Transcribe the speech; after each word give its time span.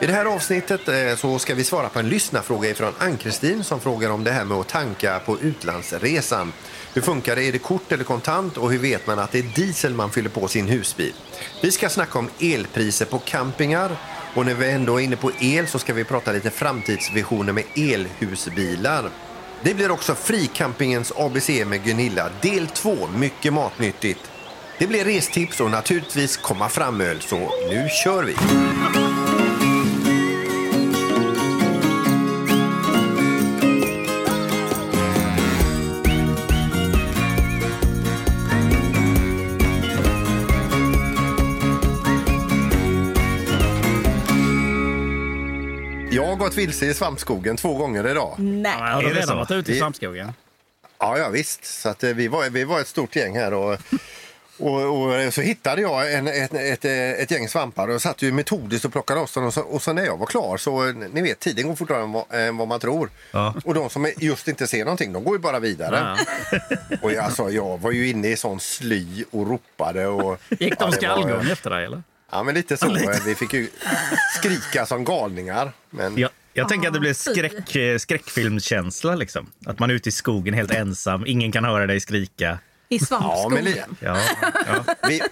I 0.00 0.06
det 0.06 0.12
här 0.12 0.24
avsnittet 0.24 0.88
eh, 0.88 1.16
så 1.16 1.38
ska 1.38 1.54
vi 1.54 1.64
svara 1.64 1.88
på 1.88 1.98
en 1.98 2.08
lyssnarfråga 2.08 2.74
från 2.74 2.94
Ann-Kristin 2.98 3.64
som 3.64 3.80
frågar 3.80 4.10
om 4.10 4.24
det 4.24 4.30
här 4.30 4.44
med 4.44 4.58
att 4.58 4.68
tanka 4.68 5.18
på 5.18 5.38
utlandsresan. 5.38 6.52
Hur 6.94 7.02
funkar 7.02 7.36
det? 7.36 7.44
Är 7.44 7.52
det 7.52 7.58
kort 7.58 7.92
eller 7.92 8.04
kontant? 8.04 8.56
Och 8.56 8.72
hur 8.72 8.78
vet 8.78 9.06
man 9.06 9.18
att 9.18 9.32
det 9.32 9.38
är 9.38 9.42
diesel 9.42 9.94
man 9.94 10.10
fyller 10.10 10.30
på 10.30 10.48
sin 10.48 10.68
husbil? 10.68 11.14
Vi 11.62 11.72
ska 11.72 11.88
snacka 11.88 12.18
om 12.18 12.28
elpriser 12.40 13.06
på 13.06 13.18
campingar. 13.18 13.96
Och 14.34 14.46
när 14.46 14.54
vi 14.54 14.70
ändå 14.70 15.00
är 15.00 15.04
inne 15.04 15.16
på 15.16 15.30
el 15.40 15.66
så 15.66 15.78
ska 15.78 15.94
vi 15.94 16.04
prata 16.04 16.32
lite 16.32 16.50
framtidsvisioner 16.50 17.52
med 17.52 17.64
elhusbilar. 17.74 19.10
Det 19.62 19.74
blir 19.74 19.90
också 19.90 20.14
fricampingens 20.14 21.12
ABC 21.16 21.48
med 21.48 21.84
Gunilla, 21.84 22.30
del 22.42 22.66
2, 22.66 23.08
mycket 23.16 23.52
matnyttigt. 23.52 24.30
Det 24.78 24.86
blir 24.86 25.04
restips 25.04 25.60
och 25.60 25.70
naturligtvis 25.70 26.36
komma 26.36 26.68
fram-öl, 26.68 27.20
så 27.20 27.38
nu 27.70 27.88
kör 28.04 28.24
vi! 28.24 28.34
Jag 46.16 46.26
har 46.26 46.36
gått 46.36 46.54
vilse 46.54 46.86
i 46.86 46.94
svampskogen 46.94 47.56
två 47.56 47.74
gånger 47.74 48.06
idag. 48.08 48.34
Nej. 48.38 48.74
Ja, 48.78 48.84
har 48.86 49.02
du 49.02 49.08
Är 49.08 49.14
det 49.14 49.20
redan 49.20 49.28
så? 49.28 49.34
varit 49.34 49.50
ute 49.50 49.72
i 49.72 49.78
svampskogen? 49.78 50.32
Ja, 50.98 51.18
ja 51.18 51.28
visst. 51.28 51.64
Så 51.64 51.88
att, 51.88 52.04
eh, 52.04 52.10
vi, 52.10 52.28
var, 52.28 52.50
vi 52.50 52.64
var 52.64 52.80
ett 52.80 52.88
stort 52.88 53.16
gäng 53.16 53.36
här 53.36 53.54
och, 53.54 53.78
och, 54.58 54.82
och 55.26 55.34
så 55.34 55.40
hittade 55.40 55.82
jag 55.82 56.12
en, 56.14 56.26
ett, 56.28 56.54
ett, 56.54 56.84
ett 57.20 57.30
gäng 57.30 57.48
svampar 57.48 57.88
och 57.88 58.02
satt 58.02 58.22
ju 58.22 58.32
metodiskt 58.32 58.84
och 58.84 58.92
plockade 58.92 59.20
loss 59.20 59.32
dem. 59.32 59.44
Och 59.44 59.54
så, 59.54 59.60
och 59.60 59.82
så 59.82 59.92
när 59.92 60.04
jag 60.04 60.16
var 60.16 60.26
klar 60.26 60.56
så, 60.56 60.88
eh, 60.88 60.94
ni 60.94 61.22
vet, 61.22 61.40
tiden 61.40 61.68
går 61.68 61.74
fortare 61.74 62.02
än 62.02 62.12
vad, 62.12 62.24
än 62.30 62.56
vad 62.56 62.68
man 62.68 62.80
tror. 62.80 63.10
Ja. 63.32 63.54
Och 63.64 63.74
de 63.74 63.90
som 63.90 64.12
just 64.18 64.48
inte 64.48 64.66
ser 64.66 64.84
någonting, 64.84 65.12
de 65.12 65.24
går 65.24 65.34
ju 65.36 65.38
bara 65.42 65.58
vidare. 65.60 66.16
Och 67.02 67.12
jag, 67.12 67.24
alltså, 67.24 67.50
jag 67.50 67.80
var 67.80 67.90
ju 67.90 68.08
inne 68.08 68.28
i 68.28 68.36
sån 68.36 68.60
sly 68.60 69.24
och 69.30 69.50
ropade. 69.50 70.06
Och, 70.06 70.38
Gick 70.48 70.60
ja, 70.60 70.66
de 70.68 70.74
det 70.78 70.84
var- 70.84 70.92
skallgång 70.92 71.50
efter 71.50 71.70
dig 71.70 71.84
eller? 71.84 72.02
Ja, 72.32 72.42
men 72.42 72.54
lite 72.54 72.76
så. 72.76 72.96
Vi 73.26 73.34
fick 73.34 73.52
ju 73.52 73.68
skrika 74.38 74.86
som 74.86 75.04
galningar. 75.04 75.72
Men, 75.90 76.18
Jag, 76.18 76.30
jag 76.52 76.68
tänker 76.68 76.88
att 76.88 76.94
det 76.94 77.00
blir 77.00 77.14
skräck, 77.14 77.76
eh, 77.76 77.98
skräckfilmskänsla. 77.98 79.14
Liksom. 79.14 79.50
Att 79.66 79.78
man 79.78 79.90
är 79.90 79.94
ute 79.94 80.08
i 80.08 80.12
skogen 80.12 80.54
helt 80.54 80.70
ensam, 80.70 81.24
ingen 81.26 81.52
kan 81.52 81.64
höra 81.64 81.86
dig 81.86 82.00
skrika. 82.00 82.58
I 82.88 82.96
Ja, 82.96 83.06
svampskogen. 83.06 83.64
li- 83.64 83.82
Ja, 84.00 84.20
ja. 84.66 84.94
vi, 85.08 85.22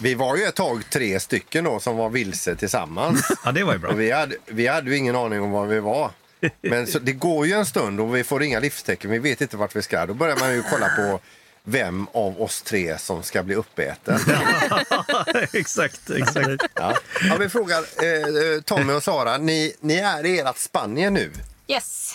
vi 0.00 0.14
var 0.14 0.36
ju 0.36 0.44
ett 0.44 0.54
tag 0.54 0.82
tre 0.90 1.20
stycken 1.20 1.64
då, 1.64 1.80
som 1.80 1.96
var 1.96 2.08
vilse 2.10 2.56
tillsammans. 2.56 3.28
ja 3.44 3.52
det 3.52 3.64
var 3.64 3.72
ju 3.72 3.78
bra. 3.78 3.90
Och 3.90 4.00
vi, 4.00 4.10
hade, 4.10 4.36
vi 4.46 4.66
hade 4.66 4.90
ju 4.90 4.96
ingen 4.96 5.16
aning 5.16 5.40
om 5.42 5.50
var 5.50 5.66
vi 5.66 5.80
var. 5.80 6.10
Men 6.60 6.86
så, 6.86 6.98
det 6.98 7.12
går 7.12 7.46
ju 7.46 7.52
en 7.52 7.66
stund 7.66 8.00
och 8.00 8.16
vi 8.16 8.24
får 8.24 8.42
inga 8.42 8.60
livstecken. 8.60 9.10
Vi 9.10 9.18
vet 9.18 9.40
inte 9.40 9.56
vart 9.56 9.76
vi 9.76 9.82
ska. 9.82 10.06
Då 10.06 10.14
börjar 10.14 10.36
man 10.40 10.54
ju 10.54 10.62
kolla 10.70 10.88
på 10.88 11.20
vem 11.68 12.06
av 12.12 12.42
oss 12.42 12.62
tre 12.62 12.98
som 12.98 13.22
ska 13.22 13.42
bli 13.42 13.54
uppäten. 13.54 14.18
exakt, 15.52 16.10
exakt. 16.10 16.64
Ja. 16.74 16.96
Ja, 17.28 17.36
vi 17.40 17.48
frågar 17.48 17.78
eh, 17.78 18.60
Tommy 18.60 18.92
och 18.92 19.02
Sara. 19.02 19.38
Ni, 19.38 19.76
ni 19.80 19.94
är 19.94 20.26
i 20.26 20.38
ert 20.38 20.58
Spanien 20.58 21.14
nu. 21.14 21.32
Yes. 21.68 22.14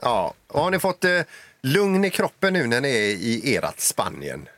Ja. 0.00 0.34
Och 0.46 0.62
har 0.62 0.70
ni 0.70 0.78
fått 0.78 1.04
eh, 1.04 1.20
lugn 1.62 2.04
i 2.04 2.10
kroppen 2.10 2.52
nu 2.52 2.66
när 2.66 2.80
ni 2.80 2.88
är 2.88 3.10
i 3.10 3.56
ert 3.56 3.80
Spanien? 3.80 4.48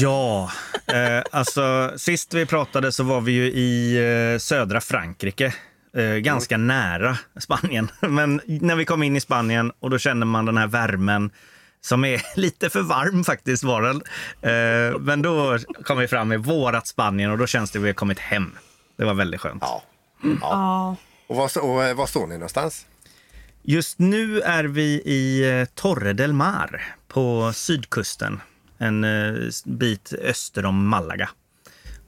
Ja, 0.00 0.50
eh, 0.86 1.22
alltså 1.30 1.92
sist 1.96 2.34
vi 2.34 2.46
pratade 2.46 2.92
så 2.92 3.02
var 3.04 3.20
vi 3.20 3.32
ju 3.32 3.44
i 3.44 3.96
eh, 4.34 4.38
södra 4.38 4.80
Frankrike. 4.80 5.54
Eh, 5.96 6.04
ganska 6.04 6.56
nära 6.56 7.18
Spanien. 7.40 7.90
Men 8.00 8.40
när 8.46 8.76
vi 8.76 8.84
kom 8.84 9.02
in 9.02 9.16
i 9.16 9.20
Spanien 9.20 9.72
och 9.80 9.90
då 9.90 9.98
kände 9.98 10.26
man 10.26 10.46
den 10.46 10.56
här 10.56 10.66
värmen 10.66 11.30
som 11.84 12.04
är 12.04 12.22
lite 12.40 12.70
för 12.70 12.82
varm 12.82 13.24
faktiskt 13.24 13.64
var 13.64 13.82
den. 13.82 13.96
Eh, 14.42 14.98
men 14.98 15.22
då 15.22 15.58
kom 15.84 15.98
vi 15.98 16.08
fram 16.08 16.28
med 16.28 16.44
vårat 16.44 16.86
Spanien 16.86 17.30
och 17.30 17.38
då 17.38 17.46
känns 17.46 17.70
det 17.70 17.78
att 17.78 17.84
vi 17.84 17.88
har 17.88 17.94
kommit 17.94 18.18
hem. 18.18 18.52
Det 18.96 19.04
var 19.04 19.14
väldigt 19.14 19.40
skönt. 19.40 19.62
Ja. 19.66 19.82
Ja. 20.40 20.96
Och 21.26 21.36
var, 21.36 21.50
och, 21.62 21.84
eh, 21.84 21.94
var 21.94 22.06
står 22.06 22.26
ni 22.26 22.34
någonstans? 22.34 22.86
Just 23.62 23.98
nu 23.98 24.40
är 24.40 24.64
vi 24.64 24.82
i 25.04 25.50
eh, 25.60 25.64
Torre 25.74 26.12
del 26.12 26.32
Mar 26.32 26.82
på 27.08 27.52
sydkusten. 27.54 28.40
En 28.78 29.04
eh, 29.04 29.34
bit 29.64 30.12
öster 30.12 30.64
om 30.64 30.88
Malaga. 30.88 31.30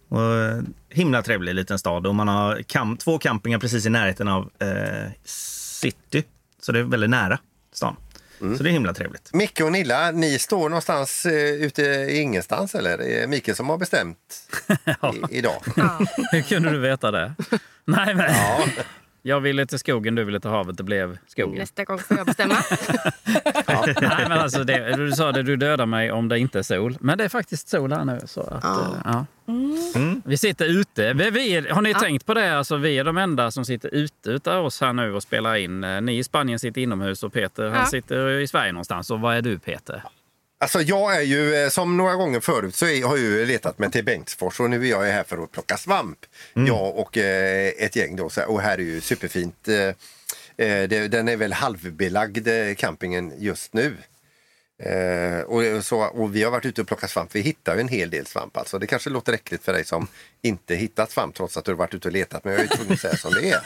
Och, 0.08 0.62
himla 0.88 1.22
trevlig 1.22 1.54
liten 1.54 1.78
stad 1.78 2.06
och 2.06 2.14
man 2.14 2.28
har 2.28 2.56
kam- 2.56 2.96
två 2.96 3.18
campingar 3.18 3.58
precis 3.58 3.86
i 3.86 3.90
närheten 3.90 4.28
av 4.28 4.50
eh, 4.58 5.10
city. 5.24 6.24
Så 6.60 6.72
det 6.72 6.78
är 6.78 6.82
väldigt 6.82 7.10
nära 7.10 7.38
stan. 7.72 7.96
Så 8.38 8.62
det 8.62 8.70
är 8.70 8.72
himla 8.72 8.94
trevligt. 8.94 9.34
Micke 9.34 9.60
och 9.60 9.72
Nilla, 9.72 10.10
ni 10.10 10.38
står 10.38 10.68
någonstans 10.68 11.26
eh, 11.26 11.32
ute 11.52 11.82
i 11.82 12.20
ingenstans 12.20 12.74
eller? 12.74 12.98
Det 12.98 13.22
är 13.22 13.26
Mikael 13.26 13.56
som 13.56 13.68
har 13.68 13.78
bestämt 13.78 14.18
i, 15.30 15.38
idag. 15.38 15.62
Hur 16.32 16.42
kunde 16.42 16.70
du 16.70 16.78
veta 16.78 17.10
det? 17.10 17.34
Nej, 17.84 18.14
men... 18.14 18.34
Jag 19.26 19.40
ville 19.40 19.66
till 19.66 19.78
skogen, 19.78 20.14
du 20.14 20.24
ville 20.24 20.40
till 20.40 20.50
havet. 20.50 20.76
Det 20.76 20.82
blev 20.82 21.18
skogen. 21.26 21.58
Nästa 21.58 21.84
gång 21.84 21.98
får 21.98 22.16
jag 22.16 22.26
bestämma. 22.26 22.54
Nej, 24.00 24.24
men 24.28 24.32
alltså 24.32 24.64
det, 24.64 24.96
du 24.96 25.12
sa 25.12 25.32
det, 25.32 25.42
du 25.42 25.56
dödar 25.56 25.86
mig 25.86 26.12
om 26.12 26.28
det 26.28 26.38
inte 26.38 26.58
är 26.58 26.62
sol. 26.62 26.96
Men 27.00 27.18
det 27.18 27.24
är 27.24 27.28
faktiskt 27.28 27.68
sol 27.68 27.92
här 27.92 28.04
nu. 28.04 28.20
Så 28.24 28.40
att, 28.40 28.64
Ja. 28.64 28.80
eh, 28.82 29.00
ja. 29.04 29.26
Vi 30.24 30.36
sitter 30.36 30.64
ute. 30.80 31.12
Vi, 31.12 31.30
vi 31.30 31.54
är, 31.56 31.68
har 31.70 31.82
ni 31.82 31.94
tänkt 31.94 32.26
på 32.26 32.34
det? 32.34 32.58
Alltså, 32.58 32.76
vi 32.76 32.98
är 32.98 33.04
de 33.04 33.16
enda 33.18 33.50
som 33.50 33.64
sitter 33.64 33.94
ute 33.94 34.30
utav 34.30 34.64
oss 34.64 34.80
här 34.80 34.92
nu 34.92 35.12
och 35.14 35.22
spelar 35.22 35.54
in. 35.56 35.84
Eh, 35.84 36.00
Ni 36.00 36.18
i 36.18 36.24
Spanien 36.24 36.58
sitter 36.58 36.80
inomhus 36.80 37.22
och 37.22 37.32
Peter 37.32 37.64
han 37.68 37.78
Ja. 37.78 37.86
sitter 37.86 38.28
i 38.30 38.46
Sverige 38.46 38.72
någonstans. 38.72 39.10
Och 39.10 39.20
vad 39.20 39.36
är 39.36 39.42
du 39.42 39.58
Peter? 39.58 40.02
Alltså 40.64 40.82
jag 40.82 41.16
är 41.16 41.20
ju, 41.20 41.54
eh, 41.54 41.68
som 41.68 41.96
några 41.96 42.14
gånger 42.14 42.40
förut, 42.40 42.74
så 42.74 42.86
har 42.86 42.92
jag 42.92 43.18
ju 43.18 43.46
letat 43.46 43.78
mig 43.78 43.90
till 43.90 44.04
Bengtsfors 44.04 44.60
och 44.60 44.70
nu 44.70 44.86
är 44.86 44.90
jag 44.90 45.02
här 45.02 45.24
för 45.24 45.44
att 45.44 45.52
plocka 45.52 45.76
svamp. 45.76 46.18
Jag 46.66 46.98
och 46.98 47.18
eh, 47.18 47.72
ett 47.78 47.96
gäng 47.96 48.16
då. 48.16 48.30
Och 48.46 48.60
här 48.60 48.78
är 48.78 48.82
ju 48.82 49.00
superfint. 49.00 49.68
Eh, 49.68 49.76
eh, 50.66 50.88
det, 50.88 51.08
den 51.08 51.28
är 51.28 51.36
väl 51.36 51.52
halvbelagd, 51.52 52.48
eh, 52.48 52.74
campingen, 52.74 53.32
just 53.38 53.72
nu. 53.72 53.96
Eh, 54.82 55.40
och, 55.40 55.84
så, 55.84 56.00
och 56.00 56.36
vi 56.36 56.42
har 56.42 56.50
varit 56.50 56.66
ute 56.66 56.80
och 56.80 56.88
plockat 56.88 57.10
svamp. 57.10 57.34
Vi 57.34 57.40
hittar 57.40 57.74
ju 57.74 57.80
en 57.80 57.88
hel 57.88 58.10
del 58.10 58.26
svamp. 58.26 58.56
Alltså. 58.56 58.78
Det 58.78 58.86
kanske 58.86 59.10
låter 59.10 59.32
äckligt 59.32 59.64
för 59.64 59.72
dig 59.72 59.84
som 59.84 60.06
inte 60.42 60.74
hittat 60.74 61.10
svamp 61.10 61.34
trots 61.34 61.56
att 61.56 61.64
du 61.64 61.70
har 61.70 61.76
varit 61.76 61.94
ute 61.94 62.08
och 62.08 62.12
letat. 62.12 62.44
Men 62.44 62.52
jag 62.52 62.60
är 62.60 62.64
ju 62.64 62.76
tvungen 62.76 62.92
att 62.92 63.00
säga 63.00 63.16
som 63.16 63.32
det 63.32 63.50
är. 63.50 63.60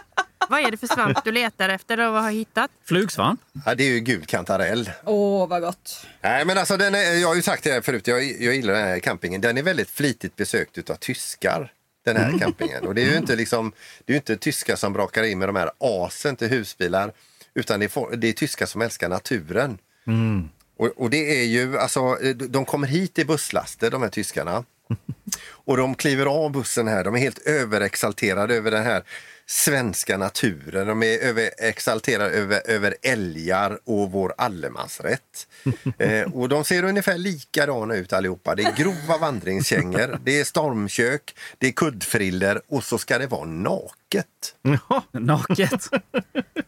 Vad 0.48 0.60
är 0.60 0.70
det 0.70 0.76
för 0.76 0.86
svamp 0.86 1.24
du 1.24 1.32
letar 1.32 1.68
efter 1.68 2.00
och 2.00 2.12
vad 2.12 2.22
har 2.22 2.30
hittat? 2.30 2.70
Flugsvamp? 2.84 3.40
Ja, 3.66 3.74
det 3.74 3.84
är 3.84 3.90
ju 3.90 4.00
gul 4.00 4.24
kantarell. 4.24 4.90
Åh, 5.04 5.48
vad 5.48 5.62
gott. 5.62 6.06
Nej, 6.20 6.44
men 6.44 6.58
alltså, 6.58 6.76
den 6.76 6.94
är, 6.94 7.20
jag 7.20 7.28
har 7.28 7.34
ju 7.34 7.42
sagt 7.42 7.64
det 7.64 7.72
här 7.72 7.80
förut, 7.80 8.06
jag, 8.06 8.24
jag 8.24 8.54
gillar 8.54 8.74
den 8.74 8.82
här 8.82 8.98
campingen. 8.98 9.40
Den 9.40 9.58
är 9.58 9.62
väldigt 9.62 9.90
flitigt 9.90 10.36
besökt 10.36 10.90
av 10.90 10.94
tyskar. 10.94 11.72
Den 12.04 12.16
här 12.16 12.38
campingen. 12.38 12.86
Och 12.86 12.94
det 12.94 13.02
är 13.02 13.10
ju 13.10 13.16
inte, 13.16 13.36
liksom, 13.36 13.72
det 14.04 14.12
är 14.12 14.16
inte 14.16 14.36
tyskar 14.36 14.76
som 14.76 14.92
brakar 14.92 15.22
in 15.22 15.38
med 15.38 15.48
de 15.48 15.56
här 15.56 15.70
asen 15.78 16.36
till 16.36 16.48
husbilar. 16.48 17.12
Utan 17.54 17.80
det 17.80 17.96
är, 17.96 18.16
det 18.16 18.28
är 18.28 18.32
tyskar 18.32 18.66
som 18.66 18.82
älskar 18.82 19.08
naturen. 19.08 19.78
Och, 20.78 20.86
och 20.96 21.10
det 21.10 21.40
är 21.40 21.44
ju, 21.44 21.78
alltså, 21.78 22.18
de 22.48 22.64
kommer 22.64 22.86
hit 22.86 23.18
i 23.18 23.24
busslaster 23.24 23.90
de 23.90 24.02
här 24.02 24.08
tyskarna. 24.08 24.64
Och 25.66 25.76
de 25.76 25.94
kliver 25.94 26.26
av 26.26 26.52
bussen 26.52 26.88
här, 26.88 27.04
de 27.04 27.14
är 27.14 27.18
helt 27.18 27.38
överexalterade 27.38 28.54
över 28.54 28.70
den 28.70 28.84
här 28.84 29.04
svenska 29.46 30.16
naturen. 30.16 30.86
De 30.86 31.02
är 31.02 31.18
överexalterade 31.18 32.30
över, 32.30 32.62
över 32.70 32.94
älgar 33.02 33.78
och 33.84 34.10
vår 34.12 34.34
allemansrätt. 34.38 35.46
Eh, 35.98 36.22
och 36.34 36.48
de 36.48 36.64
ser 36.64 36.84
ungefär 36.84 37.18
likadana 37.18 37.94
ut 37.94 38.12
allihopa. 38.12 38.54
Det 38.54 38.62
är 38.62 38.72
grova 38.76 39.18
vandringskängor, 39.18 40.18
det 40.24 40.40
är 40.40 40.44
stormkök, 40.44 41.34
det 41.58 41.66
är 41.66 41.72
kuddfriller 41.72 42.60
och 42.68 42.84
så 42.84 42.98
ska 42.98 43.18
det 43.18 43.26
vara 43.26 43.44
naket. 43.44 44.26
Naket? 45.12 45.88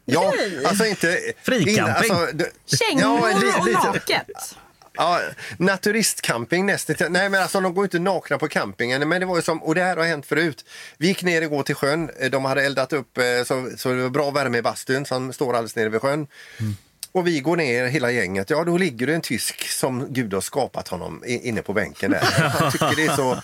Ja, 0.04 0.32
alltså 0.66 0.84
inte... 0.86 1.18
Fricamping. 1.42 1.74
in- 1.74 1.84
alltså, 1.84 2.28
Kängor 2.66 3.40
li- 3.40 3.74
och 3.76 3.84
naket. 3.94 4.56
Ja, 4.96 5.20
naturistcamping 5.58 6.66
nästan. 6.66 7.12
Nej 7.12 7.28
men 7.28 7.42
alltså 7.42 7.60
de 7.60 7.74
går 7.74 7.84
inte 7.84 7.98
nakna 7.98 8.38
på 8.38 8.48
campingen. 8.48 9.08
Men 9.08 9.20
det 9.20 9.26
var 9.26 9.36
ju 9.36 9.42
som, 9.42 9.62
och 9.62 9.74
det 9.74 9.82
här 9.82 9.96
har 9.96 10.04
hänt 10.04 10.26
förut. 10.26 10.64
Vi 10.98 11.06
gick 11.06 11.22
ner 11.22 11.42
igår 11.42 11.62
till 11.62 11.74
sjön. 11.74 12.10
De 12.30 12.44
hade 12.44 12.62
eldat 12.62 12.92
upp 12.92 13.18
eh, 13.18 13.24
så, 13.44 13.70
så 13.76 13.92
det 13.92 14.02
var 14.02 14.10
bra 14.10 14.30
värme 14.30 14.58
i 14.58 14.62
bastun 14.62 15.06
som 15.06 15.32
står 15.32 15.54
alldeles 15.54 15.76
nere 15.76 15.88
vid 15.88 16.00
sjön. 16.00 16.26
Mm. 16.60 16.76
Och 17.16 17.26
vi 17.26 17.40
går 17.40 17.56
ner 17.56 17.86
hela 17.86 18.10
gänget. 18.10 18.50
Ja, 18.50 18.64
då 18.64 18.78
ligger 18.78 19.06
det 19.06 19.14
en 19.14 19.20
tysk 19.20 19.68
som 19.68 20.12
Gud 20.12 20.34
har 20.34 20.40
skapat 20.40 20.88
honom 20.88 21.22
inne 21.26 21.62
på 21.62 21.72
bänken 21.72 22.10
där. 22.10 22.20
Han 22.20 22.72
tycker 22.72 22.96
det 22.96 23.06
är 23.06 23.16
så 23.16 23.42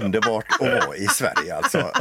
underbart 0.00 0.44
att 0.60 0.86
vara 0.86 0.96
i 0.96 1.06
Sverige 1.06 1.56
alltså. 1.56 1.92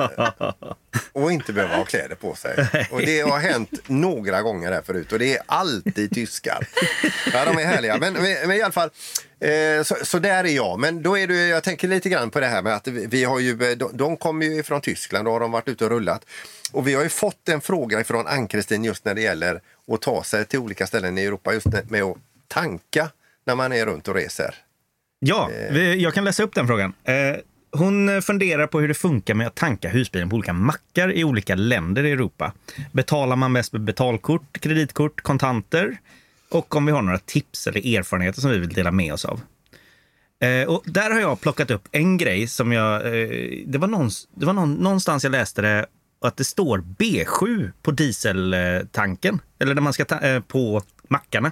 Och 1.12 1.32
inte 1.32 1.54
behöva 1.54 1.76
ha 1.76 1.84
kläder 1.84 2.16
på 2.16 2.36
sig. 2.36 2.88
Och 2.92 3.02
det 3.02 3.22
har 3.22 3.40
hänt 3.40 3.70
några 3.88 4.42
gånger 4.42 4.72
här 4.72 4.82
förut 4.82 5.12
och 5.12 5.20
det 5.20 5.38
är 5.38 5.42
alltid 5.46 6.14
tyskar. 6.14 6.68
Ja, 7.34 7.46
de 7.46 7.58
är 7.58 7.66
härliga. 7.66 7.98
Men, 7.98 8.14
men, 8.14 8.48
men 8.48 8.58
i 8.58 8.62
alla 8.62 8.72
fall, 8.72 8.90
så, 9.84 9.96
så 10.04 10.20
där 10.20 10.44
är 10.44 10.56
jag. 10.56 10.80
Men 10.80 11.04
då 11.04 11.18
är 11.18 11.28
det, 11.28 11.48
jag 11.48 11.64
tänker 11.64 11.88
lite 11.88 12.10
grann 12.10 12.30
på 12.30 12.40
det 12.40 12.48
här 12.48 12.62
med 12.62 12.74
att 12.74 12.88
vi, 12.88 13.24
har 13.24 13.40
ju, 13.40 13.76
de, 13.76 13.98
de 13.98 14.18
kommer 14.18 14.46
ju 14.46 14.64
från 14.64 14.82
Tyskland, 14.82 15.26
då 15.26 15.32
har 15.32 15.40
de 15.40 15.52
varit 15.52 15.68
ute 15.68 15.86
och 15.86 15.92
rullat. 15.92 16.26
Och 16.72 16.88
vi 16.88 16.94
har 16.94 17.04
ju 17.04 17.10
fått 17.10 17.50
en 17.50 17.62
fråga 17.62 18.04
från 18.04 18.28
Ann-Kristin 18.28 18.84
just 18.84 19.06
när 19.06 19.16
det 19.16 19.22
gäller 19.22 19.62
att 19.92 20.02
ta 20.02 20.24
sig 20.24 20.46
till 20.46 20.60
olika 20.60 20.88
ställen 20.88 21.18
i 21.18 21.24
Europa 21.24 21.54
just 21.54 21.68
med 21.90 22.04
att 22.04 22.18
tanka 22.48 23.10
när 23.46 23.56
man 23.56 23.74
är 23.74 23.86
runt 23.86 24.08
och 24.08 24.16
reser. 24.16 24.56
Ja, 25.20 25.50
vi, 25.72 26.02
jag 26.04 26.14
kan 26.14 26.24
läsa 26.24 26.44
upp 26.44 26.56
den 26.56 26.68
frågan. 26.68 26.94
Eh, 27.04 27.36
hon 27.72 28.22
funderar 28.22 28.68
på 28.68 28.80
hur 28.80 28.88
det 28.88 28.94
funkar 28.94 29.34
med 29.34 29.48
att 29.48 29.56
tanka 29.56 29.90
husbilen 29.90 30.30
på 30.30 30.36
olika 30.36 30.54
mackar 30.54 31.12
i 31.12 31.24
olika 31.24 31.56
länder 31.56 32.04
i 32.04 32.12
Europa. 32.12 32.54
Betalar 32.92 33.36
man 33.36 33.52
mest 33.52 33.74
med 33.74 33.82
betalkort, 33.82 34.62
kreditkort, 34.62 35.22
kontanter? 35.22 35.98
Och 36.50 36.76
om 36.76 36.86
vi 36.86 36.92
har 36.92 37.02
några 37.02 37.20
tips 37.20 37.68
eller 37.68 37.98
erfarenheter 37.98 38.42
som 38.42 38.52
vi 38.52 38.58
vill 38.58 38.70
dela 38.70 38.92
med 38.92 39.14
oss 39.14 39.26
av. 39.26 39.42
Eh, 40.40 40.68
och 40.68 40.84
där 40.86 41.12
har 41.12 41.20
jag 41.20 41.42
plockat 41.42 41.72
upp 41.72 41.88
en 41.92 42.18
grej 42.18 42.48
som 42.48 42.72
jag... 42.72 42.96
Eh, 42.96 43.30
det 43.66 43.78
var, 43.78 43.88
någons, 43.88 44.28
det 44.36 44.46
var 44.46 44.54
någon, 44.54 44.74
någonstans 44.74 45.24
jag 45.24 45.32
läste 45.32 45.62
det 45.62 45.86
att 46.22 46.38
det 46.38 46.44
står 46.44 46.78
B7 46.80 47.72
på 47.82 47.92
dieseltanken. 47.92 49.40
Eller 49.60 49.76
där 49.76 49.82
man 49.82 49.94
ska 49.94 50.06
ta, 50.06 50.20
eh, 50.20 50.42
på 50.42 50.82
mackarna. 51.08 51.52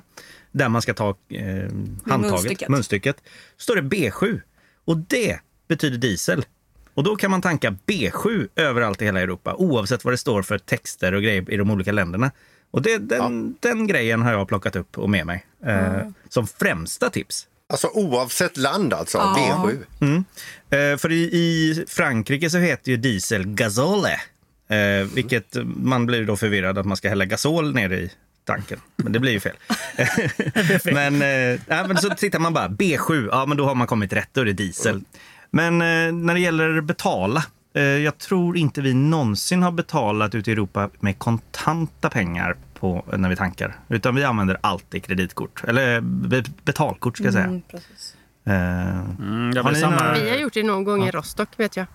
Där 0.52 0.70
man 0.70 0.82
ska 0.82 0.94
ta 0.94 1.10
eh, 1.10 1.46
handtaget, 2.06 2.32
munstycket. 2.32 2.70
munstycket. 2.70 3.24
Står 3.58 3.76
det 3.76 3.82
B7. 3.82 4.42
Och 4.86 4.98
det 4.98 5.40
betyder 5.68 5.98
diesel. 5.98 6.46
Och 6.94 7.04
då 7.04 7.16
kan 7.16 7.32
man 7.32 7.42
tanka 7.42 7.78
B7 7.86 8.48
överallt 8.56 9.02
i 9.02 9.06
hela 9.06 9.22
Europa 9.22 9.56
oavsett 9.56 10.04
vad 10.04 10.14
det 10.14 10.18
står 10.18 10.42
för 10.42 10.58
texter 10.58 11.14
och 11.14 11.22
grejer 11.22 11.52
i 11.52 11.58
de 11.58 11.72
olika 11.72 11.92
länderna. 11.92 12.32
Och 12.76 12.82
det, 12.82 12.98
den, 12.98 13.56
den 13.60 13.88
grejen 13.88 14.22
har 14.22 14.32
jag 14.32 14.48
plockat 14.48 14.76
upp 14.76 14.98
och 14.98 15.10
med 15.10 15.26
mig 15.26 15.46
eh, 15.66 16.08
som 16.30 16.48
främsta 16.48 17.10
tips. 17.10 17.48
Alltså 17.70 17.88
oavsett 17.94 18.58
land 18.58 18.94
alltså, 18.94 19.18
B7. 19.18 20.24
Eh, 20.70 20.98
för 20.98 21.12
i, 21.12 21.22
i 21.24 21.86
Frankrike 21.88 22.50
så 22.50 22.58
heter 22.58 22.92
ju 22.92 22.98
diesel 22.98 23.46
gasole. 23.46 24.20
Eh, 24.70 25.08
vilket 25.14 25.56
man 25.66 26.06
blir 26.06 26.26
då 26.26 26.36
förvirrad 26.36 26.78
att 26.78 26.86
man 26.86 26.98
ska 26.98 27.10
hälla 27.10 27.26
gasol 27.26 27.74
ner 27.74 27.90
i 27.90 28.12
tanken. 28.46 28.80
Men 28.96 29.12
det 29.12 29.20
blir 29.20 29.32
ju 29.32 29.40
fel. 29.40 29.56
men, 30.94 31.22
eh, 31.22 31.60
ja, 31.68 31.88
men 31.88 31.98
så 31.98 32.10
tittar 32.10 32.40
man 32.40 32.54
bara, 32.54 32.68
B7, 32.68 33.28
ja 33.32 33.46
men 33.46 33.58
då 33.58 33.66
har 33.66 33.76
man 33.76 33.88
kommit 33.88 34.14
rätt, 34.14 34.30
då 34.32 34.42
är 34.42 34.46
det 34.46 34.54
diesel. 34.54 35.02
Men 35.52 35.82
eh, 35.82 36.14
när 36.14 36.34
det 36.34 36.40
gäller 36.40 36.82
betala, 36.82 37.46
eh, 37.76 37.84
jag 37.84 38.18
tror 38.18 38.58
inte 38.58 38.82
vi 38.82 38.94
någonsin 38.94 39.64
har 39.64 39.72
betalat 39.72 40.36
ute 40.36 40.52
i 40.52 40.54
Europa 40.54 40.90
med 41.00 41.20
kontanta 41.20 42.10
pengar 42.10 42.56
på, 42.80 43.06
när 43.18 43.30
vi 43.30 43.36
tankar. 43.36 43.80
Utan 43.90 44.16
vi 44.16 44.24
använder 44.24 44.58
alltid 44.62 45.04
kreditkort, 45.06 45.64
eller 45.64 46.02
be, 46.02 46.44
betalkort 46.64 47.18
ska 47.18 47.24
jag 47.26 47.34
säga. 47.34 47.46
Mm, 47.46 47.62
precis. 47.62 48.16
Eh, 48.46 48.54
Mm, 49.20 49.58
Har 49.64 49.72
ni 49.72 49.80
samma... 49.80 49.96
några- 49.96 50.14
Vi 50.14 50.30
har 50.30 50.38
gjort 50.38 50.54
det 50.54 50.64
någon 50.64 50.84
gång 50.84 51.04
i 51.04 51.12
Rostock 51.12 51.50
vet 51.58 51.78
jag. 51.78 51.86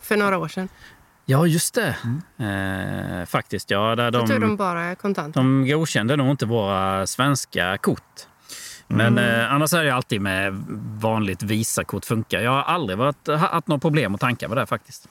För 0.00 0.16
några 0.16 0.38
år 0.38 0.48
sedan. 0.48 0.68
Ja, 1.26 1.46
just 1.46 1.74
det. 1.74 1.96
Mm. 2.38 3.20
Eh, 3.20 3.26
faktiskt, 3.26 3.70
ja. 3.70 3.94
Där 3.96 4.12
tog 4.12 4.28
de 4.28 4.40
de, 4.40 4.56
bara 4.56 4.94
kontant. 4.94 5.34
de 5.34 5.66
godkände 5.68 6.16
nog 6.16 6.30
inte 6.30 6.46
våra 6.46 7.06
svenska 7.06 7.78
kort. 7.78 8.26
Men 8.88 9.18
eh, 9.18 9.52
annars 9.52 9.74
är 9.74 9.84
det 9.84 9.94
alltid 9.94 10.20
med 10.20 10.64
vanligt 11.00 11.42
Visakort 11.42 12.04
funkar. 12.04 12.40
Jag 12.40 12.50
har 12.50 12.62
aldrig 12.62 12.98
varit, 12.98 13.28
haft 13.28 13.68
något 13.68 13.82
problem 13.82 14.14
att 14.14 14.20
tanka 14.20 14.48
med 14.48 14.56
det 14.56 14.66
faktiskt. 14.66 15.08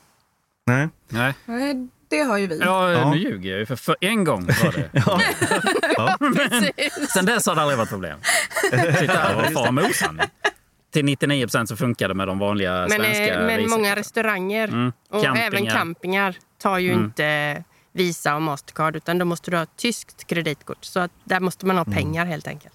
Nej. 0.69 0.89
Nej. 1.07 1.33
Nej, 1.45 1.88
det 2.10 2.19
har 2.19 2.38
ju 2.38 2.48
vi. 2.48 2.60
Ja, 2.60 2.92
Ja. 2.92 3.12
nu 3.12 3.18
ljuger 3.18 3.50
jag 3.51 3.60
ju. 3.60 3.66
För, 3.66 3.75
för 3.75 3.95
en 4.01 4.24
gång 4.24 4.45
var 4.45 4.71
det. 4.71 4.89
Men 6.19 7.07
sen 7.07 7.25
dess 7.25 7.45
har 7.48 7.56
det 7.56 7.62
aldrig 7.62 7.77
varit 7.77 7.89
problem. 7.89 8.19
Sitta 9.00 9.13
här 9.13 9.36
och 9.48 9.54
fara 9.54 9.71
med 9.71 9.83
osanning. 9.89 10.25
Till 10.94 11.06
99 11.06 11.45
procent 11.45 11.69
så 11.69 11.75
funkar 11.77 12.07
det 12.07 12.13
med 12.13 12.27
de 12.27 12.39
vanliga 12.39 12.71
Men, 12.89 12.89
svenska 12.89 13.33
eh, 13.33 13.38
men 13.45 13.48
Visakort. 13.57 13.69
många 13.69 13.95
restauranger 13.95 14.68
Mm. 14.68 14.92
och 15.10 15.24
Campingar. 15.24 15.48
även 15.48 15.68
campingar 15.68 16.36
tar 16.62 16.77
ju 16.77 16.92
Mm. 16.92 17.06
inte 17.06 17.63
Visa 17.94 18.36
och 18.36 18.42
Mastercard 18.42 18.95
utan 18.95 19.18
då 19.18 19.25
måste 19.25 19.51
du 19.51 19.57
ha 19.57 19.63
ett 19.63 19.77
tyskt 19.77 20.27
kreditkort. 20.27 20.86
Så 20.86 21.00
att 21.00 21.12
där 21.24 21.39
måste 21.39 21.66
man 21.66 21.75
ha 21.77 21.83
Mm. 21.83 21.98
pengar 21.98 22.25
helt 22.25 22.48
enkelt. 22.48 22.74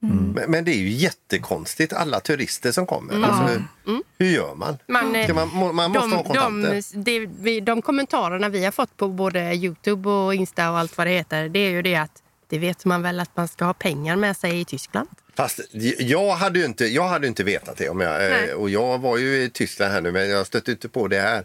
Men, 0.00 0.50
men 0.50 0.64
det 0.64 0.70
är 0.70 0.76
ju 0.78 0.88
jättekonstigt, 0.88 1.92
alla 1.92 2.20
turister 2.20 2.72
som 2.72 2.86
kommer. 2.86 3.14
Mm. 3.14 3.30
Alltså, 3.30 3.62
hur, 3.84 4.02
hur 4.18 4.26
gör 4.30 4.54
man? 4.54 4.78
Man, 4.88 5.16
eh, 5.16 5.24
Ska 5.24 5.34
man, 5.34 5.48
må- 5.48 5.72
man 5.72 5.90
måste 5.90 6.08
ha 6.16 6.22
de, 6.22 6.24
kontanter. 6.24 6.82
de, 7.04 7.26
vi, 7.40 7.60
de 7.60 7.82
kommentarerna 7.82 8.48
vi 8.48 8.64
har 8.64 8.72
fått 8.72 8.96
på 8.96 9.08
både 9.08 9.54
Youtube 9.54 10.10
och 10.10 10.34
Insta 10.34 10.70
och 10.70 10.78
allt 10.78 10.98
vad 10.98 11.06
det 11.06 11.10
heter, 11.10 11.48
det 11.48 11.58
är 11.58 11.70
ju 11.70 11.82
det 11.82 11.94
att 11.96 12.22
det 12.48 12.58
vet 12.58 12.84
man 12.84 13.02
väl 13.02 13.20
att 13.20 13.36
man 13.36 13.48
ska 13.48 13.64
ha 13.64 13.74
pengar 13.74 14.16
med 14.16 14.36
sig 14.36 14.60
i 14.60 14.64
Tyskland. 14.64 15.08
Fast 15.36 15.60
jag 15.98 16.30
hade 16.34 16.58
ju 16.58 16.64
inte, 16.64 16.86
jag 16.86 17.08
hade 17.08 17.26
inte 17.26 17.44
vetat 17.44 17.76
det. 17.76 17.88
Om 17.88 18.00
jag, 18.00 18.24
eh, 18.24 18.30
Nej. 18.30 18.54
och 18.54 18.70
jag 18.70 18.98
var 18.98 19.16
ju 19.18 19.42
i 19.42 19.50
Tyskland 19.50 19.92
här 19.92 20.00
nu, 20.00 20.12
men 20.12 20.30
jag 20.30 20.46
stötte 20.46 20.70
inte 20.70 20.88
på 20.88 21.08
det 21.08 21.20
här. 21.20 21.44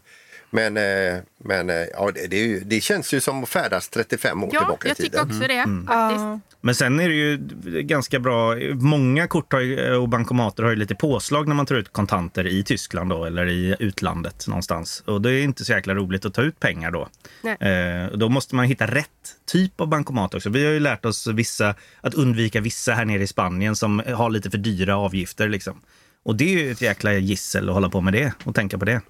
Men, 0.53 0.77
eh, 0.77 1.23
men 1.37 1.69
eh, 1.69 1.75
ja, 1.75 2.11
det, 2.29 2.37
ju, 2.37 2.59
det 2.59 2.81
känns 2.81 3.13
ju 3.13 3.19
som 3.19 3.43
att 3.43 3.49
färdas 3.49 3.89
35 3.89 4.43
år 4.43 4.49
Ja, 4.53 4.59
tillbaka 4.59 4.87
i 4.87 4.89
jag 4.89 4.97
tycker 4.97 5.09
tiden. 5.09 5.27
också 5.27 5.47
det. 5.47 5.53
Mm. 5.53 5.87
Faktiskt. 5.87 6.57
Men 6.61 6.75
sen 6.75 6.99
är 6.99 7.09
det 7.09 7.15
ju 7.15 7.37
ganska 7.81 8.19
bra. 8.19 8.55
Många 8.73 9.27
kort 9.27 9.53
ju, 9.53 9.95
och 9.95 10.09
bankomater 10.09 10.63
har 10.63 10.69
ju 10.69 10.75
lite 10.75 10.95
påslag 10.95 11.47
när 11.47 11.55
man 11.55 11.65
tar 11.65 11.75
ut 11.75 11.93
kontanter 11.93 12.47
i 12.47 12.63
Tyskland 12.63 13.09
då, 13.09 13.25
eller 13.25 13.45
i 13.47 13.75
utlandet 13.79 14.47
någonstans. 14.47 15.03
Och 15.05 15.21
det 15.21 15.31
är 15.31 15.43
inte 15.43 15.65
så 15.65 15.71
jäkla 15.71 15.95
roligt 15.95 16.25
att 16.25 16.33
ta 16.33 16.41
ut 16.41 16.59
pengar 16.59 16.91
då. 16.91 17.07
Nej. 17.41 17.57
Eh, 17.59 18.07
och 18.07 18.19
då 18.19 18.29
måste 18.29 18.55
man 18.55 18.65
hitta 18.65 18.87
rätt 18.87 19.07
typ 19.45 19.81
av 19.81 19.87
bankomat 19.87 20.33
också. 20.33 20.49
Vi 20.49 20.65
har 20.65 20.71
ju 20.71 20.79
lärt 20.79 21.05
oss 21.05 21.27
vissa, 21.27 21.75
att 22.01 22.13
undvika 22.13 22.61
vissa 22.61 22.93
här 22.93 23.05
nere 23.05 23.23
i 23.23 23.27
Spanien 23.27 23.75
som 23.75 24.01
har 24.07 24.29
lite 24.29 24.51
för 24.51 24.57
dyra 24.57 24.97
avgifter. 24.97 25.49
Liksom. 25.49 25.81
Och 26.23 26.35
det 26.35 26.43
är 26.53 26.59
ju 26.63 26.71
ett 26.71 26.81
jäkla 26.81 27.13
gissel 27.13 27.69
att 27.69 27.73
hålla 27.75 27.89
på 27.89 28.01
med 28.01 28.13
det 28.13 28.33
och 28.43 28.55
tänka 28.55 28.77
på 28.77 28.85
det. 28.85 29.01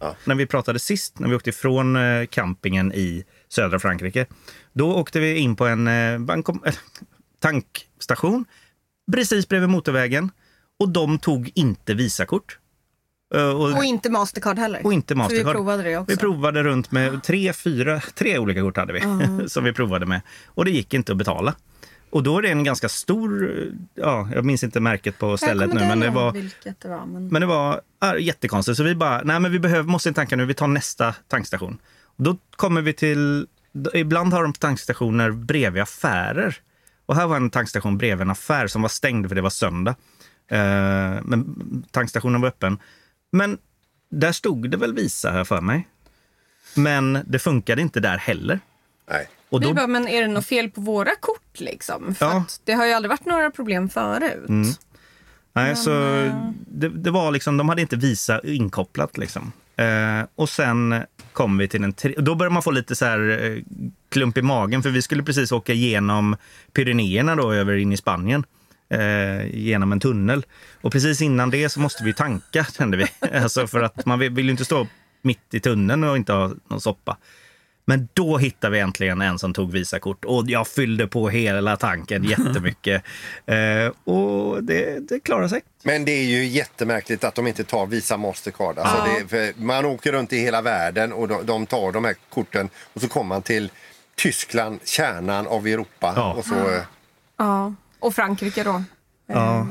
Ja. 0.00 0.16
När 0.24 0.34
vi 0.34 0.46
pratade 0.46 0.78
sist, 0.78 1.18
när 1.18 1.28
vi 1.28 1.34
åkte 1.34 1.50
ifrån 1.50 1.96
eh, 1.96 2.26
campingen 2.26 2.92
i 2.92 3.24
södra 3.48 3.78
Frankrike, 3.78 4.26
då 4.72 4.94
åkte 4.96 5.20
vi 5.20 5.36
in 5.38 5.56
på 5.56 5.66
en 5.66 5.88
eh, 5.88 6.18
bankom- 6.18 6.66
eh, 6.66 6.74
tankstation 7.40 8.44
precis 9.12 9.48
bredvid 9.48 9.68
motorvägen 9.68 10.30
och 10.78 10.88
de 10.88 11.18
tog 11.18 11.50
inte 11.54 11.94
Visakort. 11.94 12.58
Och, 13.34 13.76
Och 13.76 13.84
inte 13.84 14.10
Mastercard 14.10 14.58
heller. 14.58 14.80
och 14.86 14.92
inte 14.92 15.14
För 15.14 15.18
Mastercard. 15.18 15.46
vi 15.46 15.52
provade 15.52 15.82
det 15.82 15.96
också. 15.96 16.10
Vi 16.12 16.16
provade 16.16 16.62
runt 16.62 16.90
med 16.92 17.22
tre, 17.22 17.52
fyra, 17.52 18.00
tre 18.14 18.38
olika 18.38 18.60
kort 18.60 18.76
hade 18.76 18.92
vi 18.92 19.00
som 19.48 19.64
vi 19.64 19.72
provade 19.72 20.06
med. 20.06 20.20
Och 20.46 20.64
det 20.64 20.70
gick 20.70 20.94
inte 20.94 21.12
att 21.12 21.18
betala. 21.18 21.54
Och 22.12 22.22
då 22.22 22.38
är 22.38 22.42
det 22.42 22.48
en 22.48 22.64
ganska 22.64 22.88
stor, 22.88 23.58
eh, 23.58 23.66
ja, 23.94 24.28
jag 24.34 24.44
minns 24.44 24.64
inte 24.64 24.80
märket 24.80 25.18
på 25.18 25.36
stället 25.36 25.74
nu, 25.74 25.80
men 25.80 26.00
det 26.00 26.10
var, 26.10 26.32
vilket 26.32 26.80
det 26.80 26.88
var. 26.88 27.06
Men... 27.06 27.28
men 27.28 27.40
det 27.40 27.46
var 27.46 27.80
ja, 28.00 28.18
jättekonstigt. 28.18 28.76
Så 28.76 28.82
vi 28.82 28.94
bara, 28.94 29.22
nej 29.24 29.40
men 29.40 29.52
vi 29.52 29.58
behöver, 29.58 29.82
måste 29.88 30.08
inte 30.08 30.20
tanka 30.20 30.36
nu, 30.36 30.44
vi 30.44 30.54
tar 30.54 30.66
nästa 30.66 31.14
tankstation. 31.28 31.78
Och 32.04 32.24
då 32.24 32.36
kommer 32.56 32.82
vi 32.82 32.92
till, 32.92 33.46
ibland 33.94 34.32
har 34.32 34.42
de 34.42 34.52
tankstationer 34.52 35.30
bredvid 35.30 35.82
affärer. 35.82 36.56
Och 37.06 37.16
här 37.16 37.26
var 37.26 37.36
en 37.36 37.50
tankstation 37.50 37.98
bredvid 37.98 38.22
en 38.22 38.30
affär 38.30 38.66
som 38.66 38.82
var 38.82 38.88
stängd 38.88 39.28
för 39.28 39.34
det 39.34 39.42
var 39.42 39.50
söndag. 39.50 39.94
Eh, 40.48 40.58
men 41.22 41.84
tankstationen 41.90 42.40
var 42.40 42.48
öppen. 42.48 42.78
Men 43.30 43.58
där 44.10 44.32
stod 44.32 44.70
det 44.70 44.76
väl 44.76 44.94
Visa 44.94 45.30
här 45.30 45.44
för 45.44 45.60
mig. 45.60 45.88
Men 46.74 47.18
det 47.26 47.38
funkade 47.38 47.82
inte 47.82 48.00
där 48.00 48.18
heller. 48.18 48.60
Nej. 49.10 49.28
Och 49.48 49.62
Vi 49.62 49.66
då, 49.66 49.74
bara, 49.74 49.86
men 49.86 50.08
är 50.08 50.22
det 50.22 50.28
något 50.28 50.46
fel 50.46 50.70
på 50.70 50.80
våra 50.80 51.10
kort 51.20 51.41
liksom? 51.60 52.14
För 52.14 52.26
Ja. 52.26 52.44
det 52.64 52.72
har 52.72 52.86
ju 52.86 52.92
aldrig 52.92 53.10
varit 53.10 53.26
några 53.26 53.50
problem 53.50 53.88
förut. 53.88 54.48
Mm. 54.48 54.68
nej, 55.52 55.76
så 55.76 55.90
det, 56.66 56.88
det 56.88 57.10
var 57.10 57.30
liksom, 57.30 57.56
de 57.56 57.68
hade 57.68 57.82
inte 57.82 57.96
Visa 57.96 58.40
inkopplat. 58.44 59.18
Liksom. 59.18 59.52
Eh, 59.76 60.26
och 60.34 60.48
sen 60.48 61.02
kom 61.32 61.58
vi 61.58 61.68
till 61.68 61.84
en... 61.84 61.92
tre- 61.92 62.14
Då 62.18 62.34
började 62.34 62.54
man 62.54 62.62
få 62.62 62.70
lite 62.70 62.94
så 62.96 63.04
här 63.04 63.38
eh, 63.44 63.62
klump 64.08 64.38
i 64.38 64.42
magen 64.42 64.82
för 64.82 64.90
vi 64.90 65.02
skulle 65.02 65.22
precis 65.22 65.52
åka 65.52 65.72
igenom 65.72 66.36
Pyrenéerna 66.72 67.36
då 67.36 67.52
över 67.52 67.76
in 67.76 67.92
i 67.92 67.96
Spanien. 67.96 68.44
Eh, 68.90 69.46
genom 69.56 69.92
en 69.92 70.00
tunnel. 70.00 70.44
Och 70.80 70.92
precis 70.92 71.22
innan 71.22 71.50
det 71.50 71.68
så 71.68 71.80
måste 71.80 72.04
vi 72.04 72.14
tanka 72.14 72.64
kände 72.78 72.96
vi. 72.96 73.06
alltså 73.38 73.66
för 73.66 73.82
att 73.82 74.06
man 74.06 74.18
vill 74.18 74.32
vill 74.32 74.44
ju 74.44 74.50
inte 74.50 74.64
stå 74.64 74.86
mitt 75.22 75.54
i 75.54 75.60
tunneln 75.60 76.04
och 76.04 76.16
inte 76.16 76.32
ha 76.32 76.50
någon 76.68 76.80
soppa. 76.80 77.16
Men 77.84 78.08
då 78.12 78.38
hittade 78.38 78.72
vi 78.72 78.80
äntligen 78.80 79.20
en 79.20 79.38
som 79.38 79.54
tog 79.54 79.72
Visakort 79.72 80.24
och 80.24 80.44
jag 80.46 80.68
fyllde 80.68 81.06
på 81.06 81.28
hela 81.28 81.76
tanken 81.76 82.24
jättemycket. 82.24 83.02
eh, 83.46 84.14
och 84.14 84.64
det, 84.64 85.08
det 85.08 85.20
klarade 85.20 85.48
sig. 85.48 85.62
Men 85.82 86.04
det 86.04 86.12
är 86.12 86.24
ju 86.24 86.44
jättemärkligt 86.44 87.24
att 87.24 87.34
de 87.34 87.46
inte 87.46 87.64
tar 87.64 87.86
Visa 87.86 88.16
Mastercard. 88.16 88.78
Alltså 88.78 89.04
det, 89.04 89.28
för 89.28 89.62
man 89.62 89.84
åker 89.84 90.12
runt 90.12 90.32
i 90.32 90.38
hela 90.38 90.62
världen 90.62 91.12
och 91.12 91.28
de, 91.28 91.46
de 91.46 91.66
tar 91.66 91.92
de 91.92 92.04
här 92.04 92.14
korten 92.28 92.68
och 92.94 93.00
så 93.00 93.08
kommer 93.08 93.28
man 93.28 93.42
till 93.42 93.70
Tyskland, 94.14 94.80
kärnan 94.84 95.46
av 95.46 95.66
Europa. 95.66 96.12
Ja. 96.16 96.32
Och 96.32 96.44
så, 96.44 96.54
eh, 96.54 96.82
Ja. 97.36 97.74
Och 97.98 98.14
Frankrike 98.14 98.64
då. 98.64 98.82
Ja. 99.34 99.66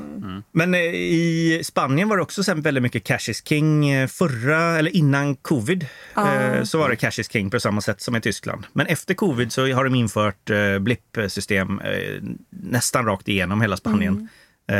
Men 0.51 0.73
eh, 0.73 0.79
i 0.93 1.61
Spanien 1.63 2.09
var 2.09 2.17
det 2.17 2.23
också 2.23 2.43
sen 2.43 2.61
väldigt 2.61 2.83
mycket 2.83 3.03
cash 3.03 3.29
is 3.29 3.43
king. 3.47 3.89
eh, 3.89 4.07
Förra, 4.07 4.61
eller 4.79 4.95
innan 4.95 5.35
covid, 5.35 5.85
eh, 6.17 6.63
så 6.63 6.77
var 6.77 6.89
det 6.89 6.95
cash 6.95 7.19
is 7.19 7.31
king 7.31 7.49
på 7.49 7.59
samma 7.59 7.81
sätt 7.81 8.01
som 8.01 8.15
i 8.15 8.21
Tyskland. 8.21 8.65
Men 8.73 8.87
efter 8.87 9.13
covid 9.13 9.51
så 9.51 9.73
har 9.73 9.83
de 9.83 9.95
infört 9.95 10.49
eh, 10.49 10.79
blippsystem 10.79 11.79
eh, 11.79 12.21
nästan 12.49 13.05
rakt 13.05 13.27
igenom 13.27 13.61
hela 13.61 13.77
Spanien. 13.77 14.29
Eh, 14.71 14.77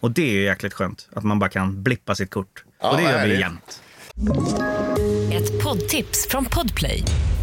Och 0.00 0.10
det 0.10 0.22
är 0.22 0.32
ju 0.32 0.42
jäkligt 0.42 0.72
skönt 0.74 1.08
att 1.12 1.24
man 1.24 1.38
bara 1.38 1.50
kan 1.50 1.82
blippa 1.82 2.14
sitt 2.14 2.30
kort. 2.30 2.64
Ja, 2.82 2.90
och 2.90 2.96
det 2.96 3.02
gör 3.02 3.26
vi 3.26 3.38
jämt. 3.40 3.82
Ett 5.32 5.62
poddtips 5.62 6.26
från 6.28 6.44
Podplay. 6.44 7.04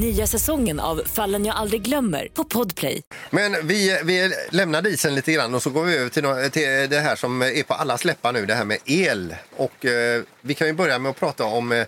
Nya 0.00 0.26
säsongen 0.26 0.80
av 0.80 1.02
Fallen 1.06 1.44
jag 1.44 1.56
aldrig 1.56 1.82
glömmer 1.82 2.28
på 2.34 2.44
Podplay. 2.44 3.02
Men 3.30 3.66
vi, 3.66 4.00
vi 4.04 4.32
lämnar 4.50 4.82
disen 4.82 5.14
lite 5.14 5.32
grann 5.32 5.54
och 5.54 5.62
så 5.62 5.70
går 5.70 5.84
vi 5.84 5.96
över 5.96 6.10
till, 6.10 6.50
till 6.50 6.90
det 6.90 7.00
här 7.00 7.16
som 7.16 7.42
är 7.42 7.62
på 7.62 7.74
alla 7.74 7.98
läppar 8.04 8.32
nu, 8.32 8.46
det 8.46 8.54
här 8.54 8.64
med 8.64 8.78
el. 8.84 9.34
Och 9.56 9.84
eh, 9.86 10.22
vi 10.40 10.54
kan 10.54 10.66
ju 10.66 10.72
börja 10.72 10.98
med 10.98 11.10
att 11.10 11.20
prata 11.20 11.44
om 11.44 11.72
eh, 11.72 11.78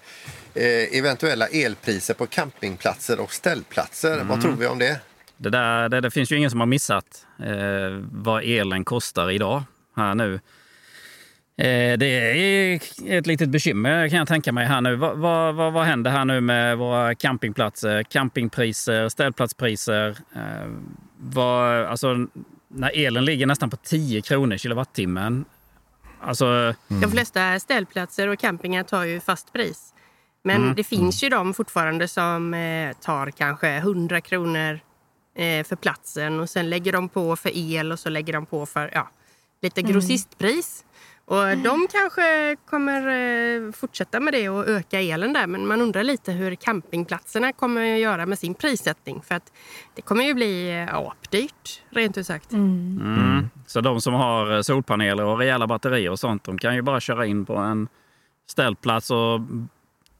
eh, 0.54 0.98
eventuella 0.98 1.46
elpriser 1.46 2.14
på 2.14 2.26
campingplatser 2.26 3.20
och 3.20 3.32
ställplatser. 3.32 4.24
Vad 4.24 4.42
tror 4.42 4.56
vi 4.56 4.66
om 4.66 4.78
det? 4.78 5.00
Det, 5.36 5.50
där, 5.50 5.88
det, 5.88 6.00
det 6.00 6.10
finns 6.10 6.32
ju 6.32 6.36
ingen 6.36 6.50
som 6.50 6.60
har 6.60 6.66
missat 6.66 7.26
eh, 7.38 8.04
vad 8.12 8.44
elen 8.44 8.84
kostar 8.84 9.30
idag 9.30 9.62
här 9.96 10.14
nu. 10.14 10.40
Eh, 11.58 11.98
det 11.98 12.06
är 12.06 12.80
ett 13.06 13.26
litet 13.26 13.48
bekymmer 13.48 14.08
kan 14.08 14.18
jag 14.18 14.28
tänka 14.28 14.52
mig 14.52 14.66
här 14.66 14.80
nu. 14.80 14.96
Vad, 14.96 15.18
vad, 15.18 15.54
vad, 15.54 15.72
vad 15.72 15.84
händer 15.84 16.10
här 16.10 16.24
nu 16.24 16.40
med 16.40 16.78
våra 16.78 17.14
campingplatser, 17.14 18.02
campingpriser, 18.02 19.08
ställplatspriser? 19.08 20.16
Eh, 20.34 20.68
vad, 21.16 21.84
alltså, 21.86 22.26
när 22.68 22.90
elen 22.94 23.24
ligger 23.24 23.46
nästan 23.46 23.70
på 23.70 23.76
10 23.76 24.22
kronor 24.22 24.56
kilowattimmen. 24.56 25.44
Alltså, 26.20 26.74
De 26.88 27.10
flesta 27.10 27.60
ställplatser 27.60 28.28
och 28.28 28.38
campingar 28.38 28.82
tar 28.82 29.04
ju 29.04 29.20
fast 29.20 29.52
pris. 29.52 29.94
Men 30.44 30.74
det 30.74 30.84
finns 30.84 31.22
ju 31.22 31.28
de 31.28 31.54
fortfarande 31.54 32.08
som 32.08 32.54
eh, 32.54 32.92
tar 32.92 33.30
kanske 33.30 33.68
100 33.68 34.20
kronor 34.20 34.80
för 35.64 35.76
platsen 35.76 36.40
och 36.40 36.50
sen 36.50 36.70
lägger 36.70 36.92
de 36.92 37.08
på 37.08 37.36
för 37.36 37.50
el 37.54 37.92
och 37.92 37.98
så 37.98 38.08
lägger 38.08 38.32
de 38.32 38.46
på 38.46 38.66
för 38.66 38.90
ja, 38.94 39.10
lite 39.62 39.82
grossistpris. 39.82 40.84
Och 41.28 41.58
de 41.58 41.88
kanske 41.90 42.56
kommer 42.70 43.06
eh, 43.06 43.72
fortsätta 43.72 44.20
med 44.20 44.34
det 44.34 44.48
och 44.48 44.68
öka 44.68 45.00
elen 45.00 45.32
där. 45.32 45.46
Men 45.46 45.66
man 45.66 45.80
undrar 45.80 46.02
lite 46.02 46.32
hur 46.32 46.54
campingplatserna 46.54 47.52
kommer 47.52 47.94
att 47.94 48.00
göra 48.00 48.26
med 48.26 48.38
sin 48.38 48.54
prissättning. 48.54 49.22
För 49.22 49.34
att 49.34 49.52
det 49.94 50.02
kommer 50.02 50.24
ju 50.24 50.34
bli 50.34 50.80
eh, 50.80 50.94
apdyrt, 50.94 51.82
rent 51.90 52.18
ut 52.18 52.26
sagt. 52.26 52.52
mm. 52.52 53.48
Så 53.66 53.80
de 53.80 54.00
som 54.00 54.14
har 54.14 54.62
solpaneler 54.62 55.24
och 55.24 55.38
rejäla 55.38 55.66
batterier 55.66 56.10
och 56.10 56.18
sånt, 56.18 56.44
de 56.44 56.58
kan 56.58 56.74
ju 56.74 56.82
bara 56.82 57.00
köra 57.00 57.26
in 57.26 57.46
på 57.46 57.56
en 57.56 57.88
ställplats 58.50 59.10
och 59.10 59.40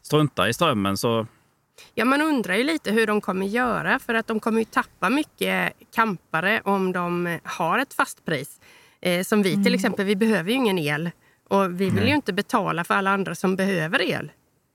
strunta 0.03 0.49
i 0.49 0.55
strömmen. 0.55 0.97
Så 0.97 1.27
Ja, 1.95 2.05
man 2.05 2.23
undrar 2.23 2.55
ju 2.55 2.65
lite 2.65 2.91
hur 2.93 3.07
de 3.07 3.21
kommer 3.21 3.47
göra 3.47 3.99
för 3.99 4.15
att 4.15 4.27
de 4.27 4.41
kommer 4.41 4.59
ju 4.59 4.65
tappa 4.65 5.11
mycket 5.11 5.73
campare 5.95 6.61
om 6.65 6.93
de 6.93 7.38
har 7.45 7.79
ett 7.79 7.95
fastpris. 7.95 8.61
Eh, 9.00 9.23
som 9.25 9.43
vi 9.43 9.64
till 9.64 9.75
exempel, 9.75 10.05
vi 10.07 10.17
behöver 10.17 10.50
ju 10.50 10.57
ingen 10.57 10.78
el 10.78 11.11
och 11.49 11.81
vi 11.81 11.90
vill 11.90 12.09
ju 12.09 12.14
inte 12.14 12.33
betala 12.33 12.85
för 12.85 12.95
alla 12.95 13.11
andra 13.11 13.35
som 13.35 13.57
behöver 13.57 14.02
el. 14.02 14.33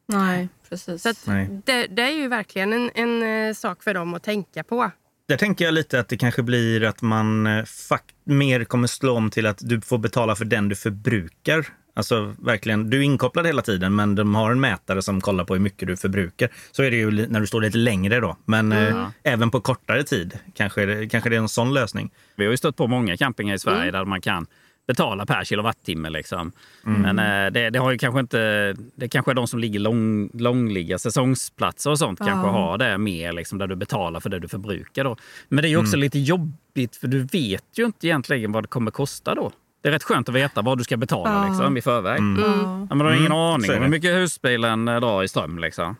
Nej, 0.07 0.49
precis. 0.69 1.01
Så 1.01 1.09
att 1.09 1.23
Nej. 1.27 1.61
det, 1.65 1.87
det 1.87 2.01
är 2.01 2.11
ju 2.11 2.27
verkligen 2.27 2.73
en, 2.73 2.89
en 2.93 3.47
eh, 3.47 3.53
sak 3.53 3.83
för 3.83 3.93
dem 3.93 4.13
att 4.13 4.23
tänka 4.23 4.63
på. 4.63 4.91
Där 5.27 5.37
tänker 5.37 5.65
jag 5.65 5.73
lite 5.73 5.99
att 5.99 6.09
det 6.09 6.17
kanske 6.17 6.43
blir 6.43 6.83
att 6.83 7.01
man 7.01 7.47
eh, 7.47 7.63
fakt- 7.63 8.15
mer 8.23 8.63
kommer 8.63 8.87
slå 8.87 9.17
om 9.17 9.29
till 9.29 9.45
att 9.45 9.57
du 9.61 9.81
får 9.81 9.97
betala 9.97 10.35
för 10.35 10.45
den 10.45 10.69
du 10.69 10.75
förbrukar. 10.75 11.67
Alltså 11.95 12.35
verkligen, 12.39 12.89
du 12.89 12.97
är 12.97 13.01
inkopplad 13.01 13.47
hela 13.47 13.61
tiden 13.61 13.95
men 13.95 14.15
de 14.15 14.35
har 14.35 14.51
en 14.51 14.59
mätare 14.59 15.01
som 15.01 15.21
kollar 15.21 15.45
på 15.45 15.53
hur 15.53 15.61
mycket 15.61 15.87
du 15.87 15.97
förbrukar. 15.97 16.49
Så 16.71 16.83
är 16.83 16.91
det 16.91 16.97
ju 16.97 17.27
när 17.27 17.39
du 17.39 17.47
står 17.47 17.61
lite 17.61 17.77
längre 17.77 18.19
då. 18.19 18.37
Men 18.45 18.71
eh, 18.71 19.07
även 19.23 19.51
på 19.51 19.61
kortare 19.61 20.03
tid 20.03 20.39
kanske 20.53 20.85
det, 20.85 21.09
kanske 21.09 21.29
det 21.29 21.35
är 21.35 21.39
en 21.39 21.49
sån 21.49 21.73
lösning. 21.73 22.11
Vi 22.35 22.45
har 22.45 22.51
ju 22.51 22.57
stött 22.57 22.75
på 22.75 22.87
många 22.87 23.17
campingar 23.17 23.55
i 23.55 23.59
Sverige 23.59 23.91
där 23.91 24.05
man 24.05 24.21
kan 24.21 24.47
betala 24.87 25.25
per 25.25 25.43
kilowattimme. 25.43 26.09
Liksom. 26.09 26.51
Men 26.83 27.19
eh, 27.19 27.51
det, 27.51 27.69
det 27.69 27.79
har 27.79 27.91
ju 27.91 27.97
kanske 27.97 28.19
inte... 28.19 28.75
Det 28.95 29.09
kanske 29.09 29.31
är 29.31 29.35
de 29.35 29.47
som 29.47 29.59
ligger 29.59 29.79
lång, 29.79 30.29
långliga 30.33 30.97
säsongsplatser 30.97 31.91
och 31.91 31.99
sånt 31.99 32.19
kanske 32.19 32.49
har 32.49 32.77
det 32.77 32.97
mer 32.97 33.33
liksom, 33.33 33.57
där 33.57 33.67
du 33.67 33.75
betalar 33.75 34.19
för 34.19 34.29
det 34.29 34.39
du 34.39 34.47
förbrukar. 34.47 35.03
Då. 35.03 35.17
Men 35.49 35.61
det 35.61 35.67
är 35.67 35.69
ju 35.69 35.77
också 35.77 35.97
lite 35.97 36.19
jobbigt 36.19 36.95
för 36.95 37.07
du 37.07 37.19
vet 37.19 37.65
ju 37.77 37.85
inte 37.85 38.07
egentligen 38.07 38.51
vad 38.51 38.63
det 38.63 38.67
kommer 38.67 38.91
kosta 38.91 39.35
då. 39.35 39.51
Det 39.83 39.89
är 39.89 39.91
rätt 39.91 40.03
skönt 40.03 40.29
att 40.29 40.35
veta 40.35 40.61
vad 40.61 40.77
du 40.77 40.83
ska 40.83 40.97
betala 40.97 41.47
liksom, 41.47 41.77
i 41.77 41.81
förväg. 41.81 42.19
Ja, 42.19 42.85
men 42.95 42.97
du 42.97 43.05
har 43.05 43.13
ingen 43.15 43.31
aning 43.31 43.65
så 43.67 43.71
är 43.71 43.75
om 43.75 43.81
hur 43.83 43.89
det. 43.89 43.91
mycket 43.97 44.15
husbilen 44.15 44.87
eh, 44.87 44.99
drar 44.99 45.23
i 45.23 45.27
ström. 45.27 45.59
Liksom. 45.59 45.95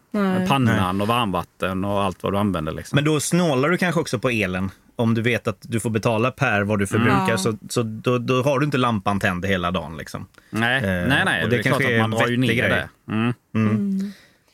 Pannan 0.47 1.01
och 1.01 1.07
varmvatten 1.07 1.85
och 1.85 2.03
allt 2.03 2.23
vad 2.23 2.33
du 2.33 2.37
använder. 2.37 2.71
Liksom. 2.71 2.95
Men 2.95 3.05
då 3.05 3.19
snålar 3.19 3.69
du 3.69 3.77
kanske 3.77 4.01
också 4.01 4.19
på 4.19 4.29
elen. 4.29 4.71
Om 4.95 5.13
du 5.13 5.21
vet 5.21 5.47
att 5.47 5.57
du 5.61 5.79
får 5.79 5.89
betala 5.89 6.31
per 6.31 6.61
vad 6.61 6.79
du 6.79 6.87
förbrukar 6.87 7.29
Ja. 7.29 7.37
så, 7.37 7.57
så 7.69 7.83
då, 7.83 8.17
då 8.17 8.41
har 8.43 8.59
du 8.59 8.65
inte 8.65 8.77
lampan 8.77 9.19
tänd 9.19 9.45
hela 9.45 9.71
dagen. 9.71 9.97
Liksom. 9.97 10.27
nej, 10.49 10.77
Eh, 10.77 11.07
nej, 11.07 11.21
nej. 11.25 11.43
och 11.43 11.49
det, 11.49 11.55
det 11.55 11.59
är 11.61 11.63
klart 11.63 11.85
att 11.85 11.99
man 11.99 12.11
drar 12.11 12.27
ju 12.27 12.37
ner 12.37 12.53
grej. 12.53 12.69
det. 12.69 12.89
Mm. 13.11 13.33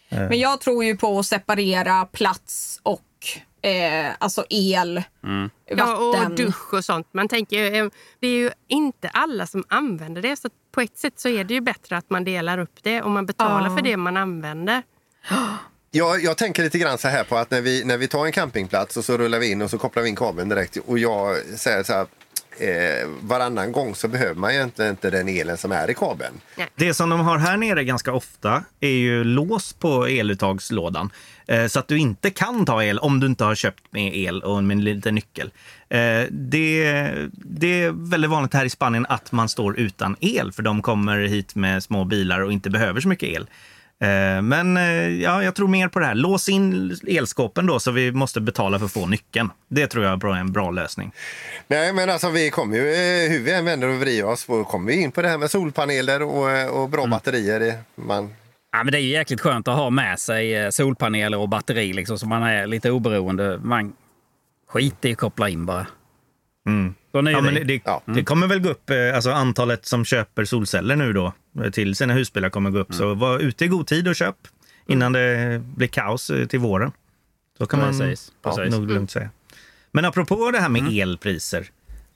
Men 0.09 0.39
jag 0.39 0.62
tror 0.62 0.83
ju 0.83 0.98
på 0.98 1.19
att 1.19 1.25
separera 1.25 2.05
plats 2.05 2.79
och 2.83 3.01
eh, 3.61 4.11
alltså 4.19 4.45
el, 4.49 5.03
Ja, 5.65 5.85
vatten. 6.13 6.31
och 6.31 6.37
dusch 6.37 6.73
och 6.73 6.85
sånt. 6.85 7.07
Man 7.11 7.27
tänker, 7.27 7.57
ju, 7.57 7.75
eh, 7.85 7.89
det 8.19 8.27
är 8.27 8.31
ju 8.37 8.51
inte 8.67 9.09
alla 9.09 9.47
som 9.47 9.63
använder 9.67 10.21
det. 10.21 10.35
Så 10.35 10.49
på 10.71 10.81
ett 10.81 10.97
sätt 10.97 11.19
så 11.19 11.29
är 11.29 11.43
det 11.43 11.53
ju 11.53 11.61
bättre 11.61 11.97
att 11.97 12.09
man 12.09 12.23
delar 12.23 12.57
upp 12.57 12.83
det 12.83 13.01
och 13.01 13.11
man 13.11 13.25
betalar 13.25 13.69
Ja. 13.69 13.75
för 13.75 13.83
det 13.83 13.97
man 13.97 14.17
använder. 14.17 14.83
Jag, 15.91 16.23
jag 16.23 16.37
tänker 16.37 16.63
lite 16.63 16.77
grann 16.77 16.97
så 16.97 17.07
här 17.07 17.23
på 17.23 17.37
att 17.37 17.51
när 17.51 17.61
vi, 17.61 17.83
när 17.85 17.97
vi 17.97 18.07
tar 18.07 18.25
en 18.25 18.31
campingplats 18.31 18.97
och 18.97 19.05
så 19.05 19.17
rullar 19.17 19.39
vi 19.39 19.51
in 19.51 19.61
och 19.61 19.69
så 19.69 19.77
kopplar 19.77 20.03
vi 20.03 20.09
in 20.09 20.15
kabeln 20.15 20.49
direkt 20.49 20.77
och 20.85 20.99
jag 20.99 21.37
säger 21.37 21.83
så 21.83 21.93
här 21.93 22.05
eh, 22.59 23.09
varannan 23.21 23.71
gång 23.71 23.95
så 23.95 24.07
behöver 24.07 24.35
man 24.35 24.51
egentligen 24.51 24.91
inte 24.91 25.09
den 25.09 25.27
elen 25.27 25.57
som 25.57 25.71
är 25.71 25.89
i 25.89 25.93
kabeln. 25.93 26.41
Det 26.75 26.93
som 26.93 27.09
de 27.09 27.19
har 27.19 27.37
här 27.37 27.57
nere 27.57 27.83
ganska 27.83 28.13
ofta 28.13 28.63
är 28.79 28.89
ju 28.89 29.23
lås 29.23 29.73
på 29.73 30.07
eluttagslådan. 30.07 31.09
Eh, 31.47 31.67
så 31.67 31.79
att 31.79 31.87
du 31.87 31.97
inte 31.97 32.29
kan 32.29 32.65
ta 32.65 32.83
el 32.83 32.99
om 32.99 33.19
du 33.19 33.27
inte 33.27 33.43
har 33.43 33.55
köpt 33.55 33.83
med 33.89 34.15
el 34.17 34.43
och 34.43 34.63
med 34.63 34.77
en 34.77 34.83
liten 34.83 35.15
nyckel. 35.15 35.51
Eh, 35.89 36.23
det, 36.29 37.11
det 37.31 37.83
är 37.83 38.09
väldigt 38.09 38.31
vanligt 38.31 38.53
här 38.53 38.65
i 38.65 38.69
Spanien 38.69 39.05
att 39.09 39.31
man 39.31 39.49
står 39.49 39.79
utan 39.79 40.15
el 40.19 40.51
för 40.51 40.63
de 40.63 40.81
kommer 40.81 41.17
hit 41.17 41.55
med 41.55 41.83
små 41.83 42.05
bilar 42.05 42.41
och 42.41 42.51
inte 42.51 42.69
behöver 42.69 43.01
så 43.01 43.07
mycket 43.07 43.29
el. 43.29 43.47
Eh, 44.01 44.41
Men 44.41 44.77
eh, 44.77 44.83
ja, 45.21 45.43
jag 45.43 45.55
tror 45.55 45.67
mer 45.67 45.87
på 45.87 45.99
det 45.99 46.05
här. 46.05 46.15
Lås 46.15 46.49
in 46.49 46.95
elskåpen 47.07 47.65
då 47.65 47.79
så 47.79 47.91
vi 47.91 48.11
måste 48.11 48.41
betala 48.41 48.79
för 48.79 48.85
att 48.85 48.91
få 48.91 49.05
nyckeln. 49.05 49.49
Det 49.67 49.87
tror 49.87 50.05
jag 50.05 50.23
är 50.25 50.35
en 50.35 50.51
bra 50.51 50.71
lösning. 50.71 51.11
Nej 51.67 51.93
men 51.93 52.09
alltså 52.09 52.29
vi 52.29 52.49
kommer 52.49 52.77
ju, 52.77 52.81
eh, 52.93 53.29
hur 53.31 53.39
vi 53.43 53.51
än 53.53 53.65
vänder 53.65 53.87
och 53.87 53.95
vrider 53.99 54.25
oss, 54.25 54.45
kommer 54.67 54.87
vi 54.91 55.01
in 55.01 55.11
på 55.11 55.21
det 55.21 55.29
här 55.29 55.37
med 55.37 55.51
solpaneler 55.51 56.21
och, 56.21 56.81
och 56.81 56.89
bra 56.89 57.07
batterier. 57.07 57.59
Det- 57.59 57.79
Man, 57.95 58.33
Ja, 58.71 58.83
men 58.83 58.91
det 58.91 58.97
är 58.97 59.01
ju 59.01 59.09
jäkligt 59.09 59.41
skönt 59.41 59.67
att 59.67 59.75
ha 59.75 59.89
med 59.89 60.19
sig 60.19 60.71
solpaneler 60.71 61.37
och 61.37 61.49
batteri 61.49 61.93
liksom, 61.93 62.19
så 62.19 62.27
man 62.27 62.43
är 62.43 62.67
lite 62.67 62.91
oberoende. 62.91 63.59
Man 63.63 63.93
skiter 64.67 65.09
i 65.09 65.11
att 65.11 65.17
koppla 65.17 65.49
in 65.49 65.65
bara. 65.65 65.87
Är 66.69 66.93
Ja, 67.11 67.21
men 67.21 67.67
det, 67.67 67.81
Ja. 67.85 68.01
det 68.05 68.23
kommer 68.23 68.47
väl 68.47 68.59
gå 68.59 68.69
upp, 68.69 68.89
eh, 68.89 69.15
alltså 69.15 69.31
antalet 69.31 69.85
som 69.85 70.05
köper 70.05 70.45
solceller 70.45 70.95
nu 70.95 71.13
då 71.13 71.33
eh, 71.63 71.69
till 71.71 71.95
sina 71.95 72.13
husbilar 72.13 72.49
kommer 72.49 72.69
gå 72.69 72.79
upp. 72.79 72.93
Så 72.93 73.13
var 73.13 73.39
ute 73.39 73.65
i 73.65 73.67
god 73.67 73.87
tid 73.87 74.07
och 74.07 74.15
köp 74.15 74.35
innan 74.87 75.11
det 75.13 75.61
blir 75.75 75.87
kaos 75.87 76.29
eh, 76.29 76.47
till 76.47 76.59
våren. 76.59 76.91
Så 77.57 77.65
kan 77.65 77.79
man 77.79 77.99
Precis, 77.99 78.31
ja, 78.43 78.55
precis. 78.55 78.73
nog 78.79 78.87
lugnt 78.91 79.11
säga. 79.11 79.29
Men 79.91 80.05
apropå 80.05 80.51
det 80.51 80.59
här 80.59 80.69
med 80.69 80.97
elpriser. 81.01 81.67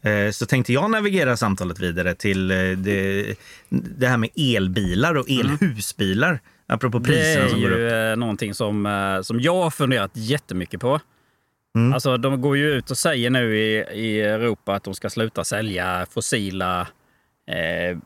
Eh, 0.02 0.32
Så 0.32 0.46
tänkte 0.46 0.74
jag 0.74 0.92
navigera 0.92 1.38
samtalet 1.38 1.80
vidare 1.80 2.16
till 2.16 2.48
det, 2.78 3.36
det 3.70 4.08
här 4.08 4.18
med 4.18 4.30
elbilar 4.36 5.16
och 5.16 5.30
elhusbilar. 5.30 6.40
Apropå 6.68 7.00
Det 7.00 7.06
priserna 7.06 7.46
är 7.46 7.50
som 7.50 7.62
går 7.62 7.72
upp. 7.72 7.78
ju 7.80 7.90
eh, 8.12 8.16
någonting 8.16 8.54
som, 8.54 9.20
som 9.24 9.40
jag 9.40 9.56
har 9.64 9.72
funderat 9.72 10.12
jättemycket 10.14 10.82
på. 10.82 11.00
Mm. 11.76 11.94
Alltså, 11.94 12.18
de 12.18 12.42
går 12.42 12.58
ju 12.58 12.70
ut 12.74 12.92
och 12.92 12.98
säger 12.98 13.30
nu 13.30 13.58
i, 13.58 13.76
i 13.94 14.22
Europa 14.22 14.76
att 14.76 14.84
de 14.84 14.94
ska 14.94 15.10
sluta 15.10 15.44
sälja 15.44 16.06
fossila 16.12 16.88
eh, 17.48 17.98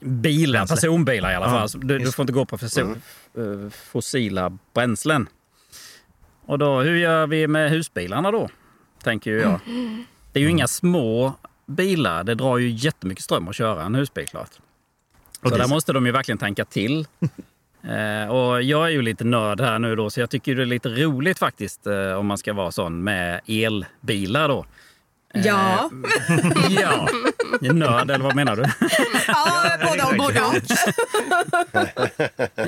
bilar, 0.00 0.58
Bränsle. 0.60 0.76
personbilar 0.76 1.30
i 1.32 1.34
alla 1.34 1.46
Ja, 1.46 1.50
fall. 1.50 1.60
Alltså, 1.62 1.78
du, 1.78 1.98
du 1.98 2.12
får 2.12 2.22
inte 2.22 2.32
gå 2.32 2.44
på 2.44 2.58
fossila, 2.58 2.90
eh, 3.36 3.70
fossila 3.92 4.58
bränslen. 4.74 5.28
Och 6.46 6.58
då, 6.58 6.80
hur 6.80 6.96
gör 6.96 7.26
vi 7.26 7.46
med 7.48 7.70
husbilarna 7.70 8.30
då? 8.30 8.48
Tänker 9.02 9.30
ju 9.30 9.40
jag. 9.40 9.60
Det 10.32 10.38
är 10.40 10.42
ju 10.44 10.50
inga 10.50 10.68
små 10.68 11.32
bilar. 11.66 12.24
Det 12.24 12.34
drar 12.34 12.58
ju 12.58 12.70
jättemycket 12.70 13.24
ström 13.24 13.48
att 13.48 13.56
köra 13.56 13.82
en 13.82 13.94
husbil 13.94 14.26
klart. 14.26 14.50
Och 14.50 15.48
Så 15.48 15.48
där 15.48 15.56
diesel. 15.56 15.70
måste 15.70 15.92
de 15.92 16.06
ju 16.06 16.12
verkligen 16.12 16.38
tänka 16.38 16.64
till. 16.64 17.06
Eh, 17.84 18.30
och 18.30 18.62
jag 18.62 18.86
är 18.86 18.90
ju 18.90 19.02
lite 19.02 19.24
nörd 19.24 19.60
här 19.60 19.78
nu 19.78 19.96
då, 19.96 20.10
så 20.10 20.20
jag 20.20 20.30
tycker 20.30 20.54
det 20.54 20.62
är 20.62 20.66
lite 20.66 20.88
roligt 20.88 21.38
faktiskt 21.38 21.86
eh, 21.86 22.12
om 22.12 22.26
man 22.26 22.38
ska 22.38 22.52
vara 22.52 22.70
sån 22.70 23.04
med 23.04 23.40
elbilar 23.46 24.48
då. 24.48 24.66
Ja. 25.32 25.90
Ja, 26.70 27.08
nörd 27.72 28.10
eller 28.10 28.24
vad 28.24 28.34
menar 28.34 28.56
du? 28.56 28.64
ja, 29.26 29.78
både 29.88 30.02
och. 30.02 30.16
Både 30.16 30.40
och. 30.40 30.54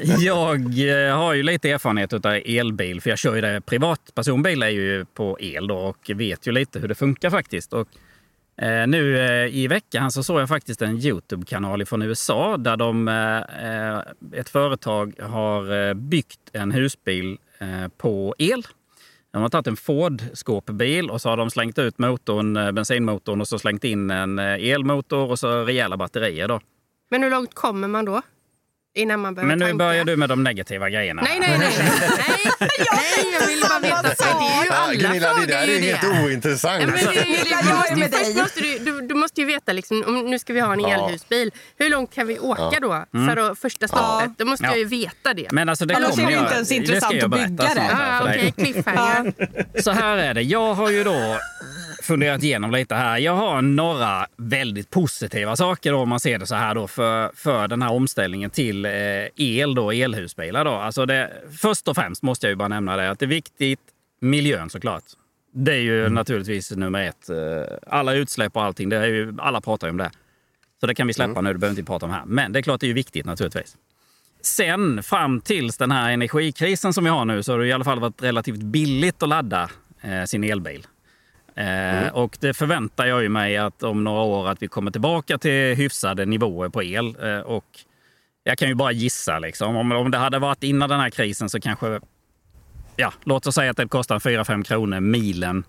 Jag 0.18 0.88
eh, 1.08 1.16
har 1.16 1.32
ju 1.34 1.42
lite 1.42 1.70
erfarenhet 1.70 2.12
av 2.12 2.26
elbil, 2.44 3.00
för 3.00 3.10
jag 3.10 3.18
kör 3.18 3.34
ju 3.34 3.40
det. 3.40 3.60
Privatpersonbil 3.60 4.62
är 4.62 4.68
ju 4.68 5.04
på 5.04 5.36
el 5.40 5.66
då 5.66 5.76
och 5.76 6.10
vet 6.14 6.46
ju 6.46 6.52
lite 6.52 6.78
hur 6.78 6.88
det 6.88 6.94
funkar 6.94 7.30
faktiskt. 7.30 7.72
Och, 7.72 7.88
eh, 8.56 8.86
nu 8.86 9.18
eh, 9.18 9.56
i 9.56 9.66
veckan 9.68 10.12
så 10.12 10.22
såg 10.22 10.40
jag 10.40 10.48
faktiskt 10.48 10.82
en 10.82 10.98
Youtube-kanal 10.98 11.86
från 11.86 12.02
USA 12.02 12.56
där 12.56 12.76
de, 12.76 13.08
eh, 13.08 13.36
eh 13.36 14.02
ett 14.32 14.48
företag 14.48 15.20
har 15.20 15.88
eh, 15.88 15.94
byggt 15.94 16.40
en 16.52 16.72
husbil 16.72 17.38
eh, 17.58 17.88
på 17.96 18.34
el. 18.38 18.66
De 19.32 19.42
har 19.42 19.48
tagit 19.48 19.66
en 19.66 19.76
Ford-skåpbil 19.76 21.10
och 21.10 21.20
så 21.20 21.28
har 21.28 21.36
de 21.36 21.50
slängt 21.50 21.78
ut 21.78 21.98
motorn, 21.98 22.74
bensinmotorn 22.74 23.40
och 23.40 23.48
så 23.48 23.58
slängt 23.58 23.84
in 23.84 24.10
en 24.10 24.38
elmotor 24.38 25.30
och 25.30 25.38
så 25.38 25.64
rejäla 25.64 25.96
batterier. 25.96 26.48
Då. 26.48 26.60
Men 27.10 27.22
hur 27.22 27.30
långt 27.30 27.54
kommer 27.54 27.88
man 27.88 28.04
då? 28.04 28.22
Innan 28.94 29.20
man 29.20 29.34
börjar 29.34 29.46
Men 29.48 29.58
nu 29.58 29.64
tanka? 29.64 29.76
börjar 29.84 30.04
du 30.04 30.16
med 30.16 30.28
de 30.28 30.42
negativa 30.44 30.90
grejerna. 30.90 31.22
Nej, 31.22 31.40
nej, 31.40 31.58
nej. 31.58 31.68
nej. 31.78 31.90
nej, 32.00 32.68
nej 32.92 33.34
jag 33.40 33.46
vill 33.46 33.60
bara 33.68 33.78
veta. 33.80 34.02
Det 34.02 34.24
är 34.24 34.62
ju 34.62 34.68
Ja, 34.68 34.74
alla 34.74 34.94
Gunilla, 34.94 35.34
det 35.34 35.46
där 35.46 35.62
är 35.62 35.66
ju 35.66 35.72
ju 35.74 35.80
helt 35.80 36.00
det. 36.00 36.24
ointressant. 36.24 36.84
Men 36.86 36.90
Gunilla, 36.98 37.12
du, 37.44 37.50
jag 37.50 37.64
måste 37.64 37.92
är 37.92 37.96
ju, 37.96 38.00
med 38.00 38.12
först 38.12 38.24
dig. 38.34 38.42
måste 38.42 38.60
du, 38.60 38.78
du, 38.78 39.06
du 39.06 39.14
måste 39.14 39.40
ju 39.40 39.46
veta, 39.46 39.72
liksom, 39.72 40.04
om 40.06 40.30
nu 40.30 40.38
ska 40.38 40.52
vi 40.52 40.60
ha 40.60 40.72
en 40.72 40.80
Ja. 40.80 41.06
elhusbil. 41.06 41.50
Hur 41.78 41.90
långt 41.90 42.14
kan 42.14 42.26
vi 42.26 42.38
åka 42.38 42.80
då 42.80 43.04
för 43.26 43.50
att, 43.50 43.58
första 43.58 43.88
stoppet? 43.88 44.30
Då 44.38 44.44
måste 44.44 44.64
Mm. 44.64 44.76
Ja. 44.78 44.82
jag 44.82 44.92
ju 44.92 45.04
veta 45.04 45.34
det. 45.34 45.52
Men 45.52 45.68
alltså 45.68 45.84
det 45.86 45.94
Annars 45.96 46.10
kommer 46.10 46.30
är 46.30 46.36
det 46.36 46.40
inte 46.42 46.54
ens 46.54 46.72
intressant 46.72 47.22
att 47.22 47.30
bygga 47.30 47.74
det. 47.74 47.90
ah. 47.92 48.20
Okej, 48.22 48.52
cliffhanger. 48.56 49.32
Så 49.82 49.90
här 49.90 50.16
är 50.16 50.34
det. 50.34 50.42
Jag 50.42 50.74
har 50.74 50.90
ju 50.90 51.04
då 51.04 51.38
funderat 52.02 52.42
igenom 52.42 52.70
lite 52.70 52.94
här. 52.94 53.18
Jag 53.18 53.36
har 53.36 53.62
några 53.62 54.26
väldigt 54.36 54.90
positiva 54.90 55.56
saker 55.56 55.92
då, 55.92 55.98
om 55.98 56.08
man 56.08 56.20
ser 56.20 56.38
det 56.38 56.46
så 56.46 56.54
här 56.54 56.74
då 56.74 56.88
för, 56.88 57.30
för 57.36 57.68
den 57.68 57.82
här 57.82 57.92
omställningen 57.92 58.50
till 58.50 58.81
eh, 58.86 59.28
el 59.36 59.74
då, 59.74 59.92
elhusbilar. 59.92 60.64
Då. 60.64 60.70
Alltså 60.70 61.06
det, 61.06 61.30
först 61.60 61.88
och 61.88 61.96
främst 61.96 62.22
måste 62.22 62.46
jag 62.46 62.50
ju 62.50 62.56
bara 62.56 62.68
nämna 62.68 62.96
det 62.96 63.10
att 63.10 63.18
det 63.18 63.24
är 63.24 63.28
viktigt, 63.28 63.80
miljön 64.20 64.70
såklart. 64.70 65.04
Det 65.54 65.72
är 65.72 65.80
ju 65.80 66.08
naturligtvis 66.08 66.70
nummer 66.70 67.02
ett. 67.02 67.28
Eh, 67.30 67.76
Alla 67.86 68.14
utsläpp 68.14 68.56
och 68.56 68.62
allting, 68.62 68.88
det 68.88 68.96
är 68.96 69.06
ju, 69.06 69.34
alla 69.38 69.60
pratar 69.60 69.86
ju 69.86 69.90
om 69.90 69.96
det. 69.96 70.10
Så 70.80 70.86
det 70.86 70.94
kan 70.94 71.06
vi 71.06 71.14
släppa 71.14 71.40
nu, 71.40 71.52
det 71.52 71.58
behöver 71.58 71.74
vi 71.76 71.80
inte 71.80 71.90
prata 71.90 72.06
om 72.06 72.12
här. 72.12 72.22
Men 72.26 72.52
det 72.52 72.58
är 72.58 72.62
klart 72.62 72.80
det 72.80 72.86
är 72.86 72.88
ju 72.88 72.94
viktigt 72.94 73.26
naturligtvis. 73.26 73.76
Sen 74.40 75.02
fram 75.02 75.40
tills 75.40 75.76
den 75.76 75.90
här 75.90 76.10
energikrisen 76.12 76.92
som 76.92 77.04
vi 77.04 77.10
har 77.10 77.24
nu 77.24 77.42
så 77.42 77.52
har 77.52 77.58
det 77.58 77.66
i 77.66 77.72
alla 77.72 77.84
fall 77.84 78.00
varit 78.00 78.22
relativt 78.22 78.62
billigt 78.62 79.22
att 79.22 79.28
ladda 79.28 79.70
eh, 80.00 80.24
sin 80.24 80.44
elbil. 80.44 80.86
Eh, 81.54 82.08
Och 82.14 82.36
det 82.40 82.54
förväntar 82.54 83.06
jag 83.06 83.22
ju 83.22 83.28
mig 83.28 83.56
att 83.56 83.82
om 83.82 84.04
några 84.04 84.22
år 84.22 84.48
att 84.48 84.62
vi 84.62 84.68
kommer 84.68 84.90
tillbaka 84.90 85.38
till 85.38 85.74
hyfsade 85.74 86.24
nivåer 86.26 86.68
på 86.68 86.82
el. 86.82 87.16
Eh, 87.22 87.38
och 87.38 87.64
jag 88.44 88.58
kan 88.58 88.68
ju 88.68 88.74
bara 88.74 88.92
gissa. 88.92 89.38
Liksom. 89.38 89.76
Om, 89.76 89.92
om 89.92 90.10
det 90.10 90.18
hade 90.18 90.38
varit 90.38 90.62
innan 90.62 90.88
den 90.88 91.00
här 91.00 91.10
krisen 91.10 91.50
så 91.50 91.60
kanske... 91.60 92.00
Ja, 92.96 93.12
låt 93.24 93.46
oss 93.46 93.54
säga 93.54 93.70
att 93.70 93.76
det 93.76 93.88
kostar 93.88 94.18
4-5 94.18 94.64
kronor 94.64 95.00
milen 95.00 95.64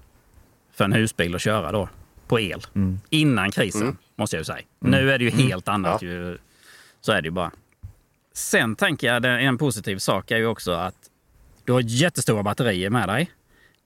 för 0.73 0.85
en 0.85 0.93
husbil 0.93 1.35
att 1.35 1.41
köra 1.41 1.71
då 1.71 1.89
på 2.27 2.39
el. 2.39 2.61
Innan 3.09 3.51
krisen, 3.51 3.97
måste 4.15 4.35
jag 4.35 4.41
ju 4.41 4.45
säga. 4.45 4.65
Nu 4.79 5.11
är 5.11 5.19
det 5.19 5.23
ju 5.23 5.29
helt 5.29 5.67
annat. 5.67 6.01
Ju, 6.01 6.37
så 7.01 7.11
är 7.11 7.21
det 7.21 7.25
ju 7.25 7.31
bara. 7.31 7.51
Sen 8.33 8.75
tänker 8.75 9.07
jag, 9.07 9.43
en 9.43 9.57
positiv 9.57 9.97
sak 9.97 10.31
är 10.31 10.37
ju 10.37 10.45
också 10.45 10.71
att 10.71 10.95
du 11.65 11.73
har 11.73 11.81
jättestora 11.81 12.43
batterier 12.43 12.89
med 12.89 13.09
dig. 13.09 13.31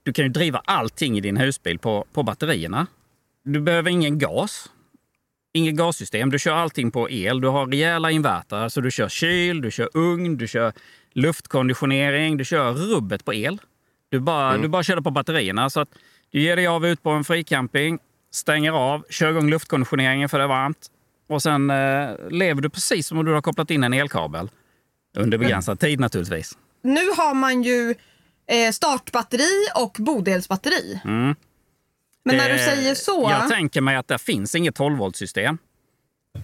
Du 0.02 0.12
kan 0.12 0.24
ju 0.24 0.28
driva 0.28 0.62
allting 0.64 1.18
i 1.18 1.20
din 1.20 1.36
husbil 1.36 1.78
på, 1.78 2.06
på 2.12 2.22
batterierna. 2.22 2.86
Du 3.44 3.60
behöver 3.60 3.90
ingen 3.90 4.18
gas. 4.18 4.70
Inget 5.52 5.74
gassystem. 5.74 6.30
Du 6.30 6.38
kör 6.38 6.52
allting 6.52 6.90
på 6.90 7.10
el. 7.10 7.40
Du 7.40 7.48
har 7.48 7.66
rejäla 7.66 8.10
invertrar. 8.10 8.68
Så 8.68 8.80
du 8.80 8.90
kör 8.90 9.08
kyl, 9.08 9.60
du 9.60 9.70
kör 9.70 9.88
ugn, 9.94 10.36
du 10.36 10.48
kör 10.48 10.72
luftkonditionering. 11.12 12.36
Du 12.36 12.44
kör 12.44 12.72
rubbet 12.72 13.24
på 13.24 13.34
el. 13.34 13.60
Du 14.08 14.20
bara, 14.20 14.58
du 14.58 14.68
bara 14.68 14.82
kör 14.82 14.96
det 14.96 15.02
på 15.02 15.10
batterierna. 15.10 15.70
Så 15.70 15.80
att 15.80 15.88
du 16.30 16.40
ger 16.40 16.56
dig 16.56 16.66
av 16.66 16.86
ut 16.86 17.02
på 17.02 17.10
en 17.10 17.24
fricamping, 17.24 17.98
stänger 18.30 18.72
av, 18.72 19.04
kör 19.10 19.30
igång 19.30 19.50
luftkonditioneringen 19.50 20.28
för 20.28 20.38
det 20.38 20.44
är 20.44 20.48
varmt. 20.48 20.86
Och 21.28 21.42
sen 21.42 21.70
eh, 21.70 22.10
lever 22.30 22.62
du 22.62 22.70
precis 22.70 23.06
som 23.06 23.18
om 23.18 23.24
du 23.24 23.32
har 23.32 23.42
kopplat 23.42 23.70
in 23.70 23.84
en 23.84 23.92
elkabel. 23.92 24.50
Under 25.16 25.38
begränsad 25.38 25.80
tid 25.80 26.00
naturligtvis. 26.00 26.58
Nu 26.82 27.00
har 27.16 27.34
man 27.34 27.62
ju 27.62 27.94
eh, 28.46 28.72
startbatteri 28.72 29.68
och 29.74 29.96
bodelsbatteri. 29.98 31.00
Mm. 31.04 31.34
Men 32.36 32.36
när 32.36 32.52
du 32.52 32.58
säger 32.58 32.94
så... 32.94 33.26
Jag 33.30 33.50
tänker 33.50 33.80
mig 33.80 33.96
att 33.96 34.08
det 34.08 34.18
finns 34.18 34.54
inget 34.54 34.74
12 34.74 34.98
volt 34.98 35.16
system. 35.16 35.58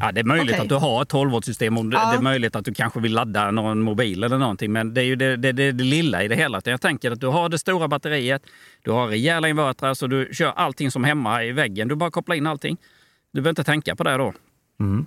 Ja, 0.00 0.12
det 0.12 0.20
är 0.20 0.24
möjligt 0.24 0.50
Okej. 0.50 0.60
att 0.62 0.68
du 0.68 0.74
har 0.74 1.02
ett 1.02 1.08
12 1.08 1.30
volt 1.30 1.44
system 1.44 1.78
och 1.78 1.84
det, 1.84 1.96
Ja. 1.96 2.10
det 2.10 2.16
är 2.16 2.22
möjligt 2.22 2.56
att 2.56 2.64
du 2.64 2.74
kanske 2.74 3.00
vill 3.00 3.12
ladda 3.12 3.50
någon 3.50 3.82
mobil 3.82 4.24
eller 4.24 4.38
någonting. 4.38 4.72
Men 4.72 4.94
det 4.94 5.00
är 5.00 5.04
ju 5.04 5.16
det, 5.16 5.36
det, 5.36 5.52
det, 5.52 5.72
det 5.72 5.84
lilla 5.84 6.22
i 6.22 6.28
det 6.28 6.34
hela. 6.36 6.60
Jag 6.64 6.80
tänker 6.80 7.10
att 7.10 7.20
du 7.20 7.26
har 7.26 7.48
det 7.48 7.58
stora 7.58 7.88
batteriet, 7.88 8.42
du 8.82 8.90
har 8.90 9.08
rejäla 9.08 9.48
invertrar 9.48 9.94
så 9.94 10.06
du 10.06 10.28
kör 10.32 10.52
allting 10.56 10.90
som 10.90 11.04
hemma 11.04 11.44
i 11.44 11.52
väggen. 11.52 11.88
Du 11.88 11.94
bara 11.94 12.10
kopplar 12.10 12.36
in 12.36 12.46
allting. 12.46 12.76
Du 13.32 13.40
behöver 13.40 13.50
inte 13.50 13.64
tänka 13.64 13.96
på 13.96 14.04
det 14.04 14.16
då. 14.16 14.32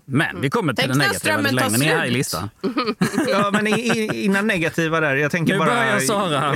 Men 0.06 0.42
vi 0.42 0.50
kommer 0.50 0.74
till 0.74 0.84
Tänk 0.84 0.94
det 0.94 1.08
negativa 1.08 1.38
lite 1.38 1.56
längre 1.56 1.78
ner 1.78 1.98
här 1.98 2.06
i 2.06 2.12
listan. 2.12 2.50
Ja, 3.28 3.50
men 3.52 3.68
i, 3.68 3.72
i, 3.72 4.24
innan 4.26 4.48
negativa 4.48 5.00
där. 5.00 5.16
Jag 5.16 5.32
tänker 5.32 5.54
Nu 5.54 5.60
bara... 5.60 5.70
börjar 5.70 6.00
Sara. 6.00 6.56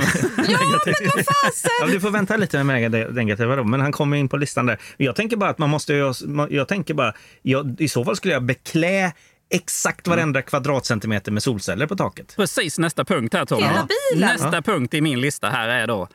Ja, 1.80 1.86
du 1.86 2.00
får 2.00 2.10
vänta 2.10 2.36
lite 2.36 2.64
med 2.64 2.92
neg- 2.92 3.12
negativa 3.12 3.56
då, 3.56 3.64
men 3.64 3.80
han 3.80 3.92
kommer 3.92 4.16
in 4.16 4.28
på 4.28 4.36
listan 4.36 4.66
där. 4.66 4.78
Jag 4.96 5.16
tänker 5.16 5.36
bara 5.36 5.50
att 5.50 5.58
man 5.58 5.70
måste... 5.70 5.94
Jag, 5.94 6.14
jag 6.50 6.68
tänker 6.68 6.94
bara, 6.94 7.14
jag, 7.42 7.76
I 7.80 7.88
så 7.88 8.04
fall 8.04 8.16
skulle 8.16 8.34
jag 8.34 8.42
beklä 8.42 9.12
exakt 9.50 10.08
varenda 10.08 10.42
kvadratcentimeter 10.42 11.32
med 11.32 11.42
solceller 11.42 11.86
på 11.86 11.96
taket. 11.96 12.36
Precis 12.36 12.78
nästa 12.78 13.04
punkt 13.04 13.34
här 13.34 13.44
Tommy. 13.44 13.62
Hela 13.62 13.88
bilen? 14.12 14.28
Nästa 14.28 14.62
punkt 14.62 14.94
i 14.94 15.00
min 15.00 15.20
lista 15.20 15.48
här 15.50 15.68
är 15.68 15.86
då 15.86 16.08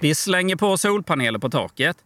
vi 0.00 0.14
slänger 0.14 0.56
på 0.56 0.78
solpaneler 0.78 1.38
på 1.38 1.50
taket. 1.50 1.96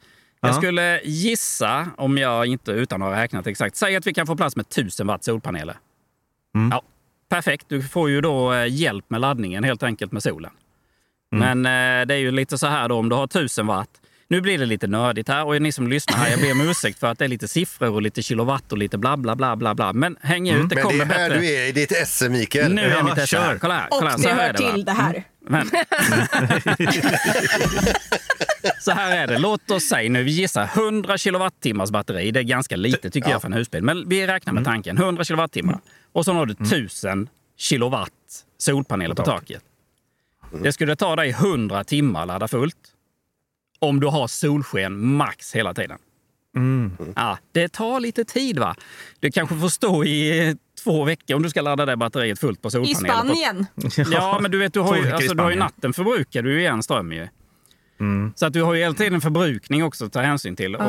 Jag 0.45 0.51
Ja. 0.51 0.55
skulle 0.55 1.01
gissa, 1.05 1.89
om 1.97 2.19
jag 2.19 2.47
inte 2.47 2.73
utan 2.73 3.03
att 3.03 3.09
ha 3.15 3.23
räknat 3.23 3.47
exakt, 3.47 3.77
säg 3.77 3.97
att 3.97 4.07
vi 4.07 4.15
kan 4.15 4.27
få 4.27 4.37
plats 4.37 4.57
med 4.57 4.67
1000 4.67 5.07
watt 5.07 5.25
solpaneler. 5.25 5.77
Ja, 6.71 6.83
perfekt, 7.29 7.67
du 7.69 7.83
får 7.83 8.11
ju 8.11 8.21
då 8.21 8.53
eh, 8.53 8.67
hjälp 8.67 9.05
med 9.09 9.21
laddningen 9.21 9.65
helt 9.65 9.83
enkelt 9.83 10.13
med 10.13 10.23
solen. 10.23 10.51
Men 11.31 11.67
eh, 11.67 12.07
det 12.07 12.15
är 12.15 12.19
ju 12.19 12.31
lite 12.31 12.59
så 12.59 12.67
här 12.67 12.89
då 12.89 12.97
om 12.97 13.09
du 13.09 13.17
har 13.17 13.25
1000 13.25 13.67
watt. 13.67 13.89
Nu 14.29 14.41
blir 14.41 14.59
det 14.59 14.67
lite 14.67 14.87
nördigt 14.87 15.29
här 15.29 15.45
och 15.47 15.63
ni 15.63 15.73
som 15.73 15.89
lyssnar 15.89 16.17
här, 16.17 16.31
jag 16.31 16.41
ber 16.41 16.53
om 16.53 16.61
ursäkt 16.71 16.99
för 16.99 17.07
att 17.07 17.19
det 17.19 17.25
är 17.25 17.29
lite 17.29 17.49
siffror 17.49 17.91
och 17.91 18.03
lite 18.03 18.23
kilowatt 18.23 18.73
och 18.73 18.79
lite 18.79 18.99
bla 18.99 19.17
bla 19.17 19.37
bla 19.37 19.57
bla 19.57 19.75
bla. 19.75 19.93
Men 19.93 20.17
häng 20.23 20.49
ut, 20.49 20.55
det 20.55 20.59
Men 20.61 20.69
det 20.69 20.83
kommer 20.83 21.05
är 21.05 21.09
här 21.09 21.29
bättre. 21.31 21.41
du 21.41 21.47
är 21.55 21.67
i 21.69 21.73
ditt 21.73 21.93
esse, 21.93 22.29
Mikael. 22.29 22.75
Nu 22.75 22.83
är 22.83 22.91
Ja, 22.91 23.03
mitt 23.03 23.19
esse 23.19 23.39
här. 23.39 23.59
Kolla 23.59 23.75
här. 23.75 23.87
Och 23.91 23.99
Kolla 23.99 24.11
här. 24.11 24.17
det 24.17 24.23
Så 24.23 24.29
här 24.29 24.37
hör 24.37 24.49
är 24.49 24.53
det, 24.53 24.63
va? 24.65 24.73
till 24.73 24.85
det 24.85 24.93
här. 24.93 25.25
Men, 25.49 25.71
så 28.81 28.91
här 28.93 29.17
är 29.17 29.27
det. 29.27 29.39
Låt 29.39 29.71
oss 29.71 29.85
säga 29.85 30.11
nu, 30.11 30.23
vi 30.23 30.31
gissar 30.31 30.71
100 30.75 31.19
kilowattimmars 31.19 31.91
batteri. 31.91 32.31
Det 32.31 32.41
är 32.41 32.45
ganska 32.45 32.77
lite 32.77 33.11
tycker 33.11 33.31
jag 33.31 33.41
för 33.41 33.49
en 33.49 33.53
husbil. 33.55 33.83
Men 33.83 34.09
vi 34.09 34.27
räknar 34.27 34.53
med 34.53 34.65
tanken. 34.65 34.97
100 34.99 35.25
kilowattimmar. 35.25 35.79
Och 36.13 36.25
så 36.25 36.33
har 36.33 36.47
du 36.47 36.53
1000 36.53 37.29
kilowatt 37.57 38.11
solpaneler 38.59 39.15
på 39.15 39.23
taket. 39.25 39.63
Det 40.63 40.73
skulle 40.73 40.97
ta 40.97 41.17
dig 41.17 41.31
100 41.31 41.85
timmar 41.85 42.23
att 42.23 42.29
ladda 42.29 42.49
fullt. 42.49 42.77
Om 43.83 44.01
du 44.01 44.07
har 44.07 44.27
solsken 44.27 45.07
max 45.07 45.55
hela 45.55 45.75
tiden. 45.75 45.99
Ja, 47.17 47.39
det 47.53 47.73
tar 47.73 48.01
lite 48.01 48.25
tid 48.25 48.59
va? 48.59 48.75
Du 49.21 49.31
kanske 49.31 49.57
får 49.59 49.69
stå 49.69 50.05
i 50.05 50.57
två 50.85 51.05
veckor 51.05 51.37
om 51.37 51.43
du 51.43 51.51
ska 51.51 51.61
ladda 51.63 51.87
det 51.87 51.97
batteriet 51.97 52.39
fullt 52.41 52.63
på 52.63 52.69
I 52.69 52.71
solpaneler. 52.71 53.15
på- 53.23 53.27
Spanien. 53.29 53.67
Ja, 54.13 54.39
men 54.43 54.51
du 54.51 54.59
vet, 54.59 54.73
du 54.75 54.81
har 54.81 54.97
ju, 54.97 55.09
i 55.09 55.13
alltså, 55.13 55.35
du 55.35 55.43
har 55.43 55.51
ju 55.51 55.57
natten 55.59 55.93
förbrukar 55.93 56.43
du 56.43 56.53
ju 56.53 56.61
igen 56.61 56.83
ström 56.83 57.13
ju. 57.13 57.29
Så 58.35 58.47
att 58.47 58.53
du 58.53 58.63
har 58.63 58.75
ju 58.75 58.81
hela 58.81 58.95
tiden 58.95 59.21
förbrukning 59.21 59.85
också 59.85 60.05
att 60.05 60.13
ta 60.13 60.21
hänsyn 60.21 60.57
till. 60.57 60.77
Och 60.77 60.83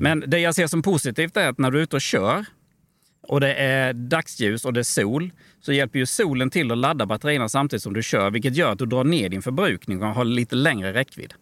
Men 0.00 0.24
det 0.26 0.38
jag 0.38 0.54
ser 0.54 0.66
som 0.66 0.82
positivt 0.82 1.36
är 1.36 1.48
att 1.48 1.58
när 1.58 1.70
du 1.70 1.78
är 1.78 1.82
ute 1.82 1.96
och 1.96 2.02
kör 2.02 2.44
och 3.28 3.40
det 3.40 3.54
är 3.54 3.92
dagsljus 3.92 4.64
och 4.64 4.72
det 4.72 4.80
är 4.80 4.84
sol 4.84 5.30
så 5.60 5.72
hjälper 5.72 5.98
ju 5.98 6.06
solen 6.06 6.50
till 6.50 6.72
att 6.72 6.78
ladda 6.78 7.06
batterierna 7.06 7.48
samtidigt 7.48 7.82
som 7.82 7.92
du 7.92 8.02
kör 8.02 8.30
vilket 8.30 8.56
gör 8.56 8.72
att 8.72 8.78
du 8.78 8.86
drar 8.86 9.04
ner 9.04 9.28
din 9.28 9.42
förbrukning 9.42 10.02
och 10.02 10.08
har 10.08 10.24
lite 10.24 10.56
längre 10.56 10.92
räckvidd. 10.94 11.34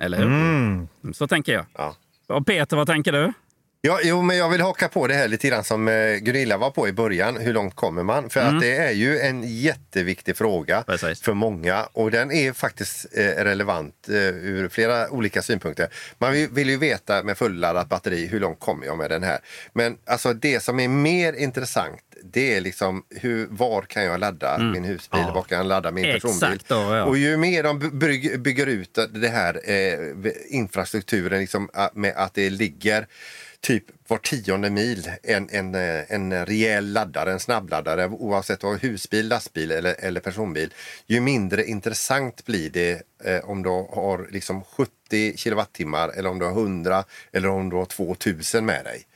Eller 0.00 0.18
hur? 0.18 0.26
Mm. 0.26 0.88
Så 1.14 1.28
tänker 1.28 1.52
jag. 1.52 1.66
Ja. 1.76 1.96
Och 2.26 2.46
Peter, 2.46 2.76
vad 2.76 2.86
tänker 2.86 3.12
du? 3.12 3.32
Ja, 3.80 4.00
jo, 4.02 4.22
men 4.22 4.36
jag 4.36 4.48
vill 4.48 4.60
haka 4.60 4.88
på 4.88 5.06
det 5.06 5.14
här 5.14 5.28
lite 5.28 5.48
grann 5.48 5.64
som 5.64 5.88
eh, 5.88 6.16
Gunilla 6.16 6.56
var 6.56 6.70
på 6.70 6.88
i 6.88 6.92
början. 6.92 7.36
Hur 7.36 7.52
långt 7.52 7.74
kommer 7.74 8.02
man? 8.02 8.30
För 8.30 8.40
att 8.40 8.60
det 8.60 8.76
är 8.76 8.90
ju 8.90 9.18
en 9.18 9.42
jätteviktig 9.60 10.36
fråga 10.36 10.82
Precis. 10.82 11.22
för 11.22 11.34
många 11.34 11.88
och 11.92 12.10
den 12.10 12.32
är 12.32 12.52
faktiskt 12.52 13.06
eh, 13.18 13.24
relevant 13.24 14.08
eh, 14.08 14.14
ur 14.14 14.68
flera 14.68 15.10
olika 15.10 15.42
synpunkter. 15.42 15.88
Man 16.18 16.32
vill, 16.32 16.48
vill 16.50 16.70
ju 16.70 16.76
veta 16.76 17.22
med 17.22 17.38
fulladdat 17.38 17.88
batteri 17.88 18.26
hur 18.26 18.40
långt 18.40 18.60
kommer 18.60 18.86
jag 18.86 18.98
med 18.98 19.10
den 19.10 19.22
här? 19.22 19.38
Men 19.72 19.96
alltså 20.06 20.32
det 20.32 20.60
som 20.62 20.80
är 20.80 20.88
mer 20.88 21.32
intressant 21.32 22.00
det 22.22 22.54
är 22.56 22.60
liksom 22.60 23.04
hur, 23.10 23.46
var 23.50 23.82
kan 23.82 24.04
jag 24.04 24.20
ladda 24.20 24.58
min 24.58 24.84
husbil? 24.84 25.20
Ja. 25.26 25.32
Var 25.32 25.42
kan 25.42 25.58
jag 25.58 25.66
ladda 25.66 25.90
min 25.90 26.04
Exakt 26.04 26.22
personbil? 26.22 26.62
då, 26.66 26.74
ja. 26.74 27.04
Och 27.04 27.18
ju 27.18 27.36
mer 27.36 27.62
de 27.62 27.98
bygger, 27.98 28.38
bygger 28.38 28.66
ut 28.66 28.98
det 29.14 29.28
här 29.28 29.60
eh, 29.64 30.32
infrastrukturen 30.48 31.40
liksom, 31.40 31.68
med 31.94 32.12
att 32.16 32.34
det 32.34 32.50
ligger 32.50 33.06
typ 33.60 33.84
var 34.08 34.18
tionde 34.18 34.70
mil 34.70 35.10
en, 35.22 35.48
en, 35.50 35.74
eh, 35.74 36.12
en 36.12 36.46
rejäl 36.46 36.92
laddare, 36.92 37.32
en 37.32 37.40
snabbladdare 37.40 38.06
oavsett 38.06 38.64
om 38.64 38.78
husbil, 38.78 39.28
lastbil 39.28 39.70
eller, 39.70 39.96
eller 39.98 40.20
personbil. 40.20 40.74
Ju 41.06 41.20
mindre 41.20 41.64
intressant 41.64 42.44
blir 42.44 42.70
det 42.70 43.02
eh, 43.24 43.50
om 43.50 43.62
du 43.62 43.68
har 43.68 44.28
liksom 44.30 44.64
70 44.64 45.36
kilowattimmar 45.36 46.08
eller 46.08 46.30
om 46.30 46.38
du 46.38 46.44
har 46.44 46.52
100 46.52 47.04
eller 47.32 47.48
om 47.48 47.70
du 47.70 47.76
har 47.76 47.84
2000 47.84 48.66
med 48.66 48.84
dig. 48.84 49.06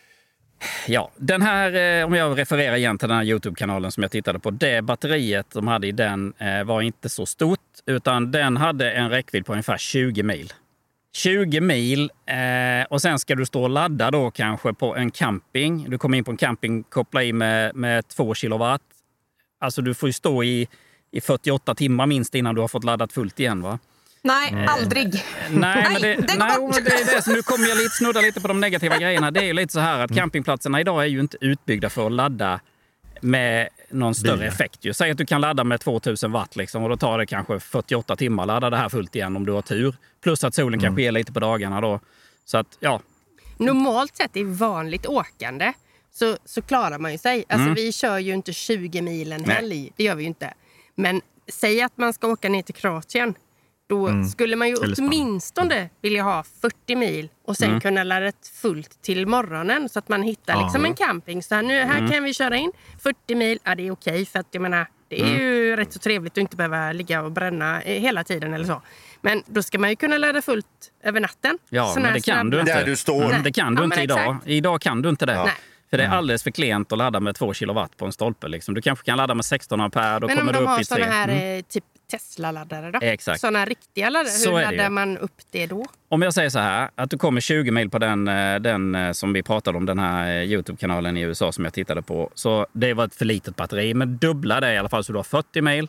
Ja, 0.87 1.11
den 1.17 1.43
här, 1.43 2.01
eh, 2.01 2.07
om 2.07 2.15
jag 2.15 2.39
refererar 2.39 2.77
igen 2.77 2.99
till 2.99 3.09
den 3.09 3.17
här 3.17 3.25
Youtube-kanalen 3.25 3.93
som 3.93 4.03
jag 4.03 4.13
tittade 4.13 4.39
på. 4.39 4.51
Det 4.51 4.83
batteriet 4.83 5.51
de 5.51 5.69
hade 5.69 5.87
i 5.87 5.93
den 5.93 6.33
eh, 6.39 6.65
var 6.65 6.83
inte 6.83 7.09
så 7.09 7.27
stort, 7.27 7.61
utan 7.87 8.31
den 8.31 8.57
hade 8.57 8.91
en 8.93 9.11
räckvidd 9.11 9.47
på 9.47 9.53
ungefär 9.53 9.79
20 9.79 10.23
mil. 10.23 10.53
20 11.15 11.61
mil 11.61 12.11
eh, 12.27 12.87
och 12.91 13.03
sen 13.03 13.19
ska 13.19 13.35
du 13.35 13.47
stå 13.47 13.63
och 13.63 13.71
ladda 13.71 14.11
då 14.11 14.31
kanske 14.31 14.75
på 14.75 14.97
en 14.97 15.11
camping. 15.11 15.91
Du 15.91 15.99
kommer 15.99 16.19
in 16.19 16.25
på 16.25 16.31
en 16.31 16.37
camping, 16.37 16.83
koppla 16.83 17.23
i 17.23 17.33
med, 17.33 17.77
med 17.77 18.09
2 18.09 18.35
kilowatt. 18.35 18.83
Alltså 19.61 19.83
du 19.83 19.95
får 19.95 20.09
ju 20.09 20.13
stå 20.13 20.45
i, 20.45 20.69
i 21.13 21.21
48 21.21 21.75
timmar 21.75 22.07
minst 22.07 22.35
innan 22.35 22.55
du 22.55 22.61
har 22.61 22.69
fått 22.69 22.85
laddat 22.85 23.13
fullt 23.13 23.41
igen. 23.41 23.63
va? 23.63 23.79
Nej, 24.25 24.67
aldrig. 24.69 25.25
Nej, 25.51 25.87
men 25.93 26.03
det, 26.03 26.15
det 26.15 26.39
nej, 26.39 26.57
det 26.73 26.91
är 26.91 27.17
det 27.17 27.23
som 27.23 27.33
nu 27.33 27.43
kommer 27.43 27.69
jag 27.69 27.79
lite 27.79 27.91
snudda 27.97 28.21
lite 28.21 28.41
på 28.41 28.49
de 28.49 28.61
negativa 28.61 28.99
grejerna. 28.99 29.31
Det 29.31 29.41
är 29.41 29.45
ju 29.45 29.53
lite 29.53 29.73
så 29.73 29.81
här 29.81 29.99
att 30.01 30.15
campingplatserna 30.15 30.81
idag 30.81 31.03
är 31.03 31.07
ju 31.07 31.21
inte 31.21 31.37
utbyggda 31.41 31.91
för 31.91 32.07
att 32.07 32.13
ladda 32.13 32.61
med 33.21 33.69
någon 33.91 34.15
större 34.15 34.37
Bilar. 34.37 34.47
effekt. 34.47 34.85
Ju. 34.85 34.95
Säg 34.95 35.11
att 35.11 35.19
du 35.19 35.27
kan 35.27 35.41
ladda 35.41 35.65
med 35.65 35.81
2000 35.81 36.33
watt 36.33 36.57
liksom, 36.57 36.83
och 36.83 36.89
då 36.89 36.97
tar 36.97 37.19
det 37.19 37.27
kanske 37.27 37.61
48 37.61 38.17
timmar 38.17 38.43
att 38.43 38.47
ladda 38.47 38.71
det 38.71 38.77
här 38.77 38.89
fullt 38.89 39.17
igen 39.17 39.37
om 39.37 39.47
du 39.47 39.53
har 39.53 39.63
tur. 39.63 39.95
Plus 40.23 40.45
att 40.45 40.55
solen 40.55 40.81
kanske 40.81 41.03
ger 41.03 41.13
lite 41.13 41.33
på 41.33 41.41
dagarna 41.41 41.81
då. 41.81 42.01
Så 42.45 42.59
att 42.59 42.67
ja, 42.81 43.01
Normalt 43.57 44.17
sett 44.17 44.37
i 44.37 44.43
vanligt 44.45 45.07
åkande 45.07 45.73
så, 46.13 46.37
så 46.45 46.63
klarar 46.63 46.99
man 46.99 47.13
ju 47.13 47.19
sig. 47.19 47.45
Alltså, 47.49 47.71
Vi 47.75 47.93
kör 47.93 48.19
ju 48.19 48.35
inte 48.35 48.53
20 48.53 49.03
mil 49.03 49.33
en 49.33 49.43
Nej. 49.47 49.57
helg. 49.57 49.93
Det 49.97 50.05
gör 50.05 50.15
vi 50.15 50.23
ju 50.23 50.29
inte. 50.29 50.55
Men 50.95 51.21
säg 51.49 51.83
att 51.83 51.97
man 51.97 52.13
ska 52.13 52.29
åka 52.29 52.49
ner 52.49 52.63
till 52.63 52.75
Kroatien. 52.75 53.35
Då 53.89 54.25
skulle 54.25 54.57
man 54.57 54.69
ju 54.69 54.77
åtminstone 54.77 55.89
vilja 56.03 56.23
ha 56.23 56.45
40 56.61 56.97
mil 56.97 57.29
och 57.47 57.57
sen 57.57 57.81
kunna 57.81 58.05
ladda 58.05 58.33
fullt 58.63 59.03
till 59.03 59.27
morgonen 59.27 59.89
så 59.89 59.99
att 59.99 60.09
man 60.09 60.23
hittar 60.23 60.55
Ja. 60.55 60.63
liksom 60.63 60.85
en 60.85 60.95
camping. 60.95 61.43
Så 61.43 61.55
här, 61.55 61.63
nu, 61.63 61.83
här 61.83 62.09
kan 62.13 62.25
vi 62.25 62.35
köra 62.35 62.57
in 62.57 62.73
40 63.03 63.35
mil. 63.35 63.59
Ja, 63.65 63.75
det 63.75 63.87
är 63.87 63.91
okej 63.91 64.27
för 64.27 64.39
att 64.39 64.47
jag 64.51 64.61
menar, 64.61 64.87
det 65.09 65.21
är 65.23 65.39
ju 65.39 65.77
rätt 65.77 65.93
så 65.93 65.99
trevligt 65.99 66.33
att 66.33 66.39
inte 66.39 66.57
behöva 66.57 66.93
ligga 66.93 67.23
och 67.23 67.33
bränna 67.33 67.79
hela 67.79 68.25
tiden 68.25 68.55
eller 68.55 68.65
så. 68.65 68.83
Men 69.21 69.43
då 69.47 69.63
ska 69.63 69.79
man 69.79 69.91
ju 69.91 69.97
kunna 69.97 70.19
ladda 70.19 70.43
fullt 70.43 70.67
över 71.03 71.21
natten. 71.21 71.59
ja 71.69 71.87
Sån 71.95 72.03
men 72.03 72.13
det 72.13 72.21
kan 72.21 72.51
du 72.51 72.61
inte. 72.61 72.75
Där 72.75 72.87
du 72.87 72.97
står. 72.97 73.25
Mm, 73.25 73.43
det 73.43 73.53
kan 73.53 73.75
du 73.75 73.81
Ja, 73.81 73.85
inte 73.85 74.01
idag. 74.03 74.19
exakt. 74.19 74.47
Idag 74.49 74.81
kan 74.81 75.03
du 75.03 75.09
inte 75.09 75.27
det. 75.27 75.35
Nej. 75.45 75.53
För 75.91 75.99
det 75.99 76.05
är 76.05 76.09
alldeles 76.09 76.43
för 76.43 76.51
klent 76.51 76.93
att 76.93 76.99
ladda 76.99 77.21
med 77.21 77.35
2 77.37 77.55
kilowatt 77.55 77.97
på 77.97 78.07
en 78.07 78.13
stolpe. 78.13 78.49
Liksom. 78.49 78.75
Du 78.75 78.83
kanske 78.83 79.05
kan 79.05 79.17
ladda 79.17 79.35
med 79.35 79.45
16 79.45 79.81
ampere, 79.81 80.19
då 80.19 80.27
Men 80.27 80.39
om 80.39 80.39
kommer 80.39 80.53
de 80.53 80.59
du 80.59 80.65
upp 80.65 80.69
har 80.71 80.81
i 80.81 80.85
3. 80.85 80.97
såna 80.97 81.05
här 81.13 81.29
Mm. 81.29 81.59
eh, 81.59 81.63
typ 81.63 81.85
Tesla-laddare 82.13 82.91
då? 82.91 82.99
Exakt. 83.03 83.41
Såna 83.41 83.65
riktiga 83.65 84.11
laddare. 84.11 84.31
Så 84.31 84.57
Hur 84.57 84.63
laddar 84.63 84.91
man 84.91 85.19
upp 85.19 85.41
det 85.51 85.67
då? 85.67 85.87
Om 86.09 86.23
jag 86.23 86.35
säger 86.35 86.51
så 86.51 86.59
här, 86.59 86.91
att 86.95 87.11
du 87.11 87.19
kommer 87.19 87.41
20 87.41 87.71
mil 87.71 87.91
på 87.91 87.99
den, 87.99 88.29
eh, 88.29 88.61
den 88.61 88.95
eh, 88.95 89.13
som 89.13 89.33
vi 89.33 89.43
pratade 89.43 89.79
om, 89.79 89.87
den 89.87 89.99
här 89.99 90.37
eh, 90.37 90.43
Youtube-kanalen 90.43 91.17
i 91.17 91.21
USA 91.21 91.53
som 91.53 91.65
jag 91.65 91.75
tittade 91.75 92.03
på. 92.03 92.31
Så 92.35 92.67
det 92.73 92.95
var 92.95 93.05
ett 93.05 93.15
för 93.15 93.25
litet 93.25 93.57
batteri, 93.57 93.95
men 93.95 94.17
dubbla 94.17 94.61
det 94.61 94.75
i 94.75 94.79
alla 94.79 94.89
fall 94.89 95.05
så 95.05 95.13
du 95.13 95.19
har 95.19 95.23
40 95.25 95.61
mil. 95.61 95.89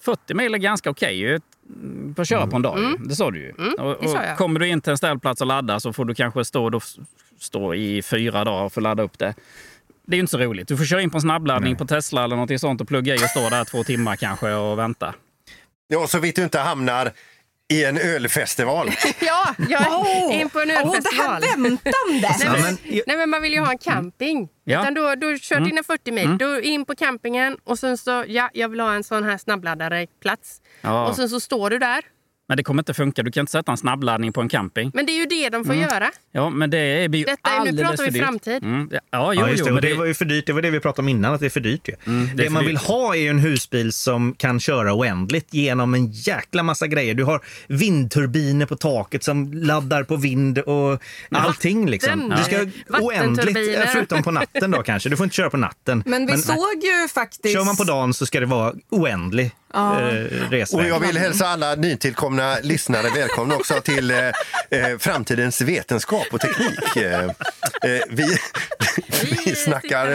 40 0.00 0.34
mil 0.34 0.54
är 0.54 0.58
ganska 0.58 0.90
okej 0.90 1.14
ju. 1.18 1.40
mm, 1.68 2.14
För 2.14 2.22
att 2.22 2.28
köra 2.28 2.46
på 2.46 2.56
en 2.56 2.62
dag. 2.62 2.78
ju. 2.78 2.96
Det 2.96 3.14
sa 3.14 3.30
du 3.30 3.38
ju. 3.38 3.52
och, 3.52 4.10
sa 4.10 4.18
och 4.18 4.24
jag. 4.26 4.36
kommer 4.36 4.60
du 4.60 4.68
in 4.68 4.80
till 4.80 4.90
en 4.90 4.98
ställplats 4.98 5.40
och 5.40 5.46
ladda 5.46 5.80
så 5.80 5.92
får 5.92 6.04
du 6.04 6.14
kanske 6.14 6.44
stå, 6.44 6.70
då, 6.70 6.80
stå 7.38 7.74
i 7.74 8.02
fyra 8.02 8.44
dagar 8.44 8.68
för 8.68 8.80
att 8.80 8.82
ladda 8.82 9.02
upp 9.02 9.18
det. 9.18 9.34
Det 10.06 10.14
är 10.14 10.16
ju 10.16 10.20
inte 10.20 10.30
så 10.30 10.38
roligt. 10.38 10.68
Du 10.68 10.76
får 10.76 10.84
köra 10.84 11.00
in 11.02 11.10
på 11.10 11.16
en 11.16 11.22
snabbladdning 11.22 11.76
på 11.76 11.86
Tesla 11.86 12.24
eller 12.24 12.36
något 12.36 12.60
sånt 12.60 12.80
och 12.80 12.88
plugga 12.88 13.14
i 13.14 13.18
och 13.18 13.20
stå 13.30 13.48
där 13.48 13.64
två 13.64 13.84
timmar 13.84 14.16
kanske 14.16 14.52
och 14.52 14.78
vänta. 14.78 15.14
Ja, 15.92 16.06
så 16.06 16.18
vitt 16.18 16.36
du 16.36 16.42
inte 16.44 16.58
hamnar 16.58 17.12
i 17.72 17.84
en 17.84 17.98
ölfestival. 17.98 18.90
Ja, 19.20 19.54
jag 19.68 19.82
är 19.82 20.32
in 20.40 20.48
på 20.50 20.60
en 20.60 20.70
Åh, 20.70 20.74
det 20.76 20.80
ölfestival. 20.96 21.26
här 21.26 21.40
väntandet! 21.40 22.38
Nej, 22.52 22.62
men, 22.62 22.78
nej, 23.06 23.16
men 23.16 23.30
man 23.30 23.42
vill 23.42 23.52
ju 23.52 23.60
ha 23.60 23.70
en 23.72 23.78
camping. 23.78 24.48
Ja. 24.64 24.80
Utan 24.80 24.94
då, 24.94 25.14
då 25.14 25.38
kör 25.38 25.60
dina 25.60 25.82
40 25.82 26.12
mil, 26.12 26.38
då 26.38 26.60
in 26.60 26.84
på 26.84 26.94
campingen 26.94 27.56
och 27.64 27.78
sen 27.78 27.98
så, 27.98 28.24
ja, 28.28 28.50
jag 28.52 28.68
vill 28.68 28.80
ha 28.80 28.94
en 28.94 29.04
sån 29.04 29.24
här 29.24 29.38
snabbladdare-plats. 29.38 30.60
Ja. 30.80 31.08
Och 31.08 31.16
sen 31.16 31.28
så 31.28 31.40
står 31.40 31.70
du 31.70 31.78
där. 31.78 32.04
Men 32.48 32.56
det 32.56 32.62
kommer 32.62 32.80
inte 32.80 32.94
funka. 32.94 33.22
Du 33.22 33.30
kan 33.32 33.40
inte 33.40 33.52
sätta 33.52 33.72
en 33.72 33.78
snabbladdning 33.78 34.32
på 34.32 34.40
en 34.40 34.48
camping. 34.48 34.90
Men 34.94 35.06
det 35.06 35.12
är 35.12 35.18
ju 35.18 35.26
det 35.26 35.48
de 35.48 35.64
får 35.64 35.74
göra. 35.74 36.10
Ja, 36.32 36.50
men 36.50 36.70
det 36.70 36.78
är 36.78 37.00
ju 37.14 37.24
Detta 37.24 37.50
är- 37.50 37.72
nu 37.72 37.82
pratar 37.84 38.10
vi 38.10 38.20
framtid. 38.20 38.62
Mm. 38.64 38.88
Ja, 38.92 39.00
jo, 39.10 39.40
Ja, 39.40 39.48
just 39.50 39.58
jo, 39.60 39.64
det. 39.64 39.70
Och 39.70 39.74
men 39.74 39.82
det 39.82 39.94
var 39.94 40.04
ju 40.04 40.14
för 40.14 40.24
dyrt. 40.24 40.46
Det 40.46 40.52
var 40.52 40.62
det 40.62 40.70
vi 40.70 40.80
pratade 40.80 41.02
om 41.02 41.08
innan, 41.08 41.34
att 41.34 41.40
det 41.40 41.46
är 41.46 41.50
för 41.50 41.60
dyrt. 41.60 41.88
Ju. 41.88 41.94
det 42.04 42.10
är 42.10 42.36
det 42.36 42.44
för 42.44 42.50
man 42.50 42.62
dyrt. 42.62 42.68
vill 42.70 42.76
ha 42.76 43.14
är 43.16 43.20
ju 43.20 43.28
en 43.28 43.38
husbil 43.38 43.92
som 43.92 44.34
kan 44.34 44.60
köra 44.60 44.94
oändligt 44.94 45.54
genom 45.54 45.94
en 45.94 46.10
jäkla 46.10 46.62
massa 46.62 46.86
grejer. 46.86 47.14
Du 47.14 47.24
har 47.24 47.40
vindturbiner 47.66 48.66
på 48.66 48.76
taket 48.76 49.24
som 49.24 49.52
laddar 49.52 50.04
på 50.04 50.16
vind 50.16 50.58
och 50.58 51.02
allting. 51.30 51.90
Liksom. 51.90 52.28
Vatten. 52.28 52.38
Du 52.38 52.44
ska 52.44 52.56
Ja. 52.56 53.00
oändligt, 53.00 53.38
Vattenturbiner. 53.46 53.86
förutom 53.86 54.22
på 54.22 54.30
natten 54.30 54.70
då 54.70 54.82
kanske. 54.86 55.08
Du 55.08 55.16
får 55.16 55.24
inte 55.24 55.36
köra 55.36 55.50
på 55.50 55.56
natten. 55.56 56.02
Men 56.06 56.26
vi 56.26 56.38
såg 56.38 56.56
ju 56.82 57.08
faktiskt... 57.14 57.54
Kör 57.54 57.64
man 57.64 57.76
på 57.76 57.84
dagen 57.84 58.14
så 58.14 58.26
ska 58.26 58.40
det 58.40 58.46
vara 58.46 58.72
oändlig 58.90 59.50
Ja. 59.72 60.00
eh, 60.00 60.64
Och 60.74 60.84
jag 60.86 61.00
vill 61.00 61.18
hälsa 61.18 61.46
alla 61.48 61.74
nytillkomna 61.74 62.56
lyssnare 62.62 63.08
välkomna 63.14 63.54
också 63.54 63.80
till 63.80 64.10
eh, 64.10 64.18
eh, 64.70 64.98
framtidens 64.98 65.60
vetenskap 65.60 66.26
och 66.32 66.40
teknik. 66.40 66.96
Eh, 66.96 67.24
eh, 67.24 67.30
vi, 68.10 68.36
vi 69.22 69.54
snackar 69.56 70.10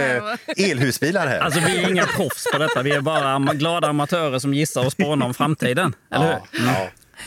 eh, 0.56 0.70
elhusbilar 0.70 1.28
här. 1.28 1.40
Alltså, 1.40 1.60
vi 1.60 1.78
är 1.84 1.90
inga 1.90 2.06
proffs 2.06 2.48
på 2.52 2.58
detta. 2.58 2.82
Vi 2.82 2.92
är 2.92 3.02
bara 3.02 3.28
am- 3.36 3.54
glada 3.58 3.88
amatörer 3.88 4.40
som 4.40 4.54
gissar 4.54 4.86
och 4.86 4.92
spånar 4.92 5.26
om 5.26 5.34
framtiden. 5.34 5.96
Eller 6.14 6.26
hur? 6.26 6.62
Mm. 6.62 6.74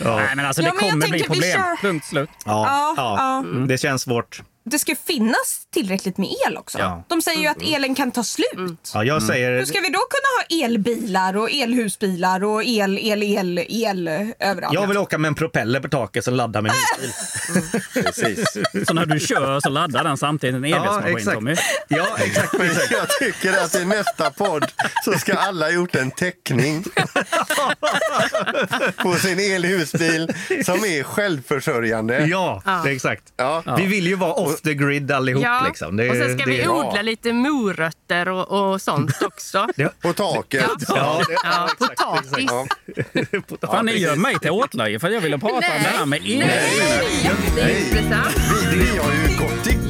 ja. 0.00 0.16
Nej, 0.16 0.36
men 0.36 0.46
alltså, 0.46 0.62
Ja, 0.62 0.68
det 0.70 0.74
men 0.76 0.84
jag 0.84 0.92
kommer 0.92 1.08
bli 1.08 1.22
problem. 1.22 1.58
kör- 1.60 1.76
Punkt 1.82 2.06
slut. 2.06 2.28
Ja, 2.44 2.66
Ja, 2.66 2.94
ja. 2.96 3.42
ja. 3.44 3.66
Det 3.66 3.78
känns 3.78 4.02
svårt. 4.02 4.42
Det 4.64 4.78
ska 4.78 4.94
finnas 5.06 5.62
tillräckligt 5.72 6.18
med 6.18 6.28
el 6.46 6.56
också. 6.56 6.78
Ja. 6.78 7.04
De 7.08 7.22
säger 7.22 7.40
ju 7.40 7.46
att 7.46 7.62
elen 7.62 7.94
kan 7.94 8.12
ta 8.12 8.24
slut. 8.24 8.90
Ja, 8.94 9.04
jag 9.04 9.22
säger... 9.22 9.58
Hur 9.58 9.64
ska 9.64 9.80
vi 9.80 9.88
då 9.88 9.98
kunna 9.98 10.28
ha 10.38 10.64
elbilar 10.64 11.36
och 11.36 11.50
elhusbilar 11.50 12.44
och 12.44 12.64
el, 12.64 12.98
el, 12.98 13.22
el, 13.22 13.58
el 13.68 14.08
överallt? 14.38 14.74
Jag 14.74 14.86
vill 14.86 14.98
åka 14.98 15.18
med 15.18 15.28
en 15.28 15.34
propeller 15.34 15.80
på 15.80 15.88
taket 15.88 16.24
som 16.24 16.34
laddar 16.34 16.62
min 16.62 16.72
husbil. 16.72 17.12
Precis. 18.04 18.56
Så 18.88 18.94
när 18.94 19.06
du 19.06 19.20
kör 19.20 19.60
så 19.60 19.68
laddar 19.68 20.04
den 20.04 20.16
samtidigt 20.16 20.56
en 20.56 20.64
evighetsmaskin, 20.64 21.34
Tommy. 21.34 21.56
Ja, 21.88 22.06
exakt. 22.18 22.54
Jag 22.90 23.08
tycker 23.18 23.52
att 23.64 23.74
i 23.74 23.84
nästa 23.84 24.30
podd 24.30 24.64
så 25.04 25.12
ska 25.12 25.34
alla 25.34 25.66
ha 25.66 25.72
gjort 25.72 25.94
en 25.94 26.10
teckning 26.10 26.84
på 28.96 29.14
sin 29.14 29.40
elhusbil 29.40 30.32
som 30.64 30.84
är 30.84 31.02
självförsörjande. 31.02 32.26
Ja, 32.26 32.62
det 32.64 32.90
är 32.90 32.94
exakt. 32.94 33.24
Ja. 33.36 33.62
Vi 33.78 33.86
vill 33.86 34.06
ju 34.06 34.14
vara 34.14 34.32
off 34.32 34.60
the 34.60 34.74
grid 34.74 35.10
allihop. 35.12 35.42
Ja. 35.60 35.66
Liksom. 35.68 35.96
Det, 35.96 36.10
och 36.10 36.16
sen 36.16 36.38
ska 36.38 36.44
det, 36.46 36.56
vi 36.56 36.62
bra. 36.62 36.88
odla 36.88 37.02
lite 37.02 37.32
morötter 37.32 38.28
och, 38.28 38.72
och 38.72 38.82
sånt 38.82 39.22
också. 39.26 39.66
På 40.00 40.12
taket. 40.12 40.70
Ja, 40.88 41.22
Ja, 41.44 41.68
potatis. 41.78 42.48
Ja. 42.48 42.66
Fan, 43.68 43.86
ni 43.86 43.96
gör 43.96 44.16
mig 44.16 44.38
till 44.38 44.50
åtlöje 44.50 44.98
för 45.00 45.08
jag 45.10 45.20
ville 45.20 45.38
prata 45.38 45.54
om 45.56 45.62
det 45.62 45.68
här 45.98 46.06
med 46.06 46.26
el. 46.26 46.38
Nej, 46.38 47.20
jätteintressant. 47.24 48.36
Vi, 48.72 48.78
vi 48.78 48.98
har 48.98 49.12
ju 49.12 49.38
gått 49.38 49.66
igång 49.66 49.89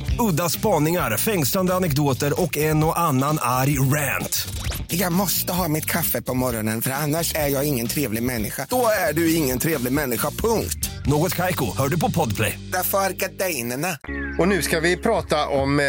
Udda 0.21 0.49
spaningar, 0.49 1.17
fängslande 1.17 1.73
anekdoter 1.73 2.41
och 2.41 2.57
en 2.57 2.83
och 2.83 2.99
annan 2.99 3.37
arg 3.41 3.79
rant. 3.79 4.47
Jag 4.87 5.13
måste 5.13 5.53
ha 5.53 5.67
mitt 5.67 5.85
kaffe 5.85 6.21
på 6.21 6.33
morgonen 6.33 6.81
för 6.81 6.91
annars 6.91 7.35
är 7.35 7.47
jag 7.47 7.65
ingen 7.67 7.87
trevlig 7.87 8.23
människa. 8.23 8.67
Då 8.69 8.87
är 9.09 9.13
du 9.13 9.35
ingen 9.35 9.59
trevlig 9.59 9.93
människa, 9.93 10.29
punkt. 10.29 10.89
Något 11.05 11.35
Kaiko, 11.35 11.77
hör 11.77 11.87
du 11.87 11.99
på 11.99 12.11
Podplay. 12.11 12.59
Därför 12.71 12.97
är 12.97 13.09
gardinerna. 13.09 13.97
Och 14.39 14.47
nu 14.47 14.61
ska 14.61 14.79
vi 14.79 14.97
prata 14.97 15.47
om 15.47 15.79
eh, 15.79 15.85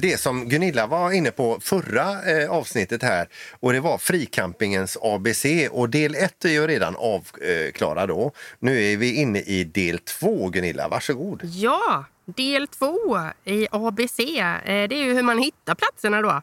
det 0.00 0.20
som 0.20 0.48
Gunilla 0.48 0.86
var 0.86 1.12
inne 1.12 1.30
på 1.30 1.58
förra 1.60 2.32
eh, 2.32 2.50
avsnittet 2.50 3.02
här. 3.02 3.28
Och 3.60 3.72
det 3.72 3.80
var 3.80 3.98
fricampingens 3.98 4.98
ABC. 5.02 5.46
Och 5.70 5.90
del 5.90 6.14
1 6.14 6.44
är 6.44 6.48
ju 6.48 6.66
redan 6.66 6.96
avklarad 6.96 8.08
då. 8.08 8.32
Nu 8.58 8.92
är 8.92 8.96
vi 8.96 9.14
inne 9.14 9.40
i 9.40 9.64
del 9.64 9.98
2, 9.98 10.48
Gunilla. 10.48 10.88
Varsågod. 10.88 11.40
Ja, 11.42 12.04
del 12.26 12.66
två 12.68 13.18
i 13.44 13.66
ABC. 13.70 14.18
eh, 14.20 14.62
Det 14.64 14.94
är 14.94 15.04
ju 15.04 15.14
hur 15.14 15.22
man 15.22 15.38
hittar 15.38 15.74
platserna 15.74 16.22
då. 16.22 16.42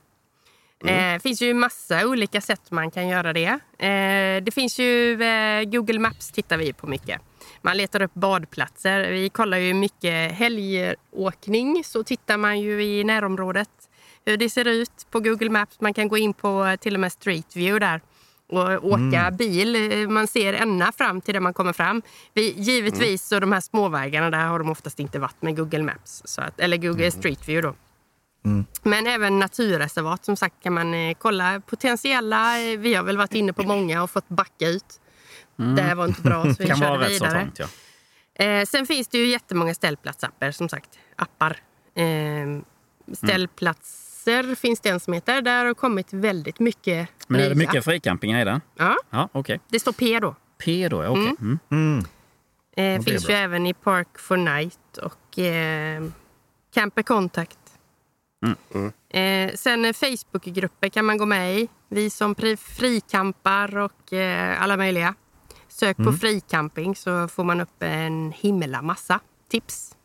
Det 0.86 1.20
finns 1.24 1.42
ju 1.42 1.54
massa 1.54 2.08
olika 2.08 2.42
sätt 2.42 2.72
man 2.72 2.92
kan 2.92 3.08
göra 3.08 3.34
det. 3.34 3.46
Eh, 3.80 4.44
Det 4.44 4.54
finns 4.54 4.80
ju 4.80 5.24
eh, 5.24 5.64
Google 5.64 6.00
Maps 6.00 6.32
tittar 6.32 6.58
vi 6.58 6.74
på 6.74 6.88
mycket. 6.88 7.22
Man 7.62 7.78
letar 7.78 8.02
upp 8.02 8.14
badplatser. 8.14 9.12
Vi 9.12 9.30
kollar 9.30 9.58
ju 9.58 9.74
mycket 9.74 10.32
helgåkning. 10.32 11.84
Så 11.84 12.04
tittar 12.04 12.38
man 12.38 12.60
ju 12.60 12.84
i 12.84 13.04
närområdet 13.04 13.70
hur 14.26 14.38
det 14.38 14.50
ser 14.50 14.68
ut 14.68 15.08
på 15.12 15.20
Google 15.20 15.50
Maps. 15.50 15.82
Man 15.82 15.94
kan 15.94 16.08
gå 16.08 16.18
in 16.18 16.34
på 16.34 16.66
eh, 16.66 16.76
till 16.76 16.94
och 16.94 17.00
med 17.00 17.12
Street 17.12 17.56
View 17.56 17.86
där 17.88 18.02
och 18.58 18.86
åka 18.88 19.00
Mm. 19.20 19.38
bil. 19.38 20.10
Man 20.10 20.28
ser 20.28 20.54
ända 20.54 20.92
fram 20.92 21.22
till 21.22 21.34
där 21.34 21.42
man 21.42 21.54
kommer 21.54 21.74
fram. 21.74 22.02
Vi, 22.34 22.54
givetvis 22.58 23.28
så 23.28 23.40
de 23.40 23.52
här 23.52 23.62
småvägarna 23.62 24.30
där 24.30 24.46
har 24.46 24.60
de 24.60 24.70
oftast 24.70 25.00
inte 25.00 25.20
varit 25.20 25.42
med 25.42 25.56
Google 25.58 25.84
Maps. 25.84 26.22
Så 26.26 26.42
att, 26.42 26.60
eller 26.60 26.78
Google 26.78 27.12
Street 27.12 27.50
View 27.50 27.68
då. 27.68 27.76
Men 28.84 29.08
även 29.08 29.40
naturreservat 29.40 30.26
som 30.26 30.36
sagt 30.36 30.64
kan 30.64 30.74
man 30.74 30.94
eh, 30.94 31.16
kolla 31.20 31.60
potentiella. 31.60 32.62
eh, 32.62 32.78
Vi 32.80 32.94
har 32.94 33.04
väl 33.04 33.18
varit 33.18 33.34
inne 33.34 33.54
på 33.54 33.64
många 33.64 34.04
och 34.04 34.10
fått 34.12 34.30
backa 34.30 34.68
ut. 34.70 35.00
Mm. 35.60 35.76
Det 35.76 35.82
här 35.82 35.96
var 35.96 36.06
inte 36.08 36.22
bra 36.22 36.44
så 36.44 36.56
vi 36.60 36.66
kan 36.68 36.78
körde 36.78 37.08
vidare. 37.08 37.32
trångt, 37.32 37.60
ja. 37.60 38.46
Eh, 38.46 38.66
sen 38.66 38.86
finns 38.86 39.08
det 39.08 39.18
ju 39.18 39.26
jättemånga 39.26 39.74
ställplatsappar 39.74 40.52
som 40.52 40.70
sagt. 40.70 40.90
Appar. 41.16 41.58
Eh, 41.96 42.06
ställplatser 44.24 44.56
finns 44.56 44.80
det 44.80 44.90
en 44.90 45.00
som 45.00 45.14
heter. 45.14 45.42
Där 45.42 45.66
har 45.66 45.74
kommit 45.74 46.14
väldigt 46.14 46.60
mycket 46.60 47.10
Men 47.28 47.42
är 47.42 47.50
det 47.50 47.56
nya. 47.56 47.68
mycket 47.68 47.86
fricampingar 47.86 48.42
i 48.42 48.44
den? 48.44 48.62
Ja, 48.76 48.96
Ja, 49.10 49.30
okej. 49.32 49.60
det 49.70 49.80
står 49.80 49.92
P 49.92 50.20
då. 50.20 50.36
P 50.64 50.88
då, 50.90 51.04
ja, 51.04 51.10
okej. 51.10 51.36
Mm. 51.42 51.60
Mm. 51.72 52.00
Eh, 52.00 52.04
det 52.76 52.82
är 52.82 53.00
finns 53.02 53.24
ju 53.24 53.28
bra. 53.28 53.36
även 53.36 53.66
i 53.68 53.74
Park 53.74 54.08
for 54.20 54.38
Night 54.38 54.98
och 55.04 55.40
eh, 55.40 56.04
Camper 56.74 57.02
Contact. 57.04 57.58
Eh, 59.10 59.52
sen 59.56 59.86
eh, 59.86 59.94
Facebookgrupper 59.94 60.90
kan 60.90 61.06
man 61.06 61.18
gå 61.18 61.26
med 61.26 61.60
i. 61.60 61.68
Vi 61.90 62.10
som 62.10 62.36
frikampar 62.58 63.78
och 63.78 64.14
eh, 64.14 64.62
alla 64.64 64.78
möjliga. 64.78 65.16
Sök 65.68 65.98
på 65.98 66.02
Mm. 66.04 66.18
fricamping 66.18 66.96
så 66.96 67.28
får 67.28 67.44
man 67.44 67.62
upp 67.62 67.84
en 67.84 68.32
himla 68.32 68.82
massa 68.82 69.20
tips. 69.52 69.96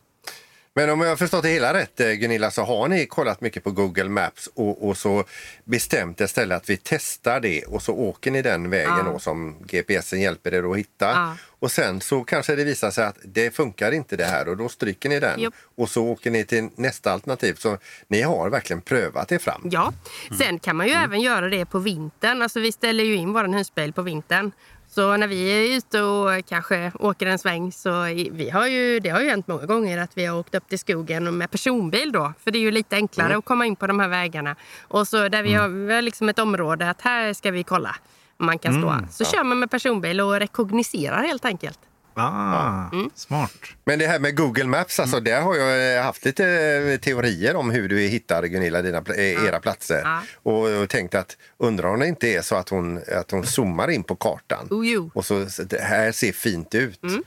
Men 0.75 0.89
om 0.89 1.01
jag 1.01 1.09
har 1.09 1.15
förstått 1.15 1.43
det 1.43 1.49
hela 1.49 1.73
rätt, 1.73 1.99
eh, 1.99 2.11
Gunilla, 2.11 2.51
så 2.51 2.63
har 2.63 2.87
ni 2.87 3.05
kollat 3.05 3.41
mycket 3.41 3.63
på 3.63 3.71
Google 3.71 4.09
Maps 4.09 4.49
och, 4.55 4.87
och 4.89 4.97
så 4.97 5.23
bestämt 5.63 6.21
ett 6.21 6.29
ställe 6.29 6.55
att 6.55 6.69
vi 6.69 6.77
testar 6.83 7.39
det 7.39 7.63
och 7.63 7.81
så 7.81 7.93
åker 7.93 8.31
ni 8.31 8.41
den 8.41 8.69
vägen 8.69 8.93
Ja. 8.97 9.11
då, 9.13 9.19
som 9.19 9.55
GPSen 9.65 10.21
hjälper 10.21 10.53
er 10.53 10.71
att 10.71 10.77
hitta. 10.77 11.05
Ja. 11.05 11.35
Och 11.59 11.71
sen 11.71 12.01
så 12.01 12.23
kanske 12.23 12.55
det 12.55 12.63
visar 12.63 12.91
sig 12.91 13.05
att 13.05 13.17
det 13.23 13.55
funkar 13.55 13.91
inte 13.91 14.15
det 14.15 14.25
här 14.25 14.47
och 14.47 14.57
då 14.57 14.69
stryker 14.69 15.09
ni 15.09 15.19
den 15.19 15.39
Japp. 15.39 15.53
och 15.77 15.89
så 15.89 16.05
åker 16.05 16.31
ni 16.31 16.45
till 16.45 16.69
nästa 16.75 17.11
alternativ. 17.11 17.53
Så 17.59 17.77
ni 18.07 18.21
har 18.21 18.49
verkligen 18.49 18.81
prövat 18.81 19.31
er 19.31 19.37
fram. 19.37 19.61
Ja, 19.71 19.93
sen 20.37 20.59
kan 20.59 20.75
man 20.75 20.87
ju 20.87 20.93
även 20.93 21.21
göra 21.21 21.49
det 21.49 21.65
på 21.65 21.79
vintern. 21.79 22.41
Alltså 22.41 22.59
vi 22.59 22.71
ställer 22.71 23.03
ju 23.03 23.15
in 23.15 23.33
vår 23.33 23.57
husbil 23.57 23.93
på 23.93 24.01
vintern. 24.01 24.51
Så 24.91 25.17
när 25.17 25.27
vi 25.27 25.49
är 25.71 25.77
ute 25.77 26.01
och 26.01 26.45
kanske 26.45 26.91
åker 26.99 27.25
en 27.25 27.39
sväng 27.39 27.71
så 27.71 28.03
vi 28.31 28.49
har 28.53 28.67
ju, 28.67 28.99
det 28.99 29.09
har 29.09 29.21
ju 29.21 29.29
hänt 29.29 29.47
många 29.47 29.65
gånger 29.65 29.97
att 29.97 30.17
vi 30.17 30.25
har 30.25 30.39
åkt 30.39 30.55
upp 30.55 30.69
till 30.69 30.79
skogen 30.79 31.37
med 31.37 31.51
personbil 31.51 32.11
då. 32.11 32.33
För 32.43 32.51
det 32.51 32.57
är 32.57 32.61
ju 32.61 32.71
lite 32.71 32.95
enklare 32.95 33.27
Mm. 33.27 33.39
att 33.39 33.45
komma 33.45 33.65
in 33.65 33.75
på 33.75 33.87
de 33.87 33.99
här 33.99 34.07
vägarna. 34.07 34.55
Och 34.81 35.07
så 35.07 35.29
där 35.29 35.43
vi 35.43 35.53
har, 35.53 35.67
vi 35.67 35.93
har 35.93 36.01
liksom 36.01 36.29
ett 36.29 36.39
område 36.39 36.89
att 36.89 37.01
här 37.01 37.33
ska 37.33 37.51
vi 37.51 37.63
kolla 37.63 37.95
om 38.37 38.45
man 38.45 38.59
kan 38.59 38.73
stå. 38.81 38.89
Mm, 38.89 39.07
Så 39.11 39.23
ja. 39.23 39.27
kör 39.31 39.43
man 39.43 39.59
med 39.59 39.71
personbil 39.71 40.21
och 40.21 40.39
rekogniserar 40.39 41.21
helt 41.23 41.45
enkelt. 41.45 41.79
Ah, 42.13 42.89
smart. 43.15 43.51
Men 43.85 43.99
det 43.99 44.07
här 44.07 44.19
med 44.19 44.37
Google 44.37 44.63
Maps, 44.63 44.99
alltså, 44.99 45.19
där 45.19 45.41
har 45.41 45.55
jag 45.55 45.97
eh, 45.97 46.03
haft 46.03 46.25
lite 46.25 46.45
eh, 46.45 46.99
teorier 46.99 47.55
om 47.55 47.69
hur 47.69 47.89
du 47.89 47.99
hittar 47.99 48.43
Gunilla 48.43 48.81
dina, 48.81 48.97
eh, 48.97 49.45
era 49.45 49.59
platser. 49.59 50.01
Ja. 50.03 50.21
Och, 50.43 50.81
och 50.81 50.89
tänkt 50.89 51.15
att 51.15 51.37
undrar 51.57 51.89
om 51.89 51.99
det 51.99 52.07
inte 52.07 52.27
är 52.27 52.41
så 52.41 52.55
att 52.55 52.69
hon, 52.69 53.01
att 53.11 53.31
hon 53.31 53.45
zoomar 53.45 53.89
in 53.89 54.03
på 54.03 54.15
kartan. 54.15 54.67
Oh, 54.69 54.87
jo. 54.87 55.11
Och 55.13 55.25
så, 55.25 55.45
det 55.65 55.81
här 55.81 56.11
ser 56.11 56.31
fint 56.31 56.75
ut. 56.75 57.03
Mm. 57.03 57.23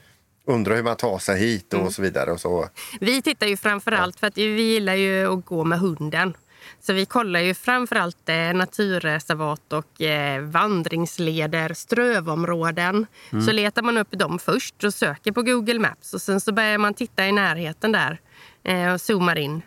Undrar 0.46 0.76
hur 0.76 0.82
man 0.82 0.96
tar 0.96 1.18
sig 1.18 1.38
hit 1.38 1.74
och 1.74 1.92
så 1.92 2.02
vidare. 2.02 2.32
Och 2.32 2.40
så. 2.40 2.68
Vi 3.00 3.22
tittar 3.22 3.46
ju 3.46 3.56
framförallt 3.56 4.20
för 4.20 4.26
att 4.26 4.38
vi 4.38 4.62
gillar 4.62 4.94
ju 4.94 5.32
att 5.32 5.44
gå 5.44 5.64
med 5.64 5.78
hunden. 5.78 6.34
Så 6.86 6.92
vi 6.92 7.06
kollar 7.06 7.40
ju 7.40 7.54
framförallt 7.54 8.28
eh, 8.28 8.54
naturreservat 8.54 9.72
och 9.72 10.00
eh, 10.02 10.42
vandringsleder, 10.42 11.74
strövområden. 11.74 13.06
Mm. 13.32 13.44
Så 13.44 13.52
letar 13.52 13.82
man 13.82 13.98
upp 13.98 14.10
dem 14.10 14.38
först 14.38 14.84
och 14.84 14.94
söker 14.94 15.32
på 15.32 15.42
Google 15.42 15.78
Maps. 15.78 16.14
Och 16.14 16.22
sen 16.22 16.40
så 16.40 16.52
börjar 16.52 16.78
man 16.78 16.94
titta 16.94 17.26
i 17.26 17.32
närheten 17.32 17.92
där 17.92 18.20
eh, 18.64 18.92
och 18.92 19.00
zoomar 19.00 19.38
in. 19.38 19.62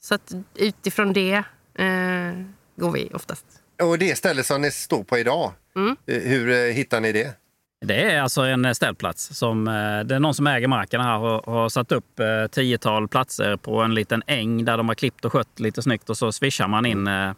Så 0.00 0.14
att 0.14 0.32
utifrån 0.54 1.12
det 1.12 1.32
eh, 1.74 2.32
går 2.76 2.90
vi 2.92 3.10
oftast. 3.14 3.44
och 3.82 3.98
det 3.98 4.16
ställe 4.18 4.42
som 4.42 4.62
ni 4.62 4.70
står 4.70 5.04
på 5.04 5.18
idag, 5.18 5.52
Mm. 5.76 5.96
hur 6.06 6.72
hittar 6.72 7.00
ni 7.00 7.12
det? 7.12 7.39
Det 7.86 8.02
är 8.12 8.22
alltså 8.22 8.42
en 8.42 8.74
ställplats. 8.74 9.36
Som, 9.38 9.68
eh, 9.68 9.72
det 10.04 10.14
är 10.14 10.18
någon 10.20 10.34
som 10.34 10.46
äger 10.46 10.68
marken 10.68 11.00
här 11.00 11.18
och 11.18 11.52
har 11.54 11.68
satt 11.68 11.92
upp 11.92 12.20
eh, 12.20 12.46
tiotal 12.50 13.08
platser 13.08 13.56
på 13.56 13.80
en 13.82 13.94
liten 13.94 14.22
äng 14.26 14.64
där 14.64 14.76
de 14.76 14.88
har 14.88 14.94
klippt 14.94 15.24
och 15.24 15.32
skött 15.32 15.60
lite 15.60 15.82
snyggt 15.82 16.10
och 16.10 16.16
så 16.16 16.32
swishar 16.32 16.68
man 16.68 16.86
in 16.86 17.06
eh, 17.06 17.32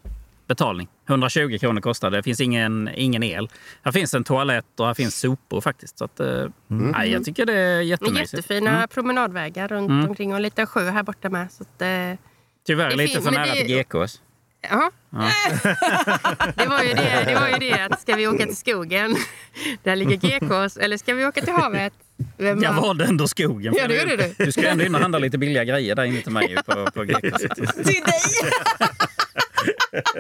betalning. 0.47 0.89
120 1.09 1.59
kronor 1.61 1.81
kostar 1.81 2.11
det. 2.11 2.17
Det 2.17 2.23
finns 2.23 2.41
ingen, 2.41 2.91
ingen 2.95 3.23
el. 3.23 3.49
Här 3.83 3.93
finns 3.93 4.15
en 4.15 4.25
toalett 4.25 4.81
och 4.81 4.87
här 4.87 4.95
finns 4.95 5.21
sopor 5.21 5.61
faktiskt. 5.61 5.99
Så 5.99 6.05
att, 6.05 6.21
eh, 6.21 6.47
nej, 6.67 7.11
jag 7.11 7.25
tycker 7.25 7.47
det 7.47 7.53
är 7.59 7.81
jättemysigt. 7.81 8.33
Jättefina 8.33 8.71
Mm. 8.77 8.89
promenadvägar 8.89 9.69
runt 9.69 9.91
Mm. 9.91 10.09
omkring 10.09 10.31
och 10.31 10.37
en 10.37 10.43
liten 10.43 10.67
sjö 10.67 10.91
här 10.91 11.03
borta 11.03 11.31
med. 11.31 11.53
Så 11.53 11.63
att, 11.63 11.83
eh, 11.83 12.19
Tyvärr 12.67 12.87
det 12.89 12.93
är 12.95 12.97
lite 12.97 13.21
för 13.23 13.31
nära 13.31 13.45
till 13.53 13.67
GKs. 13.67 14.21
Ja. 14.71 14.91
Det 16.57 16.67
var 16.67 16.83
ju 16.83 16.95
det, 16.95 17.25
det, 17.27 17.35
var 17.35 17.49
ju 17.49 17.59
det 17.59 17.81
att 17.81 18.01
ska 18.01 18.17
vi 18.17 18.27
åka 18.27 18.45
till 18.47 18.57
skogen, 18.57 19.17
där 19.83 19.97
ligger 19.97 20.17
GKs, 20.17 20.77
eller 20.77 20.97
ska 20.97 21.15
vi 21.15 21.27
åka 21.27 21.41
till 21.41 21.53
havet? 21.53 21.93
Vem 22.39 22.63
Jag 22.63 22.73
var- 22.73 22.83
valde 22.83 23.05
ändå 23.05 23.29
skogen. 23.29 23.75
Ja, 23.77 23.89
det 23.89 24.01
gjorde 24.01 24.17
du. 24.17 24.45
Du 24.45 24.53
ska 24.53 24.69
ändå 24.69 24.85
in 24.85 24.95
och 24.95 25.01
handla 25.01 25.19
lite 25.19 25.39
billiga 25.39 25.65
grejer 25.65 25.95
där 25.95 26.05
inne 26.05 26.21
till 26.23 26.33
mig 26.33 26.57
på, 26.67 26.91
på 26.91 27.05
GKs. 27.05 27.41
Till 27.85 28.03
dig! 28.03 28.51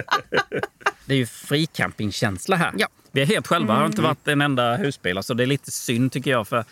Det 1.04 1.14
är 1.14 1.18
ju 1.18 1.26
fricampingkänsla 1.26 2.56
här. 2.56 2.72
Ja. 2.76 2.88
Vi 3.12 3.22
är 3.22 3.26
helt 3.26 3.46
själva. 3.46 3.74
Det 3.74 3.78
har 3.80 3.86
inte 3.86 3.98
Mm. 3.98 4.08
varit 4.08 4.28
en 4.28 4.40
enda 4.40 4.76
husbil. 4.76 5.16
Alltså 5.16 5.34
det 5.34 5.42
är 5.42 5.46
lite 5.46 5.70
synd 5.70 6.12
tycker 6.12 6.30
jag. 6.30 6.48
För, 6.48 6.64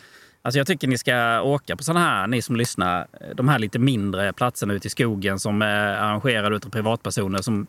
alltså 0.42 0.58
jag 0.58 0.66
tycker 0.66 0.88
ni 0.88 0.98
ska 0.98 1.40
åka 1.42 1.76
på 1.76 1.82
sådana 1.84 2.00
här, 2.06 2.26
ni 2.26 2.42
som 2.42 2.56
lyssnar, 2.56 3.06
de 3.34 3.48
här 3.48 3.58
lite 3.58 3.78
mindre 3.78 4.32
platserna 4.32 4.74
ute 4.74 4.86
i 4.86 4.90
skogen 4.90 5.38
som 5.38 5.62
är 5.62 5.94
arrangerade 5.96 6.56
utav 6.56 6.70
privatpersoner 6.70 7.38
som 7.42 7.66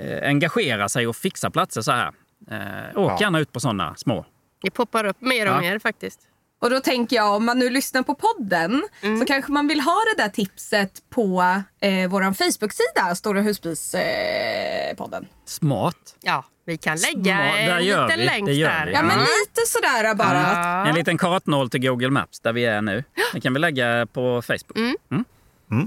eh, 0.00 0.28
engagerar 0.28 0.88
sig 0.88 1.06
och 1.06 1.16
fixar 1.16 1.50
platser 1.50 1.80
så 1.82 1.92
här. 1.92 2.12
Eh, 2.50 2.98
åk 2.98 3.12
Ja. 3.12 3.18
gärna 3.20 3.38
ut 3.40 3.52
på 3.52 3.60
sådana 3.60 3.94
små. 3.94 4.24
Det 4.62 4.70
poppar 4.70 5.04
upp 5.04 5.20
mer 5.20 5.46
och 5.50 5.52
Ja. 5.56 5.60
mer 5.60 5.78
faktiskt. 5.78 6.20
Och 6.62 6.70
då 6.70 6.80
tänker 6.80 7.16
jag 7.16 7.34
om 7.36 7.44
man 7.44 7.58
nu 7.58 7.70
lyssnar 7.70 8.02
på 8.02 8.14
podden 8.14 8.82
så 9.20 9.24
kanske 9.26 9.52
man 9.52 9.68
vill 9.68 9.80
ha 9.80 9.96
det 10.16 10.22
där 10.22 10.28
tipset 10.28 10.90
på 11.10 11.42
eh, 11.80 12.08
vår 12.10 12.22
Facebook-sida, 12.34 13.14
Stora 13.14 13.40
husbilspodden. 13.40 14.90
Eh, 14.90 14.96
podden. 14.96 15.26
Smart. 15.46 15.96
Ja, 16.22 16.44
vi 16.66 16.76
kan 16.76 16.96
lägga 16.96 17.36
Smart. 17.36 17.56
En 17.58 17.84
gör 17.84 18.04
liten 18.06 18.20
vi. 18.20 18.26
länk 18.26 18.46
Det 18.46 18.52
gör 18.54 18.68
där. 18.70 18.86
vi. 18.86 18.92
Ja, 18.92 19.02
men 19.02 19.18
Ja. 19.18 19.24
lite 19.24 19.60
sådär 19.66 20.14
bara. 20.14 20.86
En 20.88 20.94
liten 20.94 21.18
kartnål 21.18 21.70
till 21.70 21.80
Google 21.88 22.10
Maps 22.10 22.40
där 22.40 22.52
vi 22.52 22.64
är 22.64 22.82
nu. 22.82 23.04
Den 23.32 23.40
kan 23.40 23.52
vi 23.54 23.58
lägga 23.60 24.06
på 24.12 24.42
Facebook. 24.42 24.76
Mm. 24.76 25.24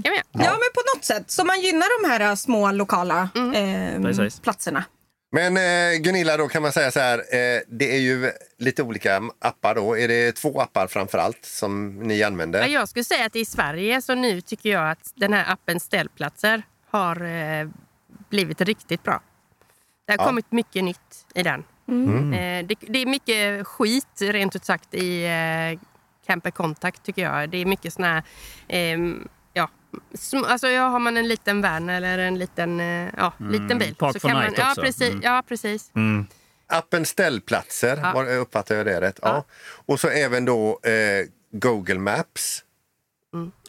Ja, 0.04 0.10
men 0.32 0.50
på 0.74 0.96
något 0.96 1.04
sätt. 1.04 1.30
Så 1.30 1.44
man 1.44 1.60
gynnar 1.60 2.02
de 2.02 2.08
här 2.24 2.36
små 2.36 2.72
lokala 2.72 3.28
eh, 3.54 4.28
platserna. 4.42 4.84
Men 5.30 5.56
eh, 5.56 5.98
Gunilla, 6.00 6.36
då 6.36 6.48
kan 6.48 6.62
man 6.62 6.72
säga 6.72 6.90
så 6.90 7.00
här. 7.00 7.18
Eh, 7.18 7.60
det 7.68 7.94
är 7.96 8.00
ju 8.00 8.32
lite 8.58 8.82
olika 8.82 9.22
appar 9.38 9.74
då. 9.74 9.98
Är 9.98 10.08
det 10.08 10.32
två 10.32 10.60
appar 10.60 10.86
framför 10.86 11.18
allt 11.18 11.44
som 11.44 11.98
ni 11.98 12.22
använder? 12.22 12.60
Ja, 12.60 12.66
jag 12.66 12.88
skulle 12.88 13.04
säga 13.04 13.26
att 13.26 13.36
i 13.36 13.44
Sverige 13.44 14.02
så 14.02 14.14
nu 14.14 14.40
tycker 14.40 14.70
jag 14.70 14.90
att 14.90 15.12
den 15.14 15.32
här 15.32 15.52
appen 15.52 15.80
Ställplatser 15.80 16.62
har 16.90 17.24
eh, 17.24 17.68
blivit 18.30 18.60
riktigt 18.60 19.02
bra. 19.02 19.20
Det 20.06 20.12
har 20.12 20.18
Ja. 20.18 20.24
kommit 20.26 20.52
mycket 20.52 20.84
nytt 20.84 21.26
i 21.34 21.42
den. 21.42 21.64
Mm. 21.88 22.32
Eh, 22.32 22.66
det, 22.66 22.74
det 22.88 22.98
är 23.02 23.06
mycket 23.06 23.66
skit 23.66 24.20
rent 24.20 24.56
ut 24.56 24.64
sagt 24.64 24.94
i 24.94 25.24
eh, 25.24 25.80
Camper 26.26 26.50
Contact 26.50 27.02
tycker 27.02 27.22
jag. 27.22 27.50
Det 27.50 27.58
är 27.58 27.64
mycket 27.66 27.92
såna 27.92 28.06
här, 28.08 28.22
ehm, 28.68 29.28
alltså 30.46 30.68
ja, 30.68 30.82
har 30.88 30.98
man 30.98 31.16
en 31.16 31.28
liten 31.28 31.62
van 31.62 31.88
eller 31.88 32.18
en 32.18 32.38
liten, 32.38 32.80
eh, 32.80 33.08
ja, 33.16 33.32
Mm, 33.40 33.52
liten 33.52 33.78
bil. 33.78 33.94
Park 33.94 34.20
for 34.20 34.28
man, 34.28 34.42
night 34.44 34.58
ja, 34.58 34.70
också. 34.70 34.82
precis, 34.82 35.08
Mm. 35.10 35.20
ja, 35.22 35.42
precis. 35.48 35.90
Appen 36.66 37.06
Ställplatser, 37.06 37.96
Ja. 38.02 38.12
var, 38.12 38.36
uppfattar 38.36 38.74
jag 38.74 38.86
det 38.86 39.00
rätt? 39.00 39.18
Ja. 39.22 39.44
Och 39.86 40.00
så 40.00 40.08
även 40.08 40.44
då 40.44 40.80
eh, 40.82 41.26
Google 41.52 41.98
Maps. 41.98 42.64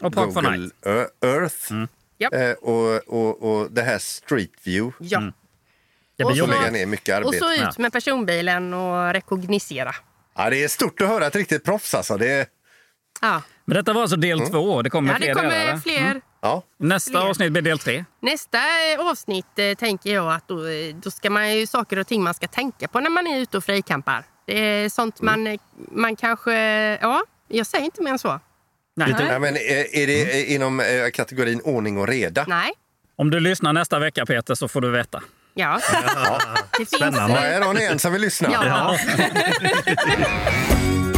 Och 0.02 0.12
Park 0.12 0.32
for 0.32 0.42
Google 0.42 0.56
night. 0.56 0.72
Ö- 0.82 1.06
Earth. 1.24 1.72
Japp. 2.18 2.34
Eh, 2.34 2.50
och, 2.50 2.94
och, 3.08 3.42
och 3.60 3.70
det 3.72 3.82
här 3.82 3.98
Street 3.98 4.50
View. 4.64 4.96
Ja. 5.00 5.18
Mm. 5.18 5.32
Det 6.16 6.24
Och 6.24 6.32
blir 6.32 6.42
så- 6.42 6.70
ner 6.70 6.86
mycket 6.86 7.24
Och 7.24 7.34
så 7.34 7.52
ut 7.54 7.78
med 7.78 7.92
personbilen 7.92 8.74
och 8.74 9.12
rekognosera. 9.12 9.94
Ja, 10.36 10.50
det 10.50 10.64
är 10.64 10.68
stort 10.68 11.00
att 11.00 11.08
höra 11.08 11.26
ett 11.26 11.36
riktigt 11.36 11.64
proffs 11.64 11.94
alltså. 11.94 12.16
Det 12.16 12.30
är... 12.32 12.46
Ja. 13.20 13.42
Men 13.70 13.76
detta 13.76 13.92
var 13.92 14.02
alltså 14.02 14.16
del 14.16 14.40
två. 14.40 14.82
Det 14.82 14.90
kommer 14.90 15.12
Ja, 15.12 15.18
det 15.18 15.24
fler 15.24 15.34
kommer 15.34 15.50
delar? 15.66 15.76
fler. 15.76 15.98
Mm. 16.00 16.20
Ja. 16.42 16.62
Nästa 16.78 17.10
Fler. 17.10 17.20
avsnitt 17.20 17.52
blir 17.52 17.62
del 17.62 17.78
tre. 17.78 18.04
Nästa 18.22 18.58
eh, 18.58 19.08
avsnitt 19.10 19.46
eh, 19.58 19.74
tänker 19.74 20.14
jag 20.14 20.32
att 20.32 20.48
då, 20.48 20.66
eh, 20.66 20.94
då 21.02 21.10
ska 21.10 21.30
man 21.30 21.56
ju 21.56 21.66
saker 21.66 21.98
och 21.98 22.06
ting 22.06 22.22
man 22.22 22.34
ska 22.34 22.46
tänka 22.48 22.88
på 22.88 23.00
när 23.00 23.10
man 23.10 23.26
är 23.26 23.38
ute 23.40 23.56
och 23.56 23.64
frikampar. 23.64 24.24
Det 24.46 24.58
är 24.58 24.88
sånt 24.88 25.22
man, 25.22 25.46
eh, 25.46 25.60
man 25.92 26.16
kanske... 26.16 26.52
Ja, 27.00 27.22
jag 27.48 27.66
säger 27.66 27.84
inte 27.84 28.02
mer 28.02 28.10
än 28.10 28.18
så. 28.18 28.40
Nej. 28.96 29.14
Nej, 29.18 29.38
men 29.40 29.56
är, 29.56 29.96
är 29.96 30.06
det 30.06 30.22
eh, 30.22 30.54
inom 30.54 30.80
eh, 30.80 30.86
kategorin 31.14 31.60
ordning 31.64 31.98
och 31.98 32.08
reda? 32.08 32.44
Nej. 32.48 32.70
Om 33.16 33.30
du 33.30 33.40
lyssnar 33.40 33.72
nästa 33.72 33.98
vecka 33.98 34.26
Peter 34.26 34.54
så 34.54 34.68
får 34.68 34.80
du 34.80 34.90
veta. 34.90 35.22
Ja. 35.54 35.80
Det 36.70 36.76
finns, 36.76 36.88
Spännande. 36.96 37.34
Ja, 37.36 37.40
här 37.40 37.60
har 37.60 37.74
ni 37.74 37.84
en 37.84 37.98
som 37.98 38.12
vill 38.12 38.22
lyssna. 38.22 38.48
Ja. 38.52 38.96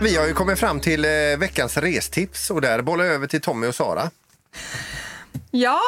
Vi 0.00 0.16
har 0.16 0.26
ju 0.26 0.32
kommit 0.32 0.58
fram 0.58 0.80
till 0.80 1.04
eh, 1.04 1.10
veckans 1.38 1.76
restips 1.76 2.50
och 2.50 2.60
där 2.60 2.82
bollar 2.82 3.04
jag 3.04 3.14
över 3.14 3.26
till 3.26 3.40
Tommy 3.40 3.66
och 3.66 3.74
Sara. 3.74 4.10
Ja, 5.50 5.80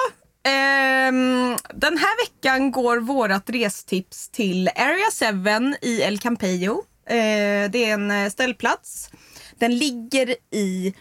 ehm, 0.48 1.56
den 1.74 1.98
här 1.98 2.26
veckan 2.26 2.70
går 2.70 2.96
vårt 2.96 3.50
restips 3.50 4.28
till 4.28 4.68
Area 4.68 5.34
7 5.70 5.76
i 5.82 6.02
El 6.02 6.18
Campello. 6.18 6.84
Eh, 7.08 7.70
det 7.70 7.84
är 7.84 7.92
en 7.94 8.10
eh, 8.10 8.30
ställplats. 8.30 9.10
Den 9.58 9.78
ligger 9.78 10.34
i 10.50 10.94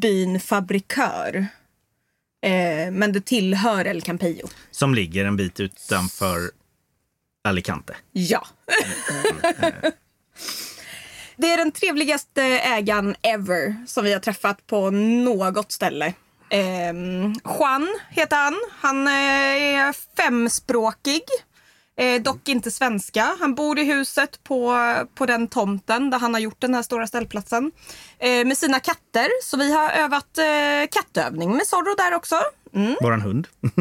byn 0.00 0.40
Fabrikör. 0.40 1.46
Eh, 2.44 2.90
men 2.92 3.12
det 3.12 3.26
tillhör 3.26 3.84
El 3.84 4.02
Campello. 4.02 4.48
Som 4.70 4.94
ligger 4.94 5.24
en 5.24 5.36
bit 5.36 5.60
utanför 5.60 6.50
Alicante. 7.48 7.96
Ja. 8.12 8.46
Det 11.42 11.52
är 11.52 11.56
den 11.56 11.72
trevligaste 11.72 12.42
ägaren 12.42 13.16
ever 13.22 13.86
som 13.86 14.04
vi 14.04 14.12
har 14.12 14.20
träffat 14.20 14.66
på 14.66 14.90
något 14.90 15.72
ställe. 15.72 16.14
Ehm, 16.50 17.34
Juan 17.44 17.88
heter 18.10 18.36
han. 18.36 18.60
Han 18.80 19.08
eh, 19.08 19.12
är 19.12 20.16
femspråkig. 20.16 21.22
Eh, 21.96 22.22
dock 22.22 22.48
inte 22.48 22.70
svenska. 22.70 23.36
Han 23.40 23.54
bor 23.54 23.78
i 23.78 23.84
huset 23.84 24.44
på, 24.44 24.76
på 25.14 25.26
den 25.26 25.48
tomten 25.48 26.10
där 26.10 26.18
han 26.18 26.34
har 26.34 26.40
gjort 26.40 26.60
den 26.60 26.74
här 26.74 26.82
stora 26.82 27.06
ställplatsen. 27.06 27.72
Eh, 28.18 28.44
med 28.44 28.58
sina 28.58 28.80
katter. 28.80 29.28
Så 29.44 29.56
vi 29.56 29.72
har 29.72 29.90
övat 29.90 30.38
eh, 30.38 30.90
kattövning 30.90 31.56
med 31.56 31.66
Zorro 31.66 31.94
där 31.94 32.14
också. 32.14 32.40
Mm. 32.74 32.96
Våran 33.00 33.20
hund. 33.20 33.48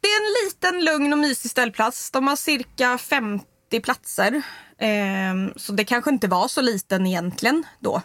Det 0.00 0.08
är 0.08 0.20
en 0.20 0.44
liten, 0.44 0.84
lugn 0.84 1.12
och 1.12 1.18
mysig 1.18 1.50
ställplats. 1.50 2.10
De 2.10 2.28
har 2.28 2.36
cirka 2.36 2.98
50 2.98 3.51
platser. 3.80 4.42
Ehm, 4.78 5.52
så 5.56 5.72
det 5.72 5.84
kanske 5.84 6.10
inte 6.10 6.28
var 6.28 6.48
så 6.48 6.60
liten 6.60 7.06
egentligen 7.06 7.64
då. 7.80 8.02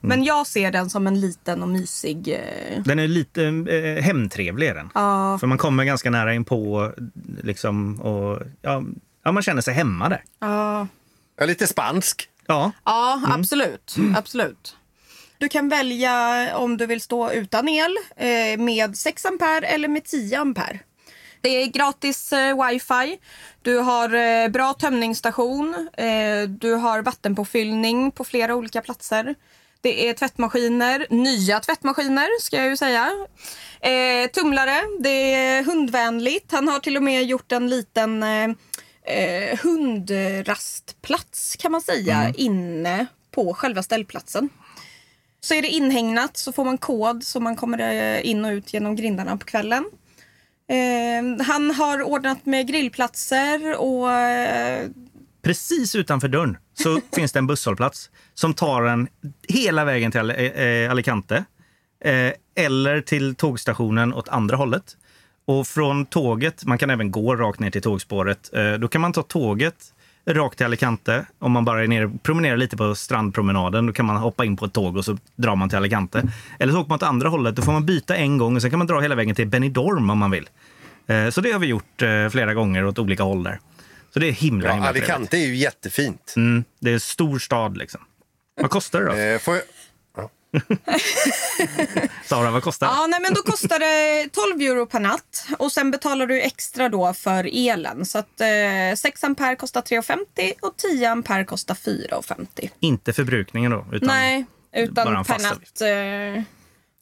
Men 0.00 0.24
jag 0.24 0.46
ser 0.46 0.70
den 0.72 0.90
som 0.90 1.06
en 1.06 1.20
liten 1.20 1.62
och 1.62 1.68
mysig... 1.68 2.28
Eh, 2.28 2.82
Den 2.84 2.98
är 2.98 3.08
lite 3.08 3.44
eh, 3.44 4.02
hemtrevlig. 4.04 4.74
Den. 4.74 4.90
Ja. 4.94 5.38
För 5.38 5.46
man 5.46 5.58
kommer 5.58 5.84
ganska 5.84 6.10
nära 6.10 6.34
in 6.34 6.44
på 6.44 6.92
liksom, 7.42 8.00
och 8.00 8.42
ja, 8.62 8.82
ja, 9.24 9.32
man 9.32 9.42
känner 9.42 9.62
sig 9.62 9.74
hemma 9.74 10.08
där. 10.08 10.24
ja. 10.40 10.86
Ja, 11.40 11.46
lite 11.46 11.66
spansk. 11.66 12.28
Ja. 12.46 12.72
Ja, 12.84 13.22
absolut. 13.26 13.96
absolut. 14.16 14.76
Du 15.38 15.48
kan 15.48 15.68
välja 15.68 16.48
om 16.56 16.76
du 16.76 16.86
vill 16.86 17.00
stå 17.00 17.32
utan 17.32 17.68
el 17.68 17.96
eh, 18.16 18.58
med 18.64 18.96
6 18.98 19.24
ampere 19.24 19.66
eller 19.66 19.88
med 19.88 20.04
10 20.04 20.38
ampere. 20.40 20.78
Det 21.40 21.62
är 21.62 21.66
gratis 21.66 22.32
eh, 22.32 22.66
wifi. 22.66 23.18
Du 23.62 23.78
har 23.78 24.14
eh, 24.14 24.48
bra 24.48 24.74
tömningsstation. 24.74 25.88
Eh, 25.96 26.42
du 26.48 26.74
har 26.74 27.02
vattenpåfyllning 27.02 28.10
på 28.10 28.24
flera 28.24 28.54
olika 28.54 28.80
platser. 28.80 29.34
Det 29.80 30.08
är 30.08 30.14
tvättmaskiner, 30.14 31.06
nya 31.10 31.60
tvättmaskiner 31.60 32.40
ska 32.40 32.56
jag 32.56 32.66
ju 32.66 32.76
säga. 32.76 33.10
Eh, 33.80 34.30
tumlare, 34.30 34.80
det 35.00 35.34
är 35.34 35.62
hundvänligt. 35.64 36.52
Han 36.52 36.68
har 36.68 36.78
till 36.80 36.96
och 36.96 37.02
med 37.02 37.24
gjort 37.24 37.52
en 37.52 37.68
liten 37.68 38.22
eh, 38.22 39.58
hundrastplats 39.62 41.56
kan 41.56 41.72
man 41.72 41.80
säga 41.82 42.16
Mm. 42.16 42.32
inne 42.36 43.06
på 43.30 43.54
själva 43.54 43.82
ställplatsen. 43.82 44.48
Så 45.40 45.54
är 45.54 45.62
det 45.62 45.68
inhägnat 45.68 46.36
så 46.36 46.52
får 46.52 46.64
man 46.64 46.78
kod 46.78 47.24
så 47.24 47.40
man 47.40 47.56
kommer 47.56 48.20
in 48.20 48.44
och 48.44 48.50
ut 48.50 48.72
genom 48.74 48.96
grindarna 48.96 49.36
på 49.36 49.46
kvällen. 49.46 49.84
Eh, 50.68 51.46
han 51.46 51.70
har 51.70 52.02
ordnat 52.02 52.46
med 52.46 52.68
grillplatser 52.68 53.80
och 53.80 54.12
eh, 54.12 54.88
Precis 55.42 55.94
utanför 55.94 56.28
dörren 56.28 56.56
så 56.74 57.00
finns 57.16 57.32
det 57.32 57.38
en 57.38 57.46
busshållplats 57.46 58.10
som 58.34 58.54
tar 58.54 58.82
en 58.82 59.08
hela 59.48 59.84
vägen 59.84 60.10
till 60.10 60.30
eh, 60.30 60.90
Alicante. 60.90 61.44
Eh, 62.04 62.32
eller 62.54 63.00
till 63.00 63.34
tågstationen 63.34 64.14
åt 64.14 64.28
andra 64.28 64.56
hållet. 64.56 64.96
Och 65.46 65.66
från 65.66 66.06
tåget, 66.06 66.64
man 66.64 66.78
kan 66.78 66.90
även 66.90 67.10
gå 67.10 67.36
rakt 67.36 67.60
ner 67.60 67.70
till 67.70 67.82
tågspåret. 67.82 68.50
Då 68.80 68.88
kan 68.88 69.00
man 69.00 69.12
ta 69.12 69.22
tåget 69.22 69.94
rakt 70.28 70.56
till 70.56 70.66
Alicante. 70.66 71.26
Om 71.38 71.52
man 71.52 71.64
bara 71.64 71.82
är 71.82 71.86
nere 71.86 72.04
och 72.04 72.22
promenerar 72.22 72.56
lite 72.56 72.76
på 72.76 72.94
strandpromenaden, 72.94 73.86
då 73.86 73.92
kan 73.92 74.06
man 74.06 74.16
hoppa 74.16 74.44
in 74.44 74.56
på 74.56 74.64
ett 74.64 74.72
tåg 74.72 74.96
och 74.96 75.04
så 75.04 75.18
drar 75.36 75.56
man 75.56 75.68
till 75.68 75.78
Alicante. 75.78 76.22
Eller 76.58 76.72
så 76.72 76.80
åker 76.80 76.88
man 76.88 76.96
åt 76.96 77.02
andra 77.02 77.28
hållet, 77.28 77.56
då 77.56 77.62
får 77.62 77.72
man 77.72 77.86
byta 77.86 78.16
en 78.16 78.38
gång 78.38 78.56
och 78.56 78.62
sen 78.62 78.70
kan 78.70 78.78
man 78.78 78.86
dra 78.86 79.00
hela 79.00 79.14
vägen 79.14 79.34
till 79.34 79.46
Benidorm 79.48 80.10
om 80.10 80.18
man 80.18 80.30
vill. 80.30 80.48
Eh, 81.06 81.30
så 81.30 81.40
det 81.40 81.52
har 81.52 81.58
vi 81.58 81.66
gjort 81.66 82.02
eh, 82.02 82.28
flera 82.28 82.54
gånger 82.54 82.84
åt 82.86 82.98
olika 82.98 83.22
håll 83.22 83.42
där. 83.42 83.60
Så 84.14 84.18
det 84.18 84.28
är 84.28 84.32
himla, 84.32 84.68
Ja, 84.68 84.72
himla 84.72 84.86
trevligt. 84.92 85.10
Alicante 85.10 85.36
är 85.38 85.46
ju 85.46 85.56
jättefint. 85.56 86.34
Mm, 86.36 86.64
det 86.80 86.90
är 86.90 86.94
en 86.94 87.00
stor 87.00 87.38
stad 87.38 87.76
liksom. 87.76 88.00
Vad 88.60 88.70
kostar 88.70 89.00
det 89.00 89.06
då? 89.06 89.12
Eh, 89.12 89.38
får 89.38 89.54
jag... 89.54 89.62
Sara, 92.24 92.50
vad 92.50 92.62
kostar 92.62 92.86
det? 92.86 92.92
Ja, 92.92 93.06
nej, 93.06 93.20
men 93.20 93.34
då 93.34 93.42
kostar 93.42 93.78
det 93.78 94.28
12 94.28 94.60
euro 94.60 94.86
per 94.86 95.00
natt 95.00 95.46
och 95.58 95.72
sen 95.72 95.90
betalar 95.90 96.26
du 96.26 96.40
extra 96.40 96.88
då 96.88 97.12
för 97.12 97.50
elen. 97.52 98.06
Så 98.06 98.18
att 98.18 98.40
eh, 98.40 98.96
6 98.96 99.24
ampere 99.24 99.56
kostar 99.56 99.82
3,50 99.82 100.52
och 100.62 100.76
10 100.76 101.10
ampere 101.10 101.44
kostar 101.44 101.74
4,50. 101.74 102.70
Inte 102.80 103.12
förbrukningen 103.12 103.70
då? 103.70 103.86
Utan 103.92 104.06
Nej, 104.06 104.44
bara 104.72 104.82
utan 104.82 105.16
en 105.16 105.24
per 105.24 105.38
natt. 105.38 105.80
Eh, 105.80 106.42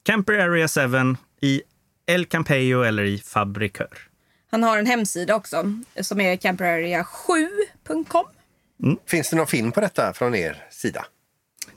Camper 0.03 0.39
Area 0.39 0.69
7 0.69 1.17
i 1.41 1.63
El 2.07 2.27
Campello 2.27 2.83
eller 2.83 3.05
i 3.05 3.19
Fabrikör. 3.19 3.99
han 4.51 4.63
har 4.63 4.79
en 4.79 4.87
hemsida 4.87 5.35
också 5.35 5.73
som 6.01 6.21
är 6.21 6.37
camperarea7.com. 6.37 8.25
Finns 9.07 9.31
det 9.31 9.37
någon 9.37 9.47
film 9.47 9.73
på 9.73 9.81
detta 9.81 10.13
från 10.15 10.35
er 10.35 10.67
sida? 10.71 11.07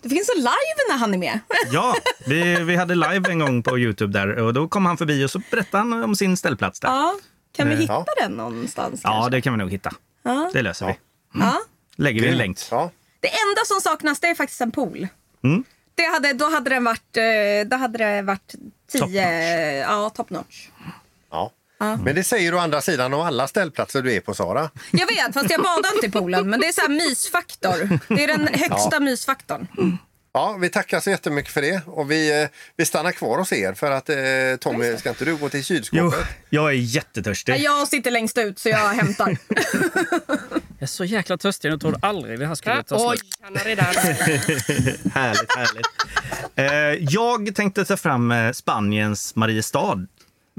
Det 0.02 0.10
finns 0.10 0.30
en 0.36 0.42
live 0.42 0.80
när 0.90 0.98
han 0.98 1.14
är 1.14 1.18
med. 1.18 1.40
Ja, 1.72 1.96
vi, 2.28 2.64
vi 2.64 2.76
hade 2.76 2.96
live 2.96 3.32
en 3.32 3.40
gång 3.40 3.64
på 3.64 3.80
Youtube 3.80 4.14
där 4.20 4.28
och 4.40 4.54
då 4.54 4.68
kom 4.68 4.86
han 4.86 4.98
förbi 4.98 5.26
och 5.26 5.32
så 5.32 5.42
berättade 5.52 5.78
han 5.84 6.04
om 6.04 6.16
sin 6.16 6.38
ställplats 6.38 6.80
där. 6.80 6.88
Ja, 6.90 7.16
kan 7.52 7.68
vi 7.68 7.74
Eh, 7.74 7.80
hitta 7.80 7.94
ja. 7.94 8.06
den 8.22 8.32
någonstans? 8.32 9.02
Ja, 9.04 9.10
kanske? 9.10 9.32
det 9.32 9.42
kan 9.42 9.54
vi 9.54 9.60
nog 9.60 9.72
hitta. 9.72 9.92
Ja. 10.24 10.50
Det 10.54 10.62
löser 10.62 10.86
vi. 10.86 10.94
Ja. 11.40 11.54
Lägger 11.96 12.22
vi 12.22 12.28
en 12.28 12.38
länk. 12.38 12.58
Ja. 12.72 12.92
Det 13.20 13.28
enda 13.28 13.62
som 13.66 13.82
saknas 13.82 14.20
det 14.20 14.28
är 14.28 14.36
faktiskt 14.36 14.62
en 14.62 14.72
pool. 14.72 15.08
Mm. 15.44 15.64
Det 15.96 16.04
hade, 16.04 16.34
då 16.34 16.50
hade 16.50 16.70
den 16.70 16.84
varit, 16.84 17.18
eh, 17.18 17.24
då 17.70 17.76
hade 17.78 17.98
det 17.98 18.22
varit 18.22 18.56
Top 18.92 19.08
10, 19.10 19.78
ja 19.80 20.10
top 20.10 20.30
notch. 20.30 20.68
Ja. 21.32 21.52
Ja. 21.80 21.96
Men 21.98 22.16
det 22.16 22.24
säger 22.24 22.52
du 22.52 22.58
å 22.58 22.60
andra 22.60 22.82
sidan 22.82 23.14
om 23.14 23.22
alla 23.22 23.48
ställplatser 23.48 24.02
du 24.02 24.14
är 24.14 24.20
på, 24.20 24.34
Sara. 24.34 24.70
Jag 24.92 25.08
vet, 25.08 25.34
fast 25.34 25.50
jag 25.52 25.62
badar 25.64 25.94
inte 25.96 26.08
i 26.08 26.12
poolen. 26.12 26.50
Men 26.50 26.60
det 26.60 26.68
är 26.68 26.72
så 26.72 26.82
här 26.82 26.90
mysfaktor. 26.90 28.00
Det 28.16 28.24
är 28.24 28.28
den 28.28 28.48
högsta 28.48 28.90
Ja. 28.92 29.00
mysfaktorn. 29.00 29.68
Ja, 30.34 30.58
vi 30.62 30.70
tackar 30.70 31.00
så 31.00 31.10
jättemycket 31.10 31.54
för 31.54 31.62
det 31.62 31.82
och 31.86 32.12
vi, 32.12 32.42
eh, 32.44 32.48
vi 32.78 32.86
stannar 32.86 33.12
kvar 33.12 33.38
hos 33.38 33.54
er 33.54 33.74
för 33.74 33.92
att 33.92 34.10
eh, 34.10 34.16
Tommy, 34.60 34.98
ska 34.98 35.10
inte 35.10 35.26
du 35.26 35.36
gå 35.36 35.50
till 35.50 35.60
Jo, 35.60 35.64
kylskåpet? 35.64 36.20
jag 36.50 36.70
är 36.70 36.74
jättetörstig. 36.74 37.58
Jag 37.60 37.88
sitter 37.88 38.12
längst 38.12 38.38
ut 38.38 38.60
så 38.60 38.70
jag 38.70 38.90
hämtar. 38.90 39.38
Jag 39.48 40.60
är 40.80 40.86
så 40.86 41.06
jäkla 41.06 41.38
törstig. 41.38 41.70
Jag 41.72 41.82
trodde 41.82 41.98
aldrig 42.02 42.40
det 42.40 42.48
här 42.48 42.56
skulle 42.56 42.84
ta 42.84 43.10
Oj, 43.10 43.18
slut. 43.18 43.38
han 43.42 43.56
har 43.58 43.64
redan... 43.64 43.86
härligt, 45.14 45.56
härligt. 45.56 45.88
Eh, 46.56 47.08
jag 47.14 47.56
tänkte 47.56 47.86
ta 47.86 47.98
fram 47.98 48.32
eh, 48.32 48.52
Spaniens 48.52 49.36
Mariestad 49.36 50.06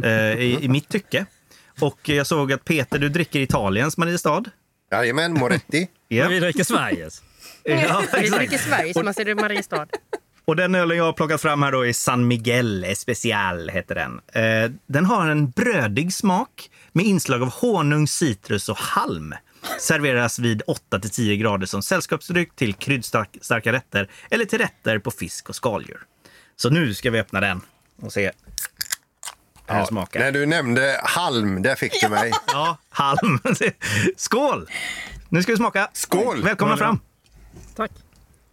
i, 0.04 0.58
i 0.62 0.68
mitt 0.68 0.88
tycke. 0.88 1.26
Och 1.80 2.08
jag 2.08 2.26
såg 2.26 2.52
att 2.52 2.64
Peter, 2.64 2.98
du 2.98 3.08
dricker 3.08 3.40
Italiens 3.40 3.96
Mariestad. 3.96 4.44
Jajamän, 4.92 5.32
Moretti. 5.32 5.88
Ja. 6.12 6.28
Vi 6.28 6.40
dricker 6.40 6.64
Sveriges. 6.64 7.22
Ja, 7.64 8.02
Vi 8.20 8.28
dricker 8.28 8.58
Sverige 8.58 8.92
som 8.92 9.04
man 9.04 9.14
ser 9.14 9.24
det 9.24 9.34
Mariestad. 9.34 9.86
Och 10.44 10.56
den 10.56 10.74
ölen 10.74 10.96
jag 10.96 11.04
har 11.04 11.12
plockat 11.12 11.40
fram 11.40 11.62
här 11.62 11.72
då 11.72 11.86
är 11.86 11.92
San 11.92 12.26
Miguel 12.28 12.84
Especial, 12.84 13.68
heter 13.68 13.94
den. 13.94 14.20
Eh, 14.32 14.70
den 14.86 15.06
har 15.06 15.28
en 15.28 15.50
brödig 15.50 16.12
smak 16.12 16.70
med 16.92 17.04
inslag 17.06 17.42
av 17.42 17.48
honung, 17.52 18.06
citrus 18.08 18.68
och 18.68 18.76
halm. 18.76 19.34
Serveras 19.80 20.38
vid 20.38 20.62
8-10 20.92 21.36
grader 21.36 21.66
som 21.66 21.82
sällskapsdryck 21.82 22.56
till 22.56 22.74
kryddstarka 22.74 23.72
rätter 23.72 24.10
eller 24.30 24.44
till 24.44 24.58
rätter 24.58 24.98
på 24.98 25.10
fisk 25.10 25.48
och 25.48 25.56
skaldjur. 25.56 26.00
Så 26.56 26.70
nu 26.70 26.94
ska 26.94 27.10
vi 27.10 27.20
öppna 27.20 27.40
den 27.40 27.60
och 28.02 28.12
se 28.12 28.32
den 29.76 29.86
smakar. 29.86 30.20
När 30.20 30.32
du 30.32 30.46
nämnde 30.46 31.00
halm, 31.04 31.62
där 31.62 31.74
fick 31.74 32.00
du 32.00 32.08
mig. 32.08 32.32
Ja, 32.46 32.78
halm. 32.90 33.38
Skål! 34.16 34.68
Nu 35.28 35.42
ska 35.42 35.52
vi 35.52 35.56
smaka. 35.56 35.88
Skål! 35.92 36.42
Välkomna 36.42 36.76
fram. 36.76 37.00
Tack. 37.76 37.90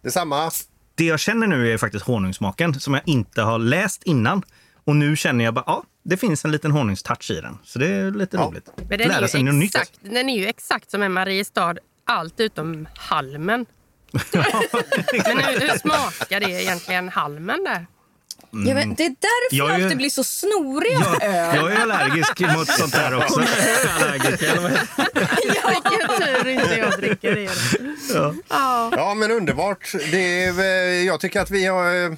Detsamma. 0.02 0.50
Det 0.94 1.04
jag 1.04 1.20
känner 1.20 1.46
nu 1.46 1.72
är 1.72 1.78
faktiskt 1.78 2.04
honungssmaken 2.04 2.80
som 2.80 2.94
jag 2.94 3.02
inte 3.06 3.42
har 3.42 3.58
läst 3.58 4.02
innan. 4.02 4.42
Och 4.84 4.96
nu 4.96 5.16
känner 5.16 5.44
jag 5.44 5.54
bara, 5.54 5.64
ja, 5.66 5.84
det 6.02 6.16
finns 6.16 6.44
en 6.44 6.50
liten 6.50 6.70
honungstouch 6.70 7.30
i 7.30 7.40
den. 7.40 7.58
Så 7.64 7.78
det 7.78 7.86
är 7.86 8.10
lite 8.10 8.36
roligt. 8.36 8.68
Men 8.76 8.98
den 8.98 9.10
är, 9.10 9.26
sig 9.26 9.40
ju 9.40 9.52
nytt. 9.52 9.74
exakt, 9.74 9.98
den 10.00 10.28
är 10.28 10.36
ju 10.36 10.46
exakt 10.46 10.90
som 10.90 11.02
en 11.02 11.12
Mariestad, 11.12 11.74
allt 12.06 12.40
utom 12.40 12.88
halmen. 12.96 13.66
Men 14.12 15.38
hur, 15.38 15.60
hur 15.60 15.78
smakar 15.78 16.40
det 16.40 16.62
egentligen, 16.62 17.08
halmen 17.08 17.64
där? 17.64 17.86
Jag 18.50 18.74
vet, 18.74 18.96
det 18.96 19.04
är 19.04 19.08
därför 19.20 19.56
Jag 19.56 19.70
är- 19.70 19.74
alltid 19.84 19.96
blir 19.96 20.10
så 20.10 20.24
snorig 20.24 20.96
av 20.96 21.02
Jag, 21.20 21.22
öl. 21.24 21.56
jag 21.56 21.72
är 21.72 21.76
allergisk 21.82 22.40
mot 22.40 22.68
sånt 22.78 22.92
där 22.92 23.14
också. 23.16 23.40
Vilken 25.68 26.08
tur 26.18 26.48
inte 26.48 26.74
jag 26.78 26.92
dricker 27.00 27.34
det. 27.34 27.50
Ja. 28.14 28.34
Ja. 28.48 28.90
Ja, 28.96 29.14
men 29.14 29.30
underbart. 29.30 29.92
Det 30.10 30.44
är, 30.44 30.58
eh, 30.60 30.66
jag 31.06 31.20
tycker 31.20 31.40
att 31.40 31.50
vi 31.50 31.66
har... 31.66 32.04
eh, 32.04 32.10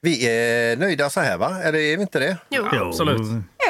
Vi 0.00 0.26
är 0.28 0.76
nöjda 0.76 1.10
så 1.10 1.20
här, 1.20 1.36
va? 1.38 1.56
Eller 1.64 1.78
är 1.78 1.96
vi 1.96 2.02
inte 2.02 2.18
det? 2.18 2.36
Jo. 2.50 2.66
Absolut. 2.72 3.20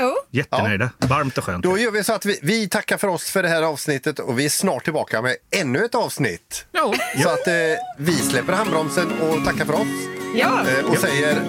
Jo. 0.01 0.12
Jättenöjda. 0.35 0.91
Varmt 0.99 1.39
och 1.39 1.45
skönt. 1.45 1.63
Då 1.63 1.79
gör 1.79 1.91
vi 1.91 2.05
så 2.05 2.13
att 2.13 2.27
vi, 2.27 2.39
vi 2.43 2.69
tackar 2.69 2.97
för 2.97 3.09
oss 3.09 3.31
för 3.31 3.43
det 3.43 3.49
här 3.49 3.63
avsnittet 3.63 4.19
och 4.19 4.39
vi 4.39 4.45
är 4.45 4.49
snart 4.49 4.85
tillbaka 4.85 5.23
med 5.23 5.37
ännu 5.51 5.85
ett 5.85 5.95
avsnitt. 5.95 6.67
Jo. 6.73 6.95
Så 7.23 7.29
att 7.29 7.47
eh, 7.47 7.55
vi 7.99 8.13
släpper 8.13 8.53
handbromsen 8.53 9.21
och 9.21 9.45
tackar 9.45 9.65
för 9.65 9.73
oss. 9.73 9.89
Ja. 10.35 10.65
Eh, 10.69 10.91
och 10.91 10.99
säger 10.99 11.43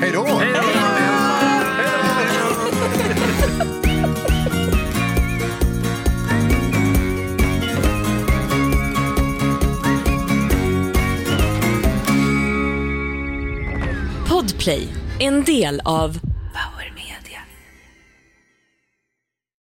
hej 0.00 0.10
då! 0.12 0.40
Podplay, 14.28 14.88
en 15.18 15.44
del 15.44 15.80
av 15.84 16.18